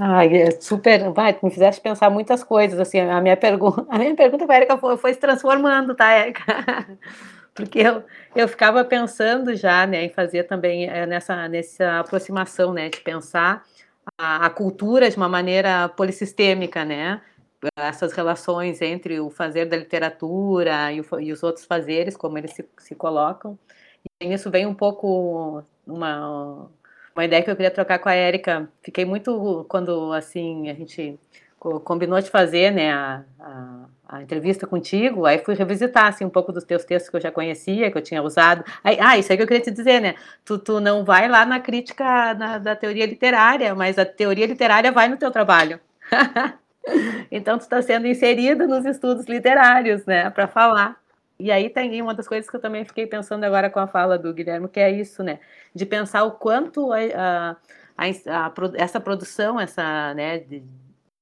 [0.00, 4.14] Ai, é super, vai, me fizeste pensar muitas coisas, assim, a minha pergunta, a minha
[4.14, 6.44] pergunta para a Erika foi, foi se transformando, tá, Erika?
[7.58, 8.04] porque eu,
[8.36, 13.64] eu ficava pensando já, né, em fazer também é, nessa, nessa aproximação, né, de pensar
[14.16, 17.20] a, a, cultura de uma maneira polissistêmica, né,
[17.76, 22.52] essas relações entre o fazer da literatura e, o, e os outros fazeres, como eles
[22.52, 23.58] se, se colocam,
[24.20, 26.70] e nisso vem um pouco uma,
[27.12, 31.18] uma ideia que eu queria trocar com a Érica, fiquei muito, quando, assim, a gente
[31.58, 33.24] combinou de fazer, né, a
[34.08, 37.30] a entrevista contigo, aí fui revisitar assim, um pouco dos teus textos que eu já
[37.30, 38.64] conhecia, que eu tinha usado.
[38.82, 40.14] Aí, ah, isso aí que eu queria te dizer, né?
[40.46, 44.90] Tu, tu não vai lá na crítica na, da teoria literária, mas a teoria literária
[44.90, 45.78] vai no teu trabalho.
[47.30, 50.96] então tu está sendo inserido nos estudos literários, né, para falar.
[51.38, 54.18] E aí tem uma das coisas que eu também fiquei pensando agora com a fala
[54.18, 55.38] do Guilherme, que é isso, né,
[55.74, 57.56] de pensar o quanto a, a,
[58.06, 58.10] a,
[58.74, 60.64] essa produção, essa, né, de,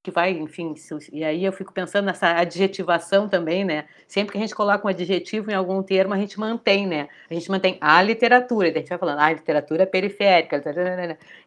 [0.06, 0.72] que vai, enfim,
[1.12, 3.86] e aí eu fico pensando nessa adjetivação também, né?
[4.06, 7.08] Sempre que a gente coloca um adjetivo em algum termo, a gente mantém, né?
[7.28, 10.62] A gente mantém a literatura, a gente vai falando, ah, a literatura é periférica,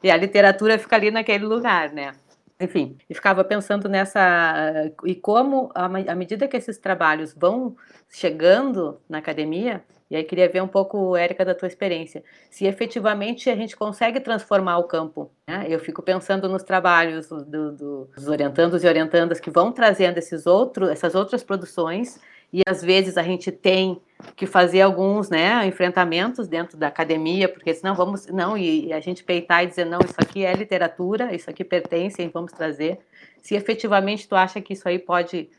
[0.04, 2.12] e a literatura fica ali naquele lugar, né?
[2.60, 4.92] Enfim, e ficava pensando nessa.
[5.06, 7.78] E como, à medida que esses trabalhos vão
[8.10, 13.50] chegando na academia, e aí queria ver um pouco, Érica, da tua experiência, se efetivamente
[13.50, 15.32] a gente consegue transformar o campo.
[15.48, 15.68] Né?
[15.70, 20.48] Eu fico pensando nos trabalhos do, do, dos orientandos e orientandas que vão trazendo esses
[20.48, 22.20] outros, essas outras produções,
[22.52, 24.02] e às vezes a gente tem
[24.36, 29.24] que fazer alguns né, enfrentamentos dentro da academia, porque senão vamos, não, e, a gente
[29.24, 33.00] peitar e dizer, não, isso aqui é literatura, isso aqui pertence, vamos trazer.
[33.42, 35.50] Se efetivamente tu acha que isso aí pode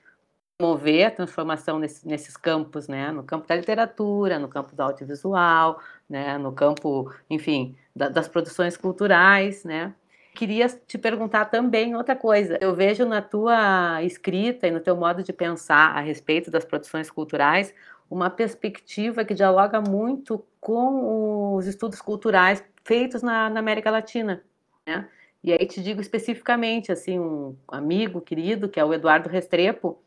[0.61, 3.11] mover a transformação nesse, nesses campos, né?
[3.11, 6.39] No campo da literatura, no campo do audiovisual, né?
[6.39, 9.95] No campo, enfim, da, das produções culturais, né?
[10.35, 12.59] Queria te perguntar também outra coisa.
[12.61, 17.11] Eu vejo na tua escrita e no teu modo de pensar a respeito das produções
[17.11, 17.75] culturais
[18.11, 24.43] uma perspectiva que dialoga muito com os estudos culturais feitos na, na América Latina,
[24.87, 25.09] né?
[25.43, 29.99] E aí te digo especificamente, assim, um amigo querido, que é o Eduardo Restrepo,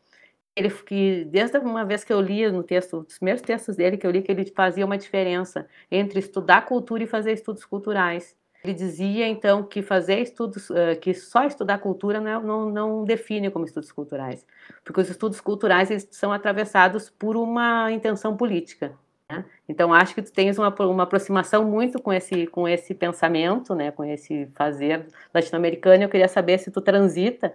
[0.56, 4.06] ele que desde uma vez que eu li no texto, os primeiros textos dele que
[4.06, 8.36] eu li que ele fazia uma diferença entre estudar cultura e fazer estudos culturais.
[8.62, 10.68] Ele dizia então que fazer estudos,
[11.02, 14.46] que só estudar cultura não, é, não, não define como estudos culturais,
[14.82, 18.96] porque os estudos culturais eles são atravessados por uma intenção política.
[19.28, 19.44] Né?
[19.68, 23.90] Então acho que tu tens uma, uma aproximação muito com esse com esse pensamento, né,
[23.90, 26.04] com esse fazer latino-americano.
[26.04, 27.54] Eu queria saber se tu transita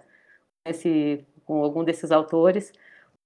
[0.64, 2.72] esse, com algum desses autores.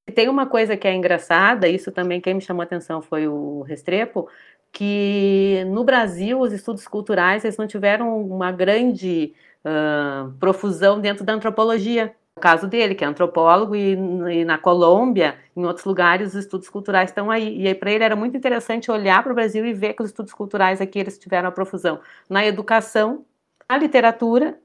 [0.07, 3.27] E tem uma coisa que é engraçada, isso também quem me chamou a atenção foi
[3.27, 4.29] o Restrepo,
[4.71, 9.33] que no Brasil os estudos culturais eles não tiveram uma grande
[9.65, 12.15] uh, profusão dentro da antropologia.
[12.37, 16.69] O caso dele, que é antropólogo, e, e, na Colômbia, em outros lugares, os estudos
[16.69, 17.63] culturais estão aí.
[17.63, 20.11] E aí, para ele, era muito interessante olhar para o Brasil e ver que os
[20.11, 23.25] estudos culturais aqui eles tiveram a profusão na educação,
[23.69, 24.59] na literatura,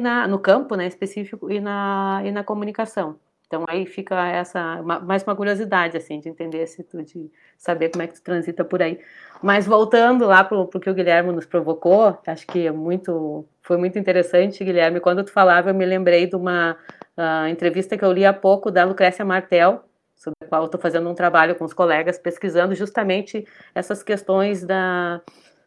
[0.00, 3.16] na, no campo né, específico e na, e na comunicação.
[3.52, 8.02] Então aí fica essa mais uma curiosidade assim de entender se tu de saber como
[8.02, 8.98] é que tu transita por aí.
[9.42, 13.76] Mas voltando lá para o que o Guilherme nos provocou, acho que é muito foi
[13.76, 15.00] muito interessante, Guilherme.
[15.00, 16.78] Quando tu falava, eu me lembrei de uma
[17.14, 19.84] uh, entrevista que eu li há pouco da Lucrécia Martel,
[20.16, 25.20] sobre a qual estou fazendo um trabalho com os colegas pesquisando justamente essas questões da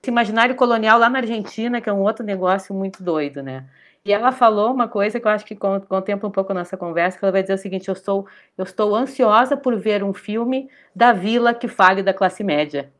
[0.08, 3.66] imaginário colonial lá na Argentina, que é um outro negócio muito doido, né?
[4.06, 7.18] E ela falou uma coisa que eu acho que contempla um pouco a nossa conversa,
[7.18, 10.70] que ela vai dizer o seguinte: eu estou, eu estou ansiosa por ver um filme
[10.96, 12.94] da vila que fale da classe média.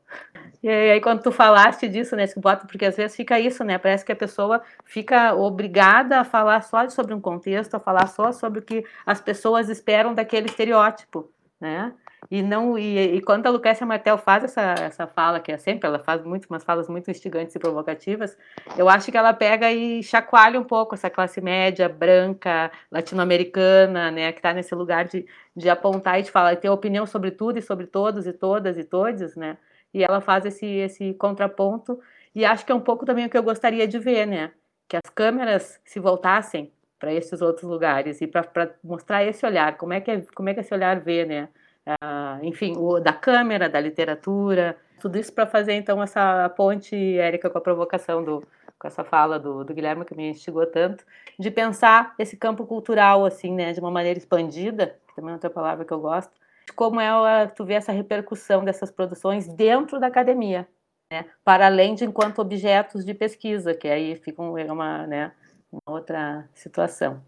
[0.64, 2.26] E aí, quando tu falaste disso, né,
[2.68, 6.90] porque às vezes fica isso, né, parece que a pessoa fica obrigada a falar só
[6.90, 11.30] sobre um contexto, a falar só sobre o que as pessoas esperam daquele estereótipo,
[11.62, 11.94] né?
[12.30, 15.88] E não e, e quando a Lucrécia Martel faz essa, essa fala, que é sempre,
[15.88, 18.38] ela faz muito, umas falas muito instigantes e provocativas,
[18.78, 24.32] eu acho que ela pega e chacoalha um pouco essa classe média, branca, latino-americana, né,
[24.32, 27.62] que está nesse lugar de, de apontar e de falar, ter opinião sobre tudo e
[27.62, 29.58] sobre todos e todas e todos, né?
[29.94, 32.00] E ela faz esse, esse contraponto,
[32.34, 34.52] e acho que é um pouco também o que eu gostaria de ver, né?
[34.88, 39.94] Que as câmeras se voltassem para esses outros lugares e para mostrar esse olhar, como
[39.94, 41.50] é que é, como é que esse olhar vê, né?
[41.88, 47.50] Uh, enfim, o, da câmera, da literatura, tudo isso para fazer então essa ponte, Érica,
[47.50, 48.44] com a provocação do,
[48.80, 51.06] com essa fala do, do, Guilherme que me instigou tanto,
[51.38, 55.50] de pensar esse campo cultural assim, né, de uma maneira expandida, que também é outra
[55.50, 56.32] palavra que eu gosto,
[56.66, 60.68] de como é tu vê essa repercussão dessas produções dentro da academia,
[61.12, 65.32] né, para além de enquanto objetos de pesquisa, que aí fica uma, né,
[65.72, 67.22] uma outra situação.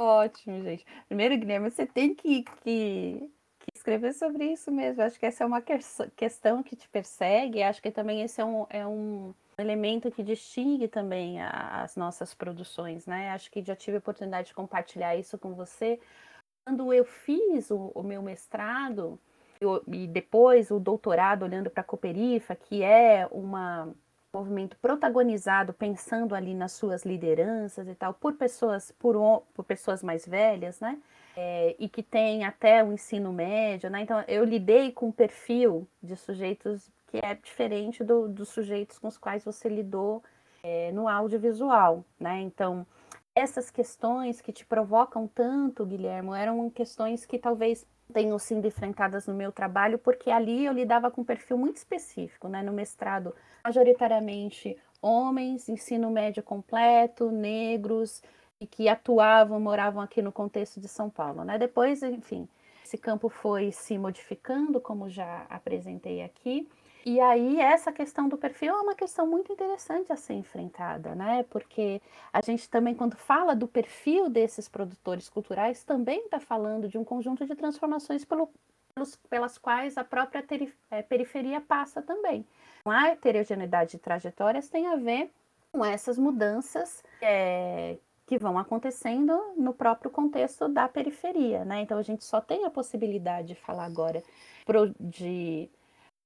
[0.00, 0.84] Ótimo, gente.
[1.06, 3.30] Primeiro, Guilherme, você tem que, que,
[3.60, 5.02] que escrever sobre isso mesmo.
[5.02, 5.62] Acho que essa é uma
[6.16, 7.62] questão que te persegue.
[7.62, 13.06] Acho que também esse é um, é um elemento que distingue também as nossas produções,
[13.06, 13.30] né?
[13.30, 16.00] Acho que já tive a oportunidade de compartilhar isso com você.
[16.66, 19.20] Quando eu fiz o, o meu mestrado
[19.60, 23.94] eu, e depois o doutorado olhando para a Cooperifa, que é uma
[24.34, 30.26] movimento protagonizado pensando ali nas suas lideranças e tal por pessoas por, por pessoas mais
[30.26, 30.98] velhas, né?
[31.36, 34.02] É, e que tem até o ensino médio, né?
[34.02, 39.08] Então eu lidei com um perfil de sujeitos que é diferente do, dos sujeitos com
[39.08, 40.22] os quais você lidou
[40.62, 42.40] é, no audiovisual, né?
[42.40, 42.86] Então
[43.34, 49.34] essas questões que te provocam tanto, Guilherme, eram questões que talvez tenham sido enfrentadas no
[49.34, 52.62] meu trabalho, porque ali eu lidava com um perfil muito específico, né?
[52.62, 53.34] No mestrado,
[53.64, 58.22] majoritariamente homens, ensino médio completo, negros,
[58.60, 61.58] e que atuavam, moravam aqui no contexto de São Paulo, né?
[61.58, 62.48] Depois, enfim,
[62.84, 66.68] esse campo foi se modificando, como já apresentei aqui,
[67.04, 71.44] e aí essa questão do perfil é uma questão muito interessante a ser enfrentada, né?
[71.50, 72.00] Porque
[72.32, 77.04] a gente também, quando fala do perfil desses produtores culturais, também está falando de um
[77.04, 78.48] conjunto de transformações pelo,
[78.94, 80.42] pelos, pelas quais a própria
[80.90, 82.46] é, periferia passa também.
[82.86, 85.30] A heterogeneidade de trajetórias tem a ver
[85.72, 91.82] com essas mudanças é, que vão acontecendo no próprio contexto da periferia, né?
[91.82, 94.22] Então a gente só tem a possibilidade de falar agora
[94.98, 95.68] de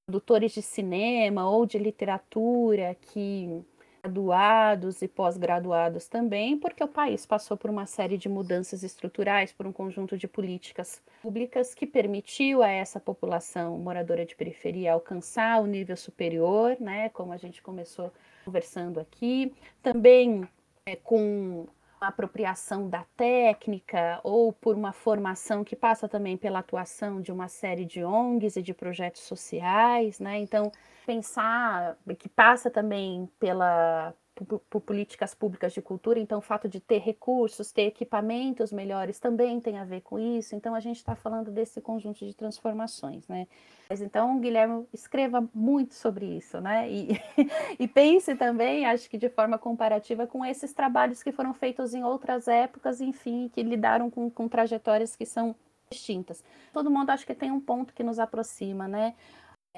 [0.09, 3.63] produtores de cinema ou de literatura que
[4.01, 9.67] graduados e pós-graduados também, porque o país passou por uma série de mudanças estruturais, por
[9.67, 15.67] um conjunto de políticas públicas que permitiu a essa população moradora de periferia alcançar o
[15.67, 18.11] nível superior, né, como a gente começou
[18.45, 19.53] conversando aqui,
[19.83, 20.47] também
[20.87, 21.67] é, com
[22.07, 27.85] apropriação da técnica ou por uma formação que passa também pela atuação de uma série
[27.85, 30.39] de ONGs e de projetos sociais, né?
[30.39, 30.71] Então,
[31.05, 34.13] pensar que passa também pela
[34.45, 39.59] por, políticas públicas de cultura, então o fato de ter recursos, ter equipamentos melhores também
[39.59, 40.55] tem a ver com isso.
[40.55, 43.47] Então a gente está falando desse conjunto de transformações, né?
[43.89, 46.89] Mas então, Guilherme, escreva muito sobre isso, né?
[46.89, 47.09] E,
[47.79, 52.03] e pense também, acho que de forma comparativa, com esses trabalhos que foram feitos em
[52.03, 55.55] outras épocas, enfim, que lidaram com, com trajetórias que são
[55.89, 56.43] distintas.
[56.71, 59.15] Todo mundo acho que tem um ponto que nos aproxima, né?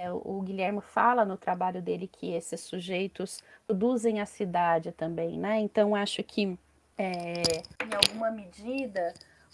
[0.01, 5.59] É, o Guilherme fala no trabalho dele que esses sujeitos produzem a cidade também, né?
[5.59, 6.57] Então acho que
[6.97, 7.43] é,
[7.83, 9.13] em alguma medida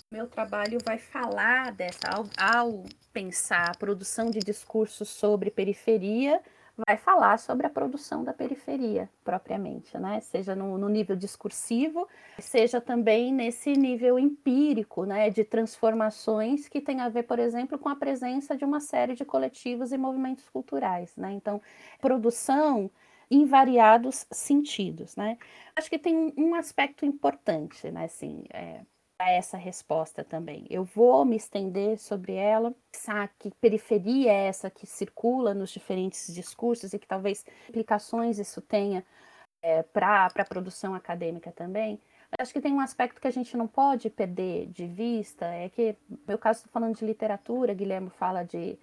[0.10, 6.40] meu trabalho vai falar dessa, ao, ao, pensar a produção de discursos sobre periferia,
[6.86, 10.20] vai falar sobre a produção da periferia propriamente, né?
[10.22, 12.08] Seja no, no nível discursivo,
[12.40, 15.30] seja também nesse nível empírico, né?
[15.30, 19.26] De transformações que tem a ver, por exemplo, com a presença de uma série de
[19.26, 21.32] coletivos e movimentos culturais, né?
[21.32, 21.62] Então,
[22.00, 22.92] produção
[23.30, 25.38] em variados sentidos, né?
[25.76, 28.06] Acho que tem um, aspecto importante, né?
[28.06, 28.82] Assim, é,
[29.20, 30.66] a essa resposta também.
[30.70, 36.34] Eu vou me estender sobre ela, pensar que periferia é essa que circula nos diferentes
[36.34, 39.04] discursos e que talvez implicações isso tenha
[39.62, 42.00] é, para a produção acadêmica também.
[42.38, 45.96] Acho que tem um aspecto que a gente não pode perder de vista, é que,
[46.10, 48.78] no meu caso, estou falando de literatura, Guilherme fala de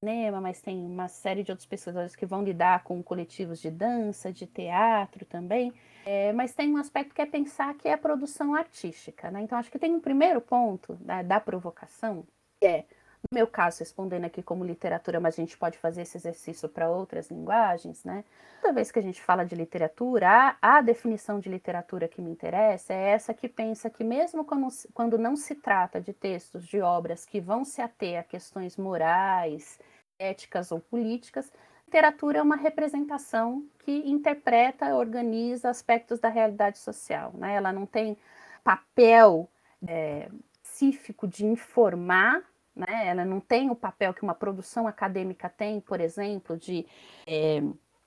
[0.00, 4.32] cinema, mas tem uma série de outros pesquisadores que vão lidar com coletivos de dança,
[4.32, 5.72] de teatro também.
[6.08, 9.42] É, mas tem um aspecto que é pensar que é a produção artística, né?
[9.42, 12.24] Então acho que tem um primeiro ponto da, da provocação,
[12.60, 12.84] que é,
[13.28, 16.88] no meu caso, respondendo aqui como literatura, mas a gente pode fazer esse exercício para
[16.88, 18.24] outras linguagens, né?
[18.60, 22.30] Toda vez que a gente fala de literatura, a, a, definição de literatura que me
[22.30, 26.80] interessa é essa que pensa que mesmo quando, quando não se trata de textos, de
[26.80, 29.80] obras que vão se ater a questões morais,
[30.20, 31.52] éticas ou políticas,
[31.86, 37.32] literatura é uma representação que interpreta, organiza aspectos da realidade social.
[37.34, 37.54] Né?
[37.54, 38.16] Ela não tem
[38.64, 39.48] papel
[39.86, 40.28] é,
[40.76, 42.42] específico de informar,
[42.74, 43.08] né?
[43.08, 46.86] ela não tem o papel que uma produção acadêmica tem, por exemplo, de
[47.26, 47.62] é,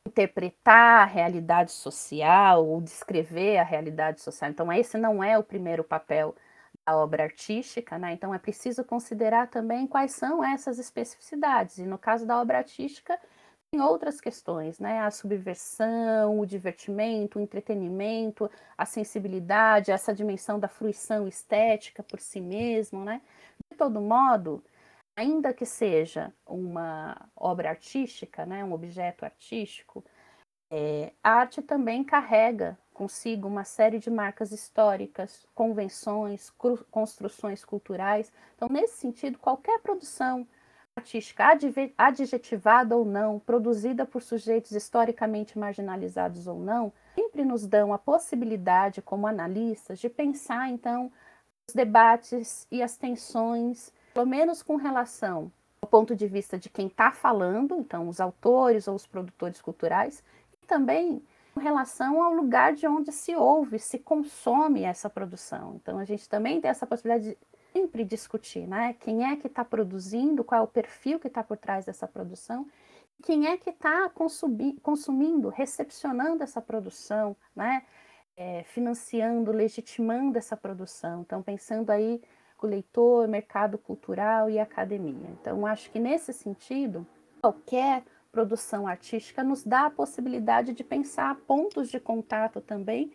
[0.06, 4.52] interpretar a realidade social ou descrever a realidade social.
[4.52, 6.36] Então, esse não é o primeiro papel
[6.86, 8.14] da obra artística, né?
[8.14, 11.78] Então, é preciso considerar também quais são essas especificidades.
[11.78, 13.20] E no caso da obra artística,
[13.72, 15.00] tem outras questões, né?
[15.00, 22.42] A subversão, o divertimento, o entretenimento, a sensibilidade, essa dimensão da fruição estética por si
[22.42, 23.22] mesmo, né?
[23.72, 24.64] De todo modo,
[25.16, 30.04] ainda que seja uma obra artística, né, um objeto artístico,
[30.72, 36.52] é, a arte também carrega consigo uma série de marcas históricas, convenções,
[36.92, 38.32] construções culturais.
[38.56, 40.46] Então, nesse sentido, qualquer produção
[41.00, 41.46] artística
[41.98, 49.02] adjetivada ou não, produzida por sujeitos historicamente marginalizados ou não, sempre nos dão a possibilidade,
[49.02, 51.12] como analistas, de pensar então
[51.68, 55.52] os debates e as tensões, pelo menos com relação
[55.82, 60.24] ao ponto de vista de quem está falando, então os autores ou os produtores culturais,
[60.62, 61.22] e também
[61.54, 65.76] com relação ao lugar de onde se ouve, se consome essa produção.
[65.82, 67.38] Então a gente também tem essa possibilidade de
[67.72, 68.96] sempre discutir, né?
[69.00, 72.66] Quem é que está produzindo, qual é o perfil que está por trás dessa produção,
[73.24, 74.10] quem é que está
[74.82, 77.84] consumindo, recepcionando essa produção, né?
[78.38, 81.22] É, financiando, legitimando essa produção.
[81.22, 82.22] Então, pensando aí
[82.62, 85.30] o leitor, mercado cultural e academia.
[85.42, 87.06] Então, acho que nesse sentido,
[87.42, 93.12] qualquer produção artística nos dá a possibilidade de pensar pontos de contato também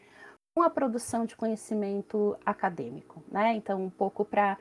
[0.62, 3.54] a produção de conhecimento acadêmico, né?
[3.54, 4.56] Então, um pouco para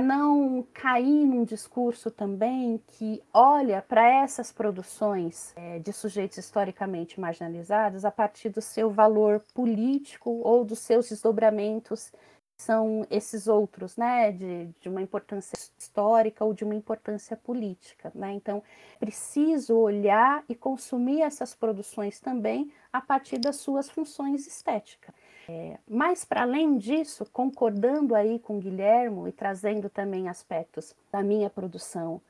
[0.00, 8.04] não cair num discurso também que olha para essas produções é, de sujeitos historicamente marginalizados
[8.04, 12.12] a partir do seu valor político ou dos seus desdobramentos
[12.58, 18.32] são esses outros, né, de, de uma importância histórica ou de uma importância política, né?
[18.32, 18.62] Então,
[18.98, 25.14] preciso olhar e consumir essas produções também a partir das suas funções estéticas.
[25.48, 31.22] É, mas, para além disso, concordando aí com o Guilhermo e trazendo também aspectos da
[31.22, 32.20] minha produção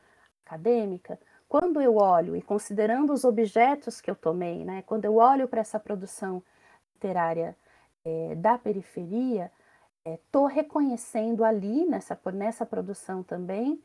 [0.45, 1.19] acadêmica,
[1.49, 5.61] quando eu olho e considerando os objetos que eu tomei, né, quando eu olho para
[5.61, 6.43] essa produção
[6.95, 7.57] literária
[8.05, 9.51] é, da periferia,
[10.05, 13.83] estou é, reconhecendo ali, nessa, nessa produção também,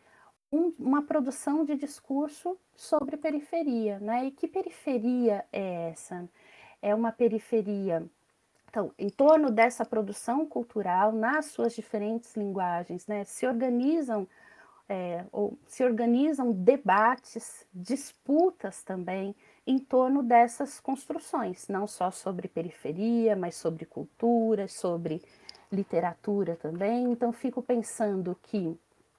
[0.51, 3.99] um, uma produção de discurso sobre periferia.
[3.99, 4.25] Né?
[4.25, 6.27] E que periferia é essa?
[6.81, 8.05] É uma periferia
[8.71, 14.25] então, em torno dessa produção cultural, nas suas diferentes linguagens, né, se organizam
[14.87, 19.35] é, ou se organizam debates, disputas também
[19.67, 25.21] em torno dessas construções, não só sobre periferia, mas sobre cultura, sobre
[25.69, 27.11] literatura também.
[27.11, 28.77] Então, fico pensando que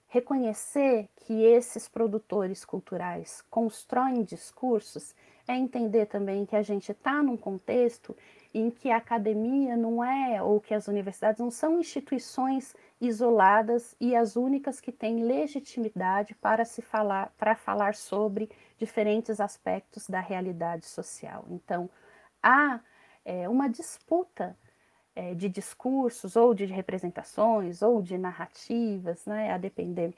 [0.08, 5.14] reconhecer que esses produtores culturais constroem discursos
[5.48, 8.16] é entender também que a gente está num contexto
[8.54, 14.14] em que a academia não é, ou que as universidades não são instituições isoladas e
[14.14, 20.86] as únicas que têm legitimidade para se falar, para falar sobre diferentes aspectos da realidade
[20.86, 21.44] social.
[21.50, 21.88] Então,
[22.42, 22.80] há
[23.24, 24.56] é, uma disputa
[25.14, 30.14] é, de discursos ou de representações ou de narrativas, né, a depender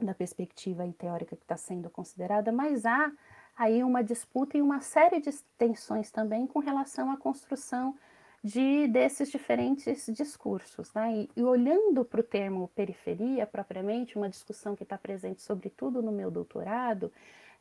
[0.00, 3.12] da perspectiva teórica que está sendo considerada, mas há
[3.56, 7.94] aí uma disputa e uma série de tensões também com relação à construção
[8.42, 10.92] de desses diferentes discursos.
[10.92, 11.28] Né?
[11.36, 16.12] E, e olhando para o termo periferia propriamente, uma discussão que está presente sobretudo no
[16.12, 17.10] meu doutorado,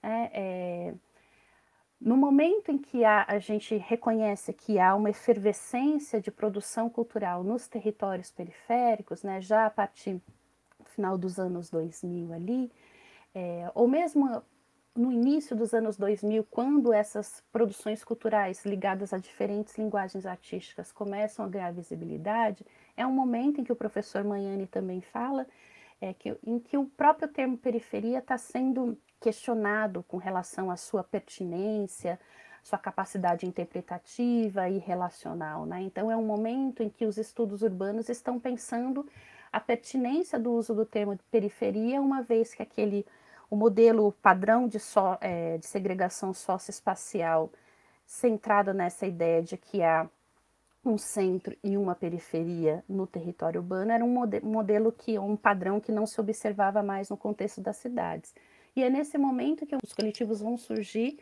[0.02, 0.94] é, é,
[2.02, 7.66] no momento em que a, gente reconhece que há uma efervescência de produção cultural nos
[7.66, 10.22] territórios periféricos, né, já a partir
[10.78, 12.70] do final dos anos 2000 ali,
[13.34, 14.44] é, ou mesmo
[14.96, 21.44] no início dos anos 2000, quando essas produções culturais ligadas a diferentes linguagens artísticas começam
[21.44, 22.66] a ganhar visibilidade,
[22.96, 25.48] é um momento em que o professor Manhani também fala,
[26.00, 31.04] é, que, em que o próprio termo periferia está sendo questionado com relação à sua
[31.04, 32.20] pertinência,
[32.62, 35.66] sua capacidade interpretativa e relacional.
[35.66, 35.82] Né?
[35.82, 39.08] Então, é um momento em que os estudos urbanos estão pensando
[39.52, 43.06] a pertinência do uso do termo periferia, uma vez que aquele
[43.50, 47.52] o modelo padrão de, so, é, de segregação socioespacial
[48.06, 50.10] centrado nessa ideia de que há
[50.86, 55.80] um centro e uma periferia no território urbano era um, mode modelo que um padrão
[55.80, 58.34] que não se observava mais no contexto das cidades.
[58.76, 61.20] E é nesse momento que os coletivos vão surgir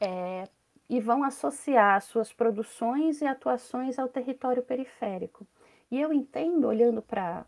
[0.00, 0.44] é,
[0.88, 5.46] e vão associar suas produções e atuações ao território periférico.
[5.90, 7.44] E eu entendo, olhando para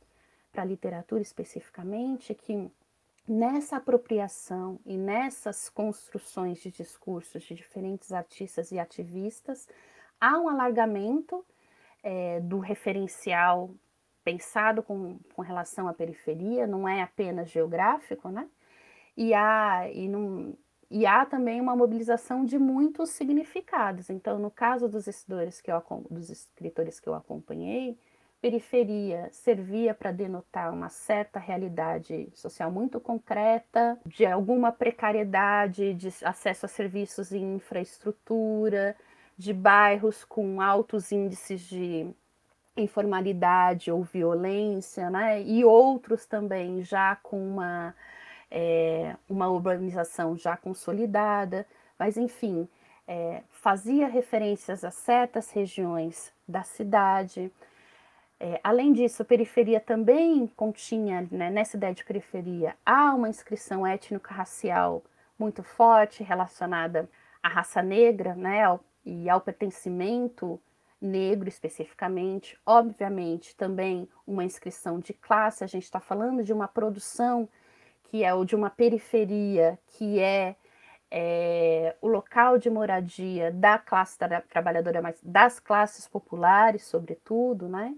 [0.55, 2.71] a literatura especificamente, que
[3.29, 9.69] nessa apropriação e nessas construções de discursos de diferentes artistas e ativistas,
[10.21, 11.45] há um alargamento
[12.03, 13.71] é, do referencial
[14.25, 18.49] pensado com, com relação à periferia, não é apenas geográfico, né?
[19.17, 20.57] E há, e, não,
[20.91, 24.11] e há também uma mobilização de muitos significados.
[24.11, 27.99] Então, no caso dos escritores que eu, dos escritores que eu acompanhei,
[28.41, 36.67] periferia servia para denotar uma certa realidade social muito concreta, de alguma precariedade de acesso
[36.67, 38.97] a serviços e infraestrutura,
[39.37, 42.09] de bairros com altos índices de
[42.77, 45.43] informalidade ou violência, né?
[45.43, 47.95] e outros também já com uma,
[48.51, 51.67] é, uma urbanização já consolidada,
[51.99, 52.69] mas enfim,
[53.07, 57.51] é, fazia referências a certas regiões da cidade,
[58.41, 63.87] é, além disso, a periferia também continha, né, nessa ideia de periferia, há uma inscrição
[63.87, 65.03] étnico-racial
[65.37, 67.09] muito forte relacionada
[67.43, 70.61] à raça negra né, ao, e ao pertencimento
[71.01, 72.57] negro especificamente.
[72.65, 77.49] Obviamente, também uma inscrição de classe, a gente está falando de uma produção
[78.05, 80.57] que é o de uma periferia, que é,
[81.11, 87.95] é o local de moradia da classe tra trabalhadora, mas das classes populares, sobretudo, né?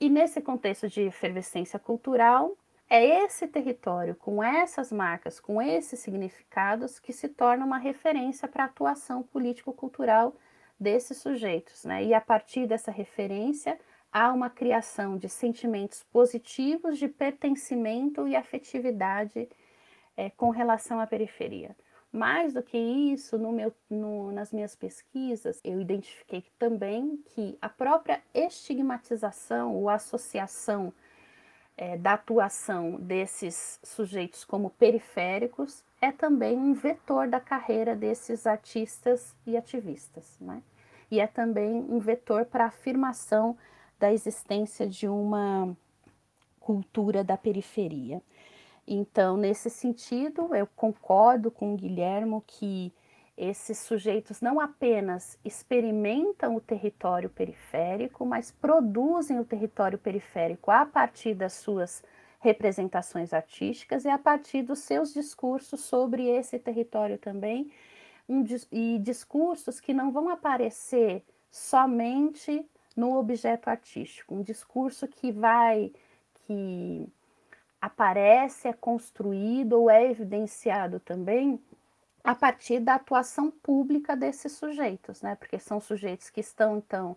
[0.00, 2.56] E nesse contexto de efervescência cultural,
[2.88, 8.62] é esse território com essas marcas, com esses significados, que se torna uma referência para
[8.62, 10.34] a atuação político-cultural
[10.78, 11.84] desses sujeitos.
[11.84, 12.04] Né?
[12.04, 13.78] E a partir dessa referência,
[14.12, 19.48] há uma criação de sentimentos positivos de pertencimento e afetividade
[20.16, 21.76] é, com relação à periferia.
[22.10, 27.68] Mais do que isso, no meu, no, nas minhas pesquisas, eu identifiquei também que a
[27.68, 30.92] própria estigmatização ou associação
[31.76, 39.34] é, da atuação desses sujeitos como periféricos é também um vetor da carreira desses artistas
[39.46, 40.62] e ativistas, né?
[41.10, 43.56] E é também um vetor para a afirmação
[43.98, 45.76] da existência de uma
[46.60, 48.20] cultura da periferia.
[48.90, 52.90] Então, nesse sentido, eu concordo com o Guilhermo que
[53.36, 61.34] esses sujeitos não apenas experimentam o território periférico, mas produzem o território periférico a partir
[61.34, 62.02] das suas
[62.40, 67.70] representações artísticas e a partir dos seus discursos sobre esse território também,
[68.26, 68.42] um,
[68.72, 72.66] e discursos que não vão aparecer somente
[72.96, 75.92] no objeto artístico, um discurso que vai
[76.46, 77.06] que
[77.80, 81.60] aparece, é construído ou é evidenciado também
[82.24, 85.34] a partir da atuação pública desses sujeitos, né?
[85.36, 87.16] Porque são sujeitos que estão, então,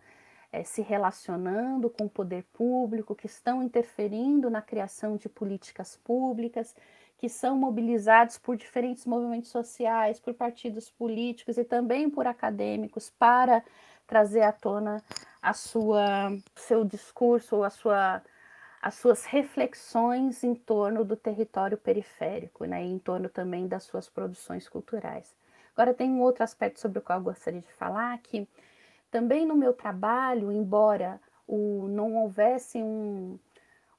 [0.51, 6.75] é, se relacionando com o poder público, que estão interferindo na criação de políticas públicas,
[7.17, 13.63] que são mobilizados por diferentes movimentos sociais, por partidos políticos e também por acadêmicos para
[14.07, 15.03] trazer à tona
[15.41, 18.21] a sua seu discurso, a sua
[18.81, 24.67] as suas reflexões em torno do território periférico, né, em torno também das suas produções
[24.67, 25.35] culturais.
[25.75, 28.47] Agora tem um outro aspecto sobre o qual eu gostaria de falar, que
[29.11, 33.37] também no meu trabalho, embora o, não houvesse um,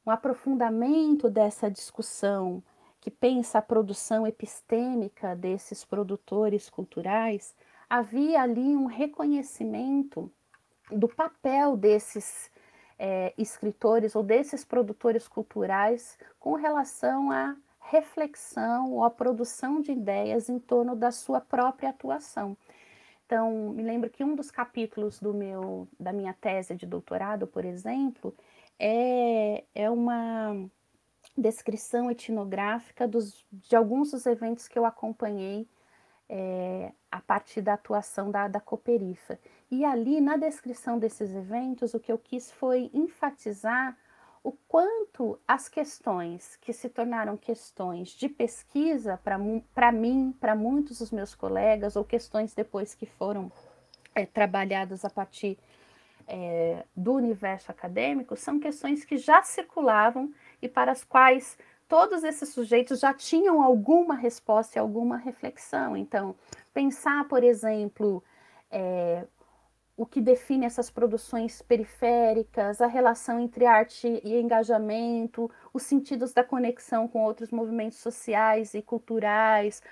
[0.05, 2.63] um aprofundamento dessa discussão
[3.01, 7.55] que pensa a produção epistêmica desses produtores culturais,
[7.89, 10.31] havia ali um reconhecimento
[10.91, 12.51] do papel desses
[12.99, 20.49] é, escritores ou desses produtores culturais com relação à reflexão ou à produção de ideias
[20.49, 22.57] em torno da sua própria atuação.
[23.27, 27.65] Então, me lembro que um dos capítulos do meu, da minha tese de doutorado, por
[27.65, 28.35] exemplo,
[28.79, 30.69] é, é uma
[31.37, 35.67] descrição etnográfica dos, de alguns dos eventos que eu acompanhei
[36.29, 39.39] é, a partir da atuação da, da Cooperifa.
[39.71, 43.97] E ali, na descrição desses eventos, o que eu quis foi enfatizar
[44.45, 51.13] o quanto as questões que se tornaram questões de pesquisa para mim, para muitos dos
[51.13, 53.53] meus colegas, ou questões depois que foram
[54.15, 55.59] é, trabalhadas a partir
[56.27, 61.57] é, do universo acadêmico, são questões que já circulavam e para as quais
[61.93, 65.95] todos esses sujeitos já tinham alguma resposta e alguma reflexão.
[65.95, 66.35] Então,
[66.73, 68.25] pensar, por exemplo,
[68.71, 69.27] é,
[69.95, 76.43] o que define essas produções periféricas, a relação entre arte e engajamento, os sentidos da
[76.43, 79.83] conexão com outros movimentos sociais e culturais,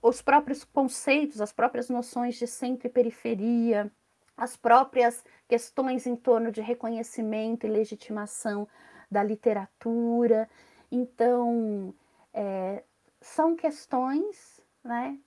[0.00, 3.90] os próprios conceitos, as próprias noções de centro e periferia,
[4.36, 8.68] as próprias questões em torno de reconhecimento e legitimação
[9.10, 10.48] da literatura.
[10.90, 11.94] Então,
[12.32, 12.82] é,
[13.20, 15.18] são questões né,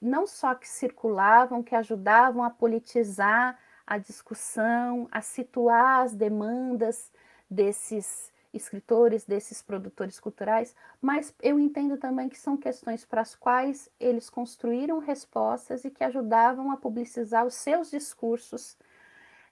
[0.00, 7.10] não só que circulavam, que ajudavam a politizar a discussão, a situar as demandas
[7.50, 13.90] desses escritores, desses produtores culturais, mas eu entendo também que são questões para as quais
[13.98, 18.76] eles construíram respostas e que ajudavam a publicizar os seus discursos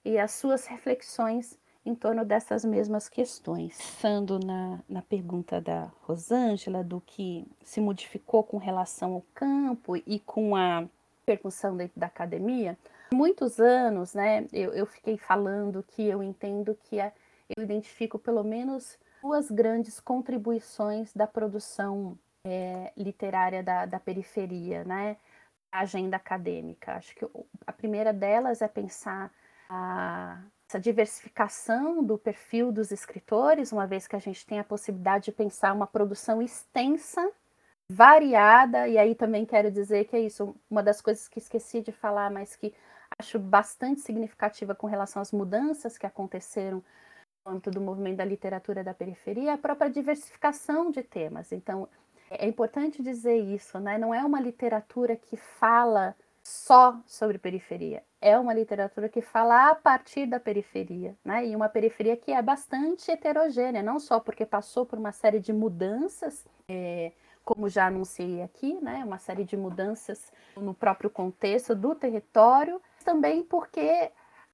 [0.04, 3.76] e as suas reflexões em torno dessas mesmas questões.
[3.76, 10.20] Pensando na, na pergunta da Rosângela, do que se modificou com relação ao campo e
[10.20, 10.86] com a
[11.24, 12.76] percussão dentro da academia,
[13.12, 17.12] muitos anos, né, eu, eu fiquei falando que eu entendo que é,
[17.56, 25.16] eu identifico pelo menos duas grandes contribuições da produção é, literária da, da periferia, né,
[25.72, 26.94] a agenda acadêmica.
[26.94, 27.26] Acho que
[27.66, 29.30] a primeira delas é pensar
[29.68, 35.24] a essa diversificação do perfil dos escritores, uma vez que a gente tem a possibilidade
[35.24, 37.28] de pensar uma produção extensa,
[37.90, 41.90] variada, e aí também quero dizer que é isso, uma das coisas que esqueci de
[41.90, 42.72] falar, mas que
[43.18, 46.80] acho bastante significativa com relação às mudanças que aconteceram
[47.44, 51.50] no âmbito do movimento da literatura da periferia, é a própria diversificação de temas.
[51.50, 51.88] Então,
[52.30, 53.98] é importante dizer isso, né?
[53.98, 56.14] Não é uma literatura que fala
[56.50, 58.02] só sobre periferia.
[58.20, 61.46] É uma literatura que fala a partir da periferia, né?
[61.46, 65.52] E uma periferia que é bastante heterogênea, não só porque passou por uma série de
[65.52, 67.12] mudanças, é,
[67.44, 69.04] como já anunciei aqui, né?
[69.04, 74.10] Uma série de mudanças no próprio contexto do território, também porque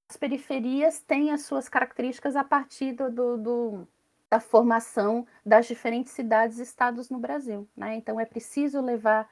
[0.09, 3.89] as periferias têm as suas características a partir do, do, do
[4.29, 7.97] da formação das diferentes cidades e estados no Brasil, né?
[7.97, 9.29] Então é preciso levar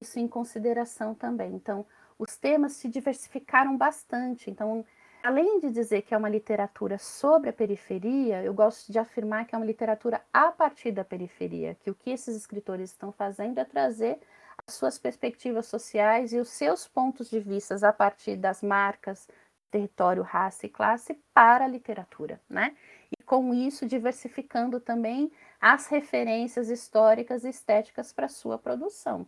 [0.00, 1.54] isso em consideração também.
[1.54, 1.86] Então,
[2.18, 4.50] os temas se diversificaram bastante.
[4.50, 4.84] Então,
[5.22, 9.54] além de dizer que é uma literatura sobre a periferia, eu gosto de afirmar que
[9.54, 13.64] é uma literatura a partir da periferia, que o que esses escritores estão fazendo é
[13.64, 14.18] trazer
[14.66, 19.28] as suas perspectivas sociais e os seus pontos de vista a partir das marcas
[19.70, 22.76] território, raça e classe para a literatura, né?
[23.18, 25.30] E com isso diversificando também
[25.60, 29.26] as referências históricas e estéticas para sua produção.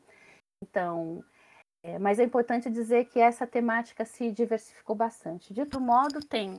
[0.62, 1.24] Então,
[1.82, 5.55] é, mas é importante dizer que essa temática se diversificou bastante.
[5.55, 6.59] De outro modo, tem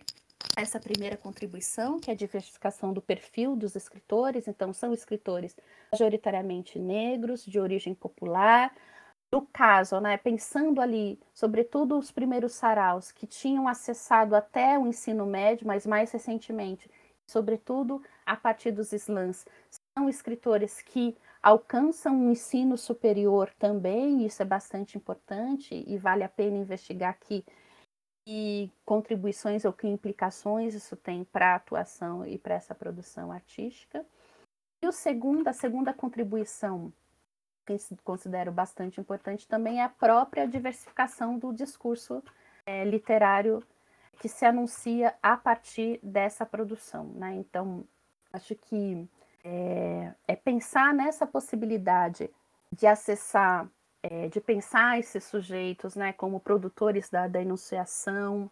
[0.55, 4.47] essa primeira contribuição, que é a diversificação do perfil dos escritores.
[4.47, 5.55] Então, são escritores
[5.91, 8.73] majoritariamente negros, de origem popular.
[9.31, 15.25] No caso, né, pensando ali, sobretudo os primeiros saraus que tinham acessado até o ensino
[15.25, 16.89] médio, mas mais recentemente,
[17.27, 19.45] sobretudo a partir dos slams,
[19.95, 26.29] são escritores que alcançam um ensino superior também, isso é bastante importante e vale a
[26.29, 27.45] pena investigar aqui
[28.27, 34.05] e contribuições ou que implicações isso tem para a atuação e para essa produção artística.
[34.81, 36.93] E o segundo, a segunda contribuição
[37.65, 42.23] que considero bastante importante também é a própria diversificação do discurso
[42.65, 43.63] é, literário
[44.19, 47.05] que se anuncia a partir dessa produção.
[47.15, 47.35] Né?
[47.35, 47.83] Então,
[48.33, 49.07] acho que
[49.43, 52.29] é, é pensar nessa possibilidade
[52.71, 53.67] de acessar,
[54.03, 58.49] é, de pensar esses sujeitos né, como produtores da, da enunciação,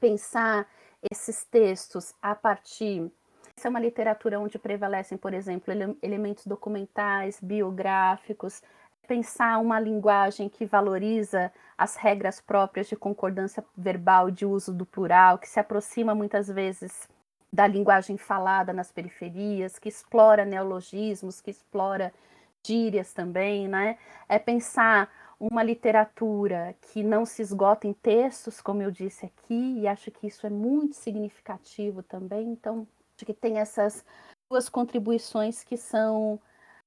[0.00, 0.66] pensar
[1.10, 3.10] esses textos a partir.
[3.56, 8.62] Essa é uma literatura onde prevalecem, por exemplo, ele, elementos documentais, biográficos,
[9.06, 15.38] pensar uma linguagem que valoriza as regras próprias de concordância verbal de uso do plural,
[15.38, 17.08] que se aproxima muitas vezes
[17.52, 22.12] da linguagem falada nas periferias, que explora neologismos, que explora
[22.64, 23.98] gírias também, né?
[24.28, 29.88] É pensar uma literatura que não se esgota em textos, como eu disse aqui, e
[29.88, 32.50] acho que isso é muito significativo também.
[32.50, 32.86] Então,
[33.16, 34.04] acho que tem essas
[34.50, 36.38] duas contribuições que são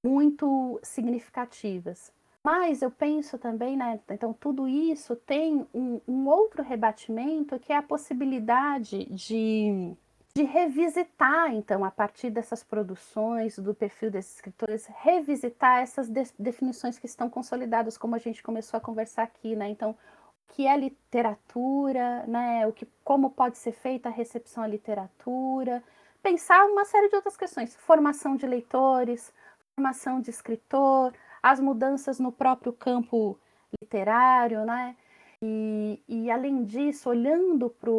[0.03, 2.11] muito significativas.
[2.43, 3.99] Mas eu penso também, né?
[4.09, 9.95] Então, tudo isso tem um, um outro rebatimento que é a possibilidade de
[10.35, 16.97] de revisitar, então, a partir dessas produções, do perfil desses escritores, revisitar essas de definições
[16.97, 19.69] que estão consolidadas, como a gente começou a conversar aqui, né?
[19.69, 22.65] Então, o que é literatura, né?
[22.65, 25.83] O que, como pode ser feita a recepção à literatura,
[26.23, 29.31] pensar uma série de outras questões, formação de leitores,
[29.75, 33.37] formação de escritor, as mudanças no próprio campo
[33.81, 34.95] literário, né?
[35.41, 37.91] E, e além disso, olhando para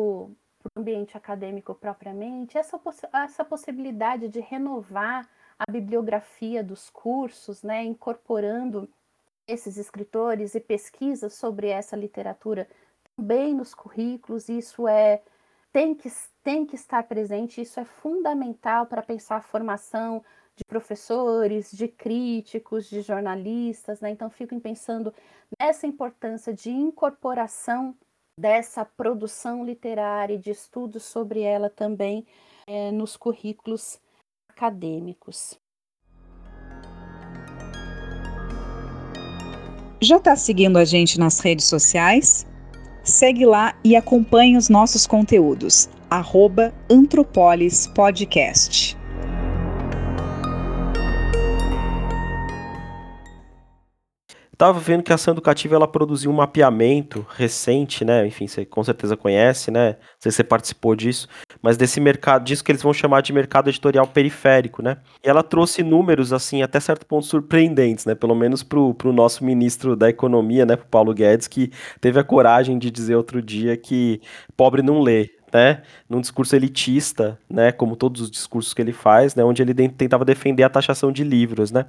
[0.65, 5.29] para o ambiente acadêmico propriamente, essa, poss essa possibilidade de renovar
[5.59, 8.89] a bibliografia dos cursos, né, incorporando
[9.47, 12.67] esses escritores e pesquisas sobre essa literatura
[13.15, 15.23] também nos currículos, isso é
[15.71, 16.09] tem que,
[16.43, 20.25] tem que estar presente, isso é fundamental para pensar a formação
[20.57, 24.11] de professores, de críticos, de jornalistas, né?
[24.11, 25.13] Então fico pensando
[25.61, 27.95] nessa importância de incorporação
[28.39, 32.27] dessa produção literária e de estudos sobre ela também
[32.67, 34.01] é, nos currículos
[34.49, 35.59] acadêmicos.
[40.01, 42.47] Já está seguindo a gente nas redes sociais?
[43.03, 45.89] Segue lá e acompanhe os nossos conteúdos.
[46.11, 48.97] Arroba Antropolis Podcast.
[54.65, 58.27] Estava vendo que a ação educativa ela produziu um mapeamento recente, né?
[58.27, 59.91] Enfim, você com certeza conhece, né?
[59.91, 61.29] Não sei se você participou disso,
[61.61, 64.97] mas desse mercado, disso que eles vão chamar de mercado editorial periférico, né?
[65.23, 68.15] E ela trouxe números, assim, até certo ponto surpreendentes, né?
[68.15, 70.77] Pelo menos para o nosso ministro da Economia, né?
[70.77, 71.71] Pro Paulo Guedes, que
[72.01, 74.19] teve a coragem de dizer outro dia que
[74.57, 75.29] pobre não lê
[76.09, 80.25] num discurso elitista, né, como todos os discursos que ele faz, né, onde ele tentava
[80.25, 81.87] defender a taxação de livros, né.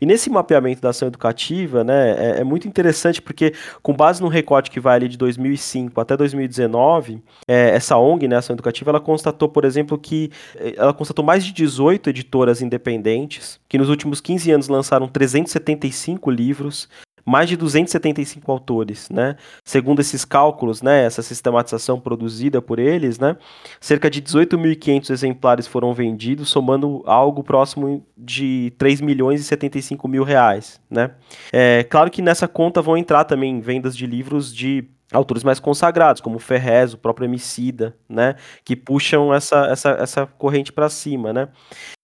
[0.00, 3.52] E nesse mapeamento da ação educativa, né, é, é muito interessante porque
[3.82, 8.36] com base no recorte que vai ali de 2005 até 2019, é, essa ONG, né,
[8.36, 13.60] ação educativa, ela constatou, por exemplo, que é, ela constatou mais de 18 editoras independentes
[13.68, 16.88] que nos últimos 15 anos lançaram 375 livros,
[17.24, 19.36] mais de 275 autores, né?
[19.64, 23.36] Segundo esses cálculos, né, essa sistematização produzida por eles, né,
[23.80, 30.24] cerca de 18.500 exemplares foram vendidos, somando algo próximo de 3 milhões e 75 mil
[30.24, 31.12] reais, né?
[31.52, 36.22] É, claro que nessa conta vão entrar também vendas de livros de autores mais consagrados,
[36.22, 38.34] como Ferrez, o próprio Emicida, né,
[38.64, 41.48] que puxam essa, essa, essa corrente para cima, né.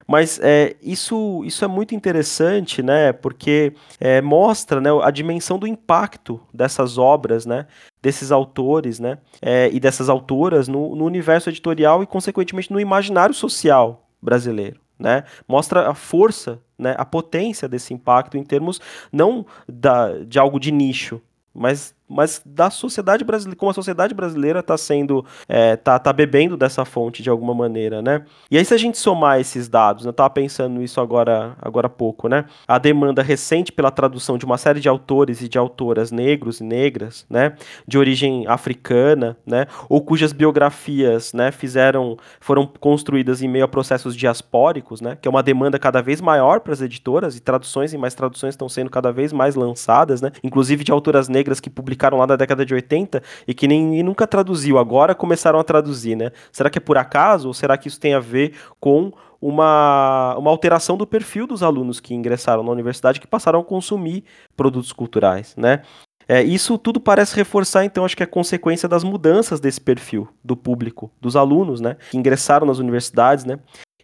[0.09, 3.13] Mas é, isso, isso é muito interessante, né?
[3.13, 7.67] Porque é, mostra né, a dimensão do impacto dessas obras, né?
[8.01, 9.19] Desses autores, né?
[9.43, 14.81] É, e dessas autoras no, no universo editorial e, consequentemente, no imaginário social brasileiro.
[14.99, 15.25] Né?
[15.47, 18.81] Mostra a força, né, a potência desse impacto em termos
[19.13, 21.23] não da, de algo de nicho,
[21.55, 26.57] mas mas da sociedade brasileira, como a sociedade brasileira está sendo, é, tá, tá bebendo
[26.57, 28.25] dessa fonte de alguma maneira, né?
[28.51, 31.91] E aí se a gente somar esses dados, eu estava pensando nisso agora, agora há
[31.91, 32.47] pouco, né?
[32.67, 36.65] A demanda recente pela tradução de uma série de autores e de autoras negros e
[36.65, 37.55] negras, né?
[37.87, 39.67] De origem africana, né?
[39.89, 41.51] Ou cujas biografias, né?
[41.51, 45.19] Fizeram, foram construídas em meio a processos diaspóricos, né?
[45.21, 48.55] Que é uma demanda cada vez maior para as editoras e traduções e mais traduções
[48.55, 50.33] estão sendo cada vez mais lançadas, né?
[50.43, 54.03] Inclusive de autoras negras que publicam publicaram lá na década de 80 e que nem
[54.03, 56.31] nunca traduziu, agora começaram a traduzir, né?
[56.53, 60.51] Será que é por acaso ou será que isso tem a ver com uma, uma
[60.51, 64.25] alteração do perfil dos alunos que ingressaram na universidade que passaram a consumir
[64.57, 65.83] produtos culturais, né?
[66.31, 70.55] É, isso tudo parece reforçar, então, acho que é consequência das mudanças desse perfil do
[70.55, 73.59] público, dos alunos, né, que ingressaram nas universidades, né,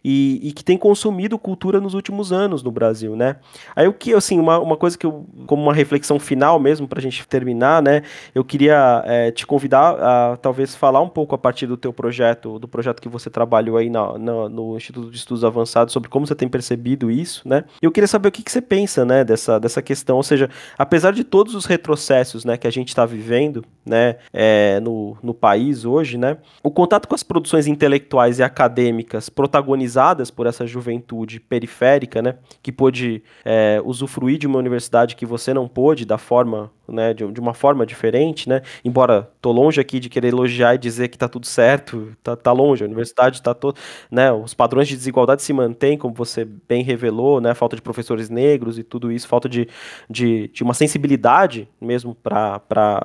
[0.07, 3.37] e, e, que tem consumido cultura nos últimos anos no Brasil, né?
[3.75, 6.99] Aí o que, assim, uma, uma coisa que eu, como uma reflexão final mesmo, para
[6.99, 8.03] a gente terminar, né?
[8.35, 12.59] Eu queria é, te convidar a talvez falar um pouco a partir do teu projeto,
[12.59, 16.27] do projeto que você trabalhou aí na, na, no Instituto de Estudos Avançados, sobre como
[16.27, 17.63] você tem percebido isso, né?
[17.81, 21.13] Eu queria saber o que, que você pensa, né, dessa, dessa questão, ou seja, apesar
[21.13, 25.83] de todos os retrocessos, né, que a gente está vivendo, né, é, no, no país
[25.83, 29.94] hoje, né, o contato com as produções intelectuais e acadêmicas protagonizadas
[30.33, 35.67] por essa juventude periférica, né, que pôde é, usufruir de uma universidade que você não
[35.67, 40.09] pôde, da forma, né, de, de, uma forma diferente, né, embora tô longe aqui de
[40.09, 43.77] querer elogiar e dizer que tá tudo certo, tá, tá longe, a universidade tá todo,
[44.11, 48.29] né, os padrões de desigualdade se mantêm, como você bem revelou, né, falta de professores
[48.29, 49.67] negros e tudo isso, falta de,
[50.09, 52.61] de, de uma sensibilidade mesmo para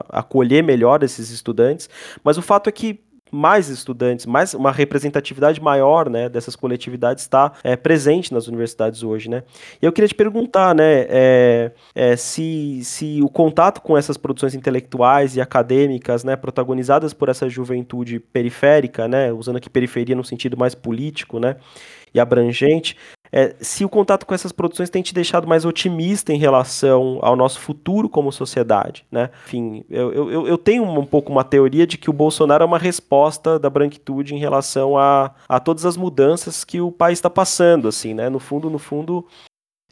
[0.08, 1.88] acolher melhor esses estudantes,
[2.22, 3.00] mas o fato é que
[3.30, 9.28] mais estudantes, mais uma representatividade maior, né, dessas coletividades está é, presente nas universidades hoje,
[9.28, 9.42] né?
[9.80, 14.54] E eu queria te perguntar, né, é, é, se, se o contato com essas produções
[14.54, 20.56] intelectuais e acadêmicas, né, protagonizadas por essa juventude periférica, né, usando aqui periferia no sentido
[20.56, 21.56] mais político, né,
[22.12, 22.96] e abrangente,
[23.32, 27.36] é, se o contato com essas produções tem te deixado mais otimista em relação ao
[27.36, 29.30] nosso futuro como sociedade, né?
[29.46, 32.78] Enfim, eu, eu, eu tenho um pouco uma teoria de que o Bolsonaro é uma
[32.78, 37.86] resposta da branquitude em relação a, a todas as mudanças que o país está passando,
[37.86, 38.28] assim, né?
[38.28, 39.24] No fundo, no fundo,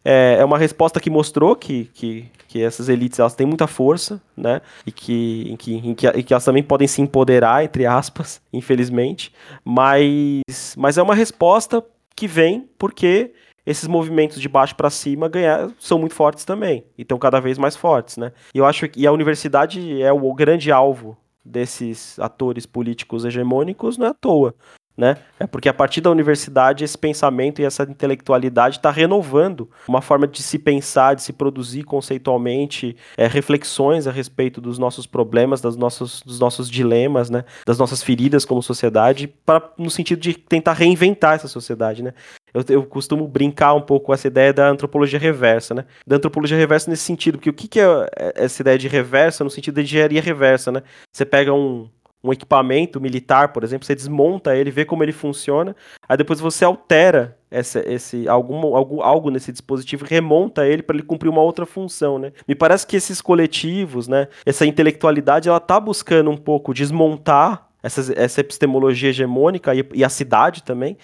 [0.04, 4.20] é, é uma resposta que mostrou que, que, que essas elites elas têm muita força,
[4.36, 4.60] né?
[4.86, 8.40] E que, em que, em que, em que elas também podem se empoderar, entre aspas,
[8.52, 9.32] infelizmente.
[9.64, 11.84] Mas, mas é uma resposta
[12.18, 13.32] que vem porque
[13.64, 17.58] esses movimentos de baixo para cima ganhar, são muito fortes também, e estão cada vez
[17.58, 18.32] mais fortes, né?
[18.54, 24.06] E eu acho que a universidade é o grande alvo desses atores políticos hegemônicos, não
[24.06, 24.54] é à toa
[24.98, 25.16] né?
[25.38, 30.26] É porque a partir da universidade esse pensamento e essa intelectualidade está renovando uma forma
[30.26, 35.76] de se pensar, de se produzir conceitualmente é, reflexões a respeito dos nossos problemas, das
[35.76, 37.44] nossos, dos nossos dilemas, né?
[37.64, 42.12] Das nossas feridas como sociedade, para no sentido de tentar reinventar essa sociedade, né?
[42.52, 45.84] Eu, eu, costumo brincar um pouco com essa ideia da antropologia reversa, né?
[46.04, 47.84] Da antropologia reversa nesse sentido, porque o que, que é,
[48.16, 50.82] é essa ideia de reversa no sentido de engenharia reversa, né?
[51.12, 51.88] Você pega um,
[52.22, 55.74] um equipamento militar, por exemplo, você desmonta ele, vê como ele funciona,
[56.08, 61.30] aí depois você altera esse algum, algum, algo nesse dispositivo remonta ele para ele cumprir
[61.30, 62.32] uma outra função, né?
[62.46, 68.12] Me parece que esses coletivos, né, essa intelectualidade, ela tá buscando um pouco desmontar essa,
[68.16, 70.96] essa epistemologia hegemônica e, e a cidade também,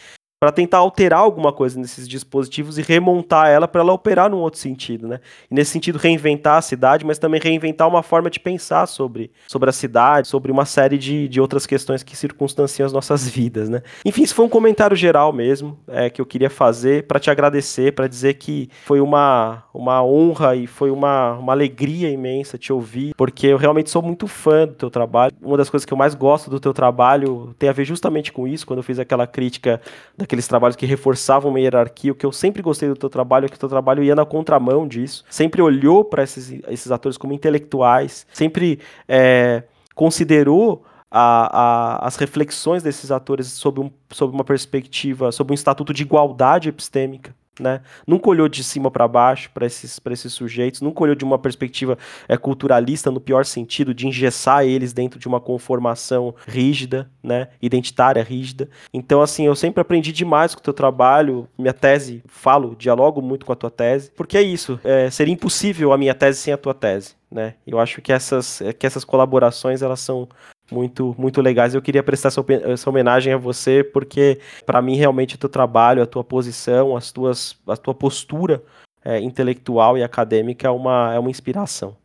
[0.44, 4.60] para tentar alterar alguma coisa nesses dispositivos e remontar ela para ela operar num outro
[4.60, 5.18] sentido, né?
[5.50, 9.70] E nesse sentido reinventar a cidade, mas também reinventar uma forma de pensar sobre, sobre
[9.70, 13.82] a cidade, sobre uma série de, de outras questões que circunstanciam as nossas vidas, né?
[14.04, 17.94] Enfim, isso foi um comentário geral mesmo é, que eu queria fazer para te agradecer,
[17.94, 23.14] para dizer que foi uma, uma honra e foi uma, uma alegria imensa te ouvir,
[23.16, 25.32] porque eu realmente sou muito fã do teu trabalho.
[25.40, 28.46] Uma das coisas que eu mais gosto do teu trabalho tem a ver justamente com
[28.46, 29.80] isso, quando eu fiz aquela crítica
[30.14, 32.12] daquele aqueles trabalhos que reforçavam uma hierarquia.
[32.12, 34.26] O que eu sempre gostei do teu trabalho é que o teu trabalho ia na
[34.26, 35.24] contramão disso.
[35.30, 39.62] Sempre olhou para esses, esses atores como intelectuais, sempre é,
[39.94, 45.94] considerou a, a, as reflexões desses atores sob, um, sob uma perspectiva, sob um estatuto
[45.94, 47.80] de igualdade epistêmica né?
[48.06, 51.96] Nunca olhou de cima para baixo para esses, esses sujeitos, nunca olhou de uma perspectiva
[52.28, 57.48] é, culturalista no pior sentido, de engessar eles dentro de uma conformação rígida, né?
[57.60, 58.68] Identitária rígida.
[58.92, 63.46] Então, assim, eu sempre aprendi demais com o teu trabalho, minha tese, falo, dialogo muito
[63.46, 66.58] com a tua tese, porque é isso, é, seria impossível a minha tese sem a
[66.58, 67.14] tua tese.
[67.30, 67.54] Né?
[67.66, 70.28] Eu acho que essas, que essas colaborações elas são
[70.70, 71.74] muito muito legais.
[71.74, 76.06] Eu queria prestar essa, homenagem a você porque para mim realmente o teu trabalho, a
[76.06, 78.62] tua posição, as tuas a tua postura
[79.04, 81.96] é, intelectual e acadêmica é uma é uma inspiração.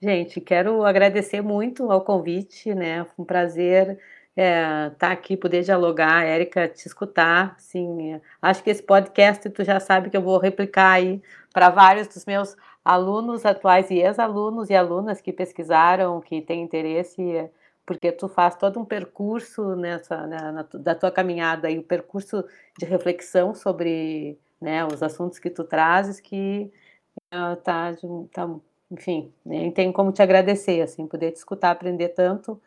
[0.00, 3.04] Gente, quero agradecer muito ao convite, né?
[3.04, 3.98] Foi um prazer
[4.36, 7.56] estar é, tá aqui, poder dialogar, Érica, te escutar.
[7.58, 11.20] Sim, acho que esse podcast tu já sabe que eu vou replicar aí
[11.52, 17.50] para vários dos meus alunos atuais e ex-alunos e alunas que pesquisaram, que têm interesse
[17.88, 22.44] porque tu faz todo um percurso nessa né, na, da tua caminhada e o percurso
[22.78, 26.70] de reflexão sobre né, os assuntos que tu trazes que
[27.32, 27.94] uh, tá,
[28.30, 28.50] tá
[28.90, 32.60] enfim, nem tenho como te agradecer, assim, poder te escutar, aprender tanto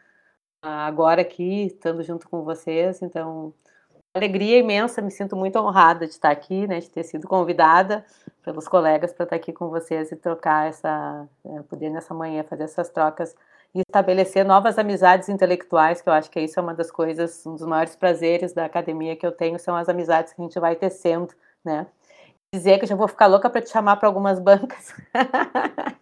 [0.59, 3.53] agora aqui, estando junto com vocês, então
[4.15, 8.03] alegria imensa, me sinto muito honrada de estar aqui, né, de ter sido convidada
[8.43, 12.63] pelos colegas para estar aqui com vocês e trocar essa, é, poder nessa manhã fazer
[12.63, 13.35] essas trocas
[13.73, 17.55] e estabelecer novas amizades intelectuais, que eu acho que isso é uma das coisas, um
[17.55, 20.75] dos maiores prazeres da academia que eu tenho, são as amizades que a gente vai
[20.75, 21.33] tecendo,
[21.63, 21.87] né.
[22.53, 24.93] Dizer que eu já vou ficar louca para te chamar para algumas bancas.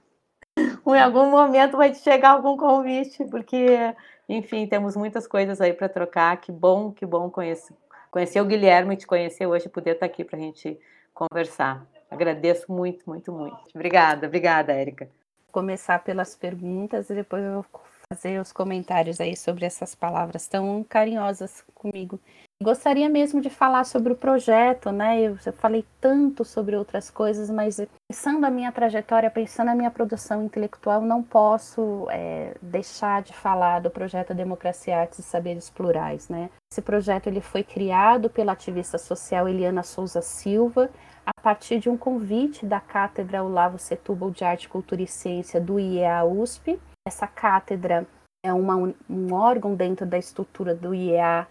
[0.57, 3.93] em algum momento vai te chegar algum convite, porque,
[4.27, 6.37] enfim, temos muitas coisas aí para trocar.
[6.37, 7.75] Que bom, que bom conhecer,
[8.09, 10.79] conhecer o Guilherme te conhecer hoje, poder estar aqui para a gente
[11.13, 11.85] conversar.
[12.09, 13.57] Agradeço muito, muito, muito.
[13.75, 15.07] Obrigada, obrigada, Érica.
[15.51, 17.65] Começar pelas perguntas e depois eu vou
[18.11, 22.19] fazer os comentários aí sobre essas palavras tão carinhosas comigo.
[22.61, 25.21] Gostaria mesmo de falar sobre o projeto, né?
[25.21, 27.79] Eu, falei tanto sobre outras coisas, mas
[28.11, 33.79] pensando a minha trajetória, pensando a minha produção intelectual, não posso é, deixar de falar
[33.79, 36.49] do projeto Democracia, Artes e Saberes Plurais, né?
[36.69, 40.89] Esse projeto ele foi criado pela ativista social Eliana Souza Silva
[41.37, 45.79] a partir de um convite da Cátedra Olavo Setúbal de Arte, Cultura e Ciência do
[45.79, 46.79] IEA USP.
[47.07, 48.07] Essa cátedra
[48.43, 48.75] é uma,
[49.09, 51.47] um órgão dentro da estrutura do IEA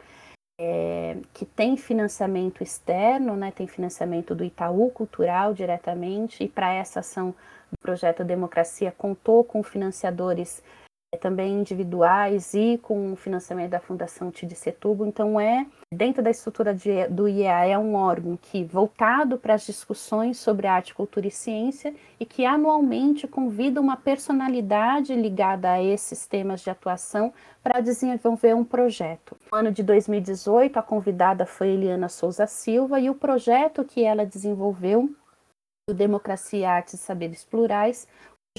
[0.60, 7.00] é, que tem financiamento externo, né, tem financiamento do Itaú Cultural diretamente, e para essa
[7.00, 7.30] ação
[7.70, 10.62] do projeto Democracia contou com financiadores
[11.20, 15.06] também individuais e com o financiamento da Fundação Tid Setúbal.
[15.06, 19.64] Então, é dentro da estrutura de, do IEA, é um órgão que voltado para as
[19.64, 26.26] discussões sobre arte, cultura e ciência e que anualmente convida uma personalidade ligada a esses
[26.26, 27.32] temas de atuação
[27.62, 29.36] para desenvolver um projeto.
[29.50, 34.26] No ano de 2018, a convidada foi Eliana Souza Silva e o projeto que ela
[34.26, 35.10] desenvolveu
[35.94, 38.06] Democracia, Artes e Saberes Plurais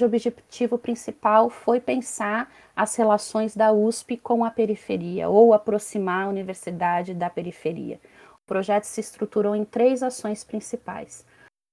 [0.00, 6.28] o objetivo principal foi pensar as relações da USP com a periferia, ou aproximar a
[6.28, 8.00] universidade da periferia.
[8.34, 11.24] O projeto se estruturou em três ações principais.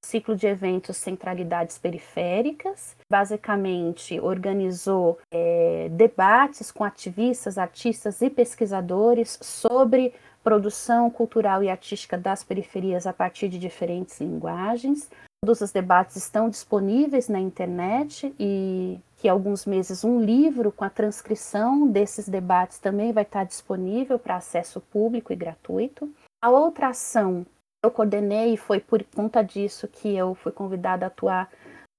[0.06, 10.14] Ciclo de eventos Centralidades Periféricas, basicamente organizou é, debates com ativistas, artistas e pesquisadores sobre
[10.44, 15.10] produção cultural e artística das periferias a partir de diferentes linguagens.
[15.47, 20.89] Todos os debates estão disponíveis na internet e que alguns meses um livro com a
[20.89, 26.13] transcrição desses debates também vai estar disponível para acesso público e gratuito.
[26.43, 27.45] A outra ação
[27.81, 31.49] eu coordenei e foi por conta disso que eu fui convidada a atuar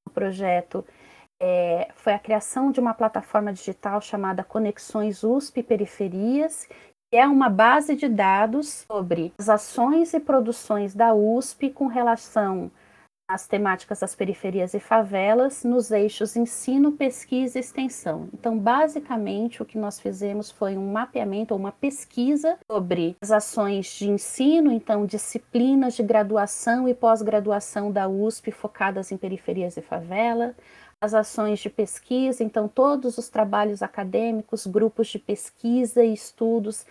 [0.07, 0.85] no projeto
[1.41, 6.69] é, foi a criação de uma plataforma digital chamada Conexões USP Periferias,
[7.11, 12.71] que é uma base de dados sobre as ações e produções da USP com relação
[13.29, 18.27] as temáticas das periferias e favelas nos eixos ensino, pesquisa e extensão.
[18.33, 23.87] Então, basicamente, o que nós fizemos foi um mapeamento ou uma pesquisa sobre as ações
[23.99, 30.57] de ensino, então, disciplinas de graduação e pós-graduação da USP focadas em periferias e favela,
[31.01, 36.85] as ações de pesquisa, então, todos os trabalhos acadêmicos, grupos de pesquisa e estudos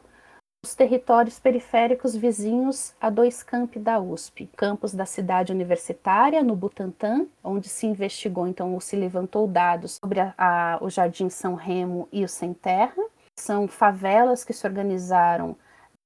[0.62, 7.26] os territórios periféricos vizinhos a dois campi da USP, campus da cidade universitária, no Butantã,
[7.42, 12.08] onde se investigou, então, ou se levantou dados sobre a, a, o Jardim São Remo
[12.12, 13.02] e o Sem Terra.
[13.38, 15.56] São favelas que se organizaram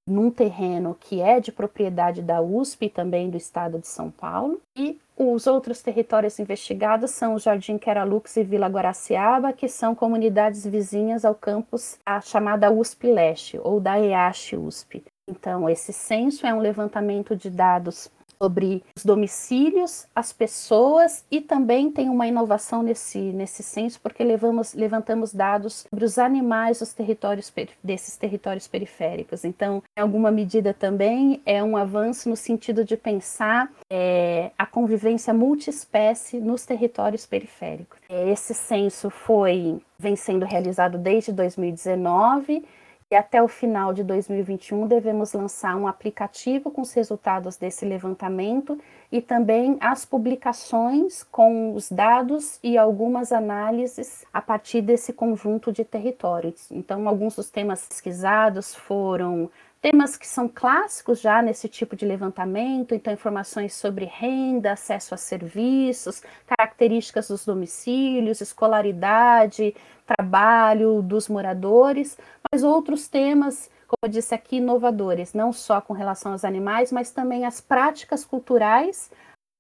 [0.07, 4.61] num terreno que é de propriedade da USP também do estado de São Paulo.
[4.77, 10.67] E os outros territórios investigados são o Jardim Queralux e Vila Guaraciaba, que são comunidades
[10.67, 15.05] vizinhas ao campus a chamada USP Leste ou da EASH USP.
[15.27, 18.11] Então, esse censo é um levantamento de dados
[18.41, 24.75] sobre os domicílios, as pessoas e também tem uma inovação nesse, nesse censo, porque levamos,
[24.75, 27.53] levantamos dados sobre os animais dos territórios,
[27.83, 29.45] desses territórios periféricos.
[29.45, 35.33] Então, em alguma medida também é um avanço no sentido de pensar é, a convivência
[35.33, 37.99] multiespécie nos territórios periféricos.
[38.09, 42.65] Esse censo foi vem sendo realizado desde 2019
[43.11, 48.79] e até o final de 2021 devemos lançar um aplicativo com os resultados desse levantamento
[49.13, 55.85] e também as publicações com os dados e algumas análises a partir desse conjunto de
[55.85, 56.71] territórios.
[56.71, 59.51] Então, alguns dos temas pesquisados foram
[59.85, 65.19] temas que são clássicos já nesse tipo de levantamento, então informações sobre renda, acesso a
[65.19, 72.17] serviços, características dos domicílios, escolaridade, trabalho dos moradores,
[72.51, 77.11] mas outros temas, como eu disse aqui, inovadores, não só com relação aos animais, mas
[77.11, 79.11] também as práticas culturais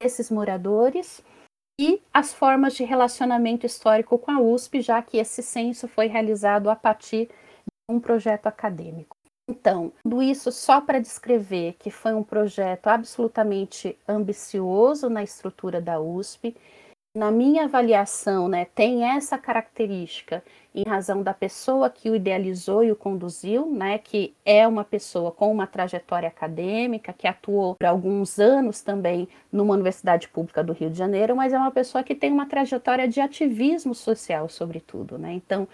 [0.02, 1.22] desses moradores
[1.78, 6.70] e as formas de relacionamento histórico com a USP, já que esse censo foi realizado
[6.70, 9.14] a partir de um projeto acadêmico.
[9.46, 16.00] Então, tudo isso só para descrever que foi um projeto absolutamente ambicioso na estrutura da
[16.00, 16.56] USP.
[17.16, 20.42] Na minha avaliação, né, tem essa característica
[20.74, 25.30] em razão da pessoa que o idealizou e o conduziu, né, que é uma pessoa
[25.30, 30.90] com uma trajetória acadêmica, que atuou por alguns anos também numa universidade pública do Rio
[30.90, 35.34] de Janeiro, mas é uma pessoa que tem uma trajetória de ativismo social, sobretudo, né?
[35.34, 35.68] Então,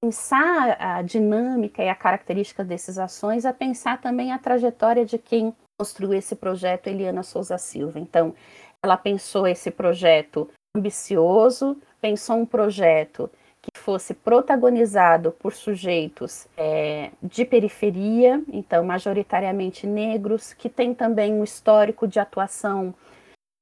[0.00, 5.54] pensar a dinâmica e a característica dessas ações é pensar também a trajetória de quem
[5.78, 7.98] construiu esse projeto, Eliana Souza Silva.
[7.98, 8.34] Então,
[8.82, 13.30] ela pensou esse projeto ambicioso, pensou um projeto
[13.60, 21.44] que fosse protagonizado por sujeitos é, de periferia, então majoritariamente negros, que tem também um
[21.44, 22.94] histórico de atuação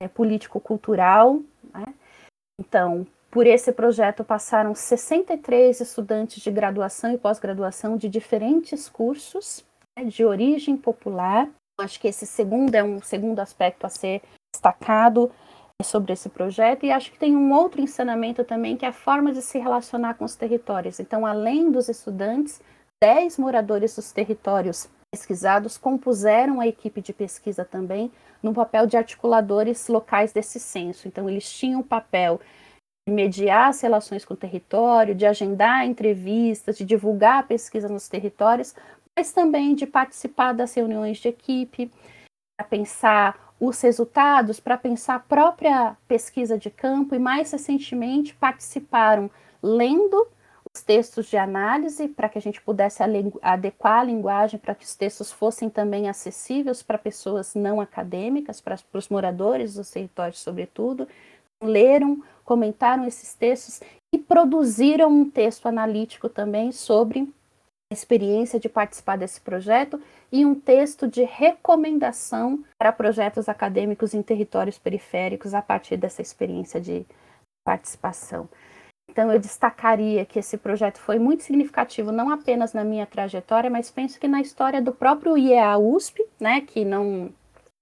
[0.00, 1.40] é, político-cultural.
[1.72, 1.94] Né?
[2.60, 3.06] Então,
[3.36, 9.62] por esse projeto passaram 63 estudantes de graduação e pós-graduação de diferentes cursos
[9.94, 11.46] né, de origem popular.
[11.78, 14.22] Acho que esse segundo é um segundo aspecto a ser
[14.54, 15.30] destacado
[15.84, 19.30] sobre esse projeto e acho que tem um outro ensinamento também que é a forma
[19.30, 20.98] de se relacionar com os territórios.
[20.98, 22.62] Então, além dos estudantes,
[23.02, 28.10] 10 moradores dos territórios pesquisados compuseram a equipe de pesquisa também
[28.42, 31.06] no papel de articuladores locais desse censo.
[31.06, 32.40] Então, eles tinham o papel
[33.08, 38.74] mediar as relações com o território, de agendar entrevistas, de divulgar a pesquisa nos territórios,
[39.16, 41.90] mas também de participar das reuniões de equipe,
[42.56, 49.30] para pensar os resultados para pensar a própria pesquisa de campo e, mais recentemente, participaram
[49.62, 50.28] lendo
[50.74, 53.02] os textos de análise para que a gente pudesse
[53.40, 58.76] adequar a linguagem para que os textos fossem também acessíveis para pessoas não acadêmicas, para,
[58.76, 61.08] para os moradores dos territórios, sobretudo.
[61.62, 63.80] Leram, comentaram esses textos
[64.14, 67.28] e produziram um texto analítico também sobre
[67.92, 70.00] experiência de participar desse projeto
[70.32, 76.80] e um texto de recomendação para projetos acadêmicos em territórios periféricos a partir dessa experiência
[76.80, 77.06] de
[77.64, 78.48] participação.
[79.08, 83.90] Então, eu destacaria que esse projeto foi muito significativo, não apenas na minha trajetória, mas
[83.90, 87.32] penso que na história do próprio IEA USP, né, que não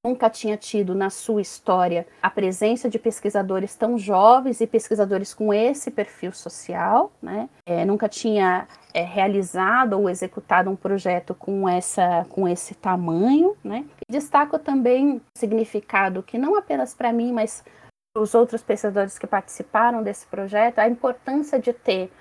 [0.05, 5.53] nunca tinha tido na sua história a presença de pesquisadores tão jovens e pesquisadores com
[5.53, 7.49] esse perfil social, né?
[7.65, 13.87] É, nunca tinha é, realizado ou executado um projeto com essa com esse tamanho, né?
[14.07, 17.65] E destaco também significado que não apenas para mim, mas
[18.13, 22.13] para os outros pesquisadores que participaram desse projeto, a importância de ter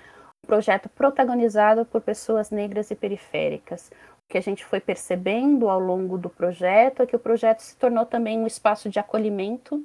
[0.44, 3.90] um projeto protagonizado por pessoas negras e periféricas,
[4.28, 8.06] que a gente foi percebendo ao longo do projeto é que o projeto se tornou
[8.06, 9.84] também um espaço de acolhimento,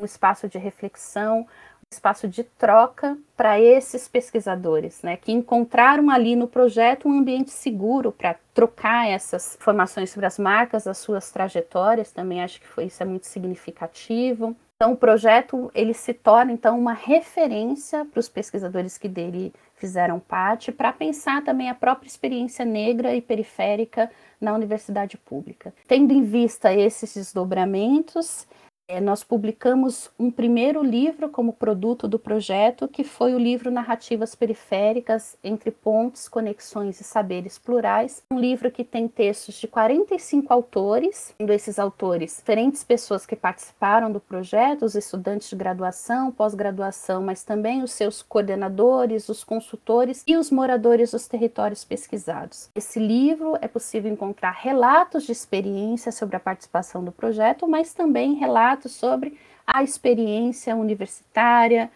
[0.00, 1.46] um espaço de reflexão, um
[1.90, 8.10] espaço de troca para esses pesquisadores, né, que encontraram ali no projeto um ambiente seguro
[8.10, 12.10] para trocar essas informações sobre as marcas das suas trajetórias.
[12.10, 14.56] Também acho que foi isso é muito significativo.
[14.76, 19.52] Então, o projeto ele se torna então uma referência para os pesquisadores que dele
[19.84, 25.74] fizeram parte, para pensar também a própria experiência negra e periférica na universidade pública.
[25.86, 28.46] Tendo em vista esses desdobramentos,
[28.86, 34.34] é, nós publicamos um primeiro livro como produto do projeto, que foi o livro Narrativas
[34.34, 41.34] Periféricas entre Pontes, Conexões e Saberes Plurais, um livro que tem textos de 45 autores,
[41.38, 47.42] sendo esses autores diferentes pessoas que participaram do projeto, os estudantes de graduação, pós-graduação, mas
[47.42, 52.68] também os seus coordenadores, os consultores e os moradores dos territórios pesquisados.
[52.74, 58.34] Esse livro é possível encontrar relatos de experiência sobre a participação do projeto, mas também
[58.34, 61.90] relatos relatos sobre a experiência universitária,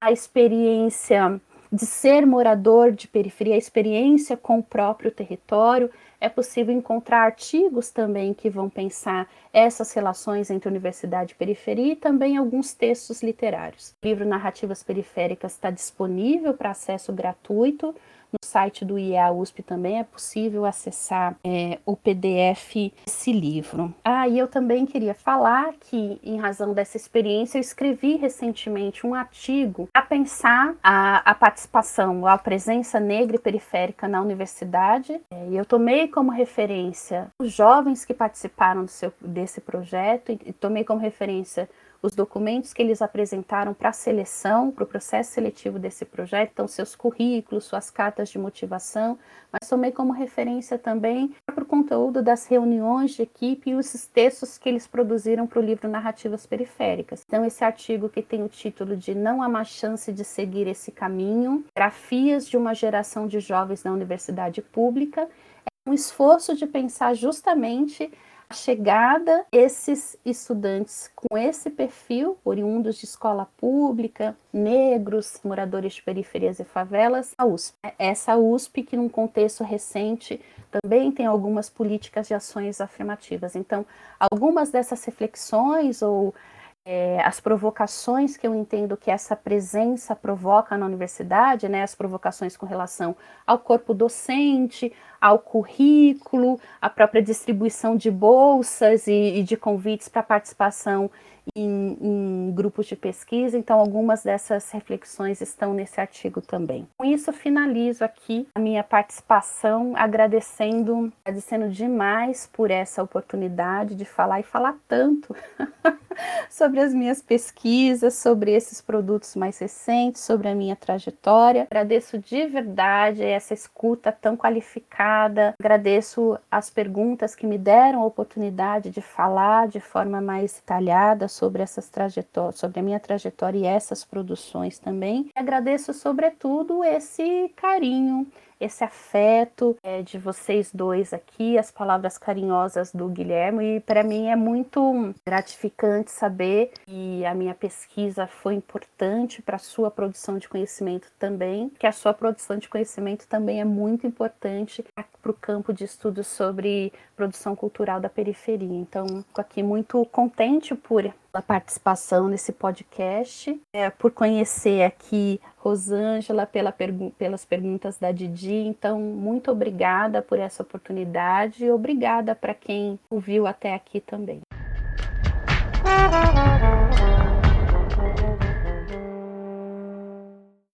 [0.00, 1.40] a experiência
[1.70, 5.90] de ser morador de periferia, a experiência com o próprio território.
[6.20, 11.96] É possível encontrar artigos também que vão pensar essas relações entre universidade e periferia e
[11.96, 13.94] também alguns textos literários.
[14.02, 17.94] O livro Narrativas Periféricas está disponível para acesso gratuito
[18.32, 23.94] no site do IEA USP também é possível acessar é, o PDF desse livro.
[24.04, 29.14] Ah, e eu também queria falar que, em razão dessa experiência, eu escrevi recentemente um
[29.14, 35.20] artigo a pensar a, a participação, a presença negra e periférica na universidade.
[35.30, 40.52] É, e eu tomei como referência os jovens que participaram seu, desse projeto e, e
[40.52, 41.68] tomei como referência
[42.02, 46.66] os documentos que eles apresentaram para a seleção, para o processo seletivo desse projeto, então
[46.66, 49.16] seus currículos, suas cartas de motivação,
[49.52, 54.58] mas tomei como referência também para o conteúdo das reuniões de equipe e os textos
[54.58, 57.22] que eles produziram para o livro Narrativas Periféricas.
[57.26, 60.90] Então, esse artigo que tem o título de Não há mais chance de seguir esse
[60.90, 65.28] caminho, Grafias de uma geração de jovens na universidade pública,
[65.66, 68.10] é um esforço de pensar justamente
[68.52, 76.64] chegada esses estudantes com esse perfil, oriundos de escola pública, negros, moradores de periferias e
[76.64, 77.76] favelas, a USP.
[77.98, 83.56] Essa USP que num contexto recente também tem algumas políticas de ações afirmativas.
[83.56, 83.84] Então,
[84.18, 86.34] algumas dessas reflexões ou
[86.84, 92.56] é, as provocações que eu entendo que essa presença provoca na universidade, né, as provocações
[92.56, 99.56] com relação ao corpo docente, ao currículo, à própria distribuição de bolsas e, e de
[99.56, 101.08] convites para participação
[101.54, 106.86] em, em, grupos de pesquisa, então algumas dessas reflexões estão nesse artigo também.
[106.96, 114.40] Com isso, finalizo aqui a minha participação, agradecendo, agradecendo demais por essa oportunidade de falar
[114.40, 115.34] e falar tanto
[116.48, 121.66] sobre as minhas pesquisas, sobre esses produtos mais recentes, sobre a minha trajetória.
[121.70, 128.90] Agradeço de verdade essa escuta tão qualificada, agradeço as perguntas que me deram a oportunidade
[128.90, 134.04] de falar de forma mais detalhada sobre essas trajetórias, sobre a minha trajetória e essas
[134.04, 135.30] produções também.
[135.34, 138.26] Agradeço sobretudo esse carinho,
[138.64, 144.28] esse afeto é, de vocês dois aqui, as palavras carinhosas do Guilherme, e para mim
[144.28, 150.48] é muito gratificante saber que a minha pesquisa foi importante para a sua produção de
[150.48, 155.72] conhecimento também, que a sua produção de conhecimento também é muito importante para o campo
[155.72, 158.76] de estudos sobre produção cultural da periferia.
[158.76, 166.44] Então, fico aqui muito contente por a participação nesse podcast, é, por conhecer aqui Rosângela,
[166.44, 168.54] pela pergu pelas perguntas da Didi.
[168.54, 174.40] Então, muito obrigada por essa oportunidade e obrigada para quem ouviu até aqui também.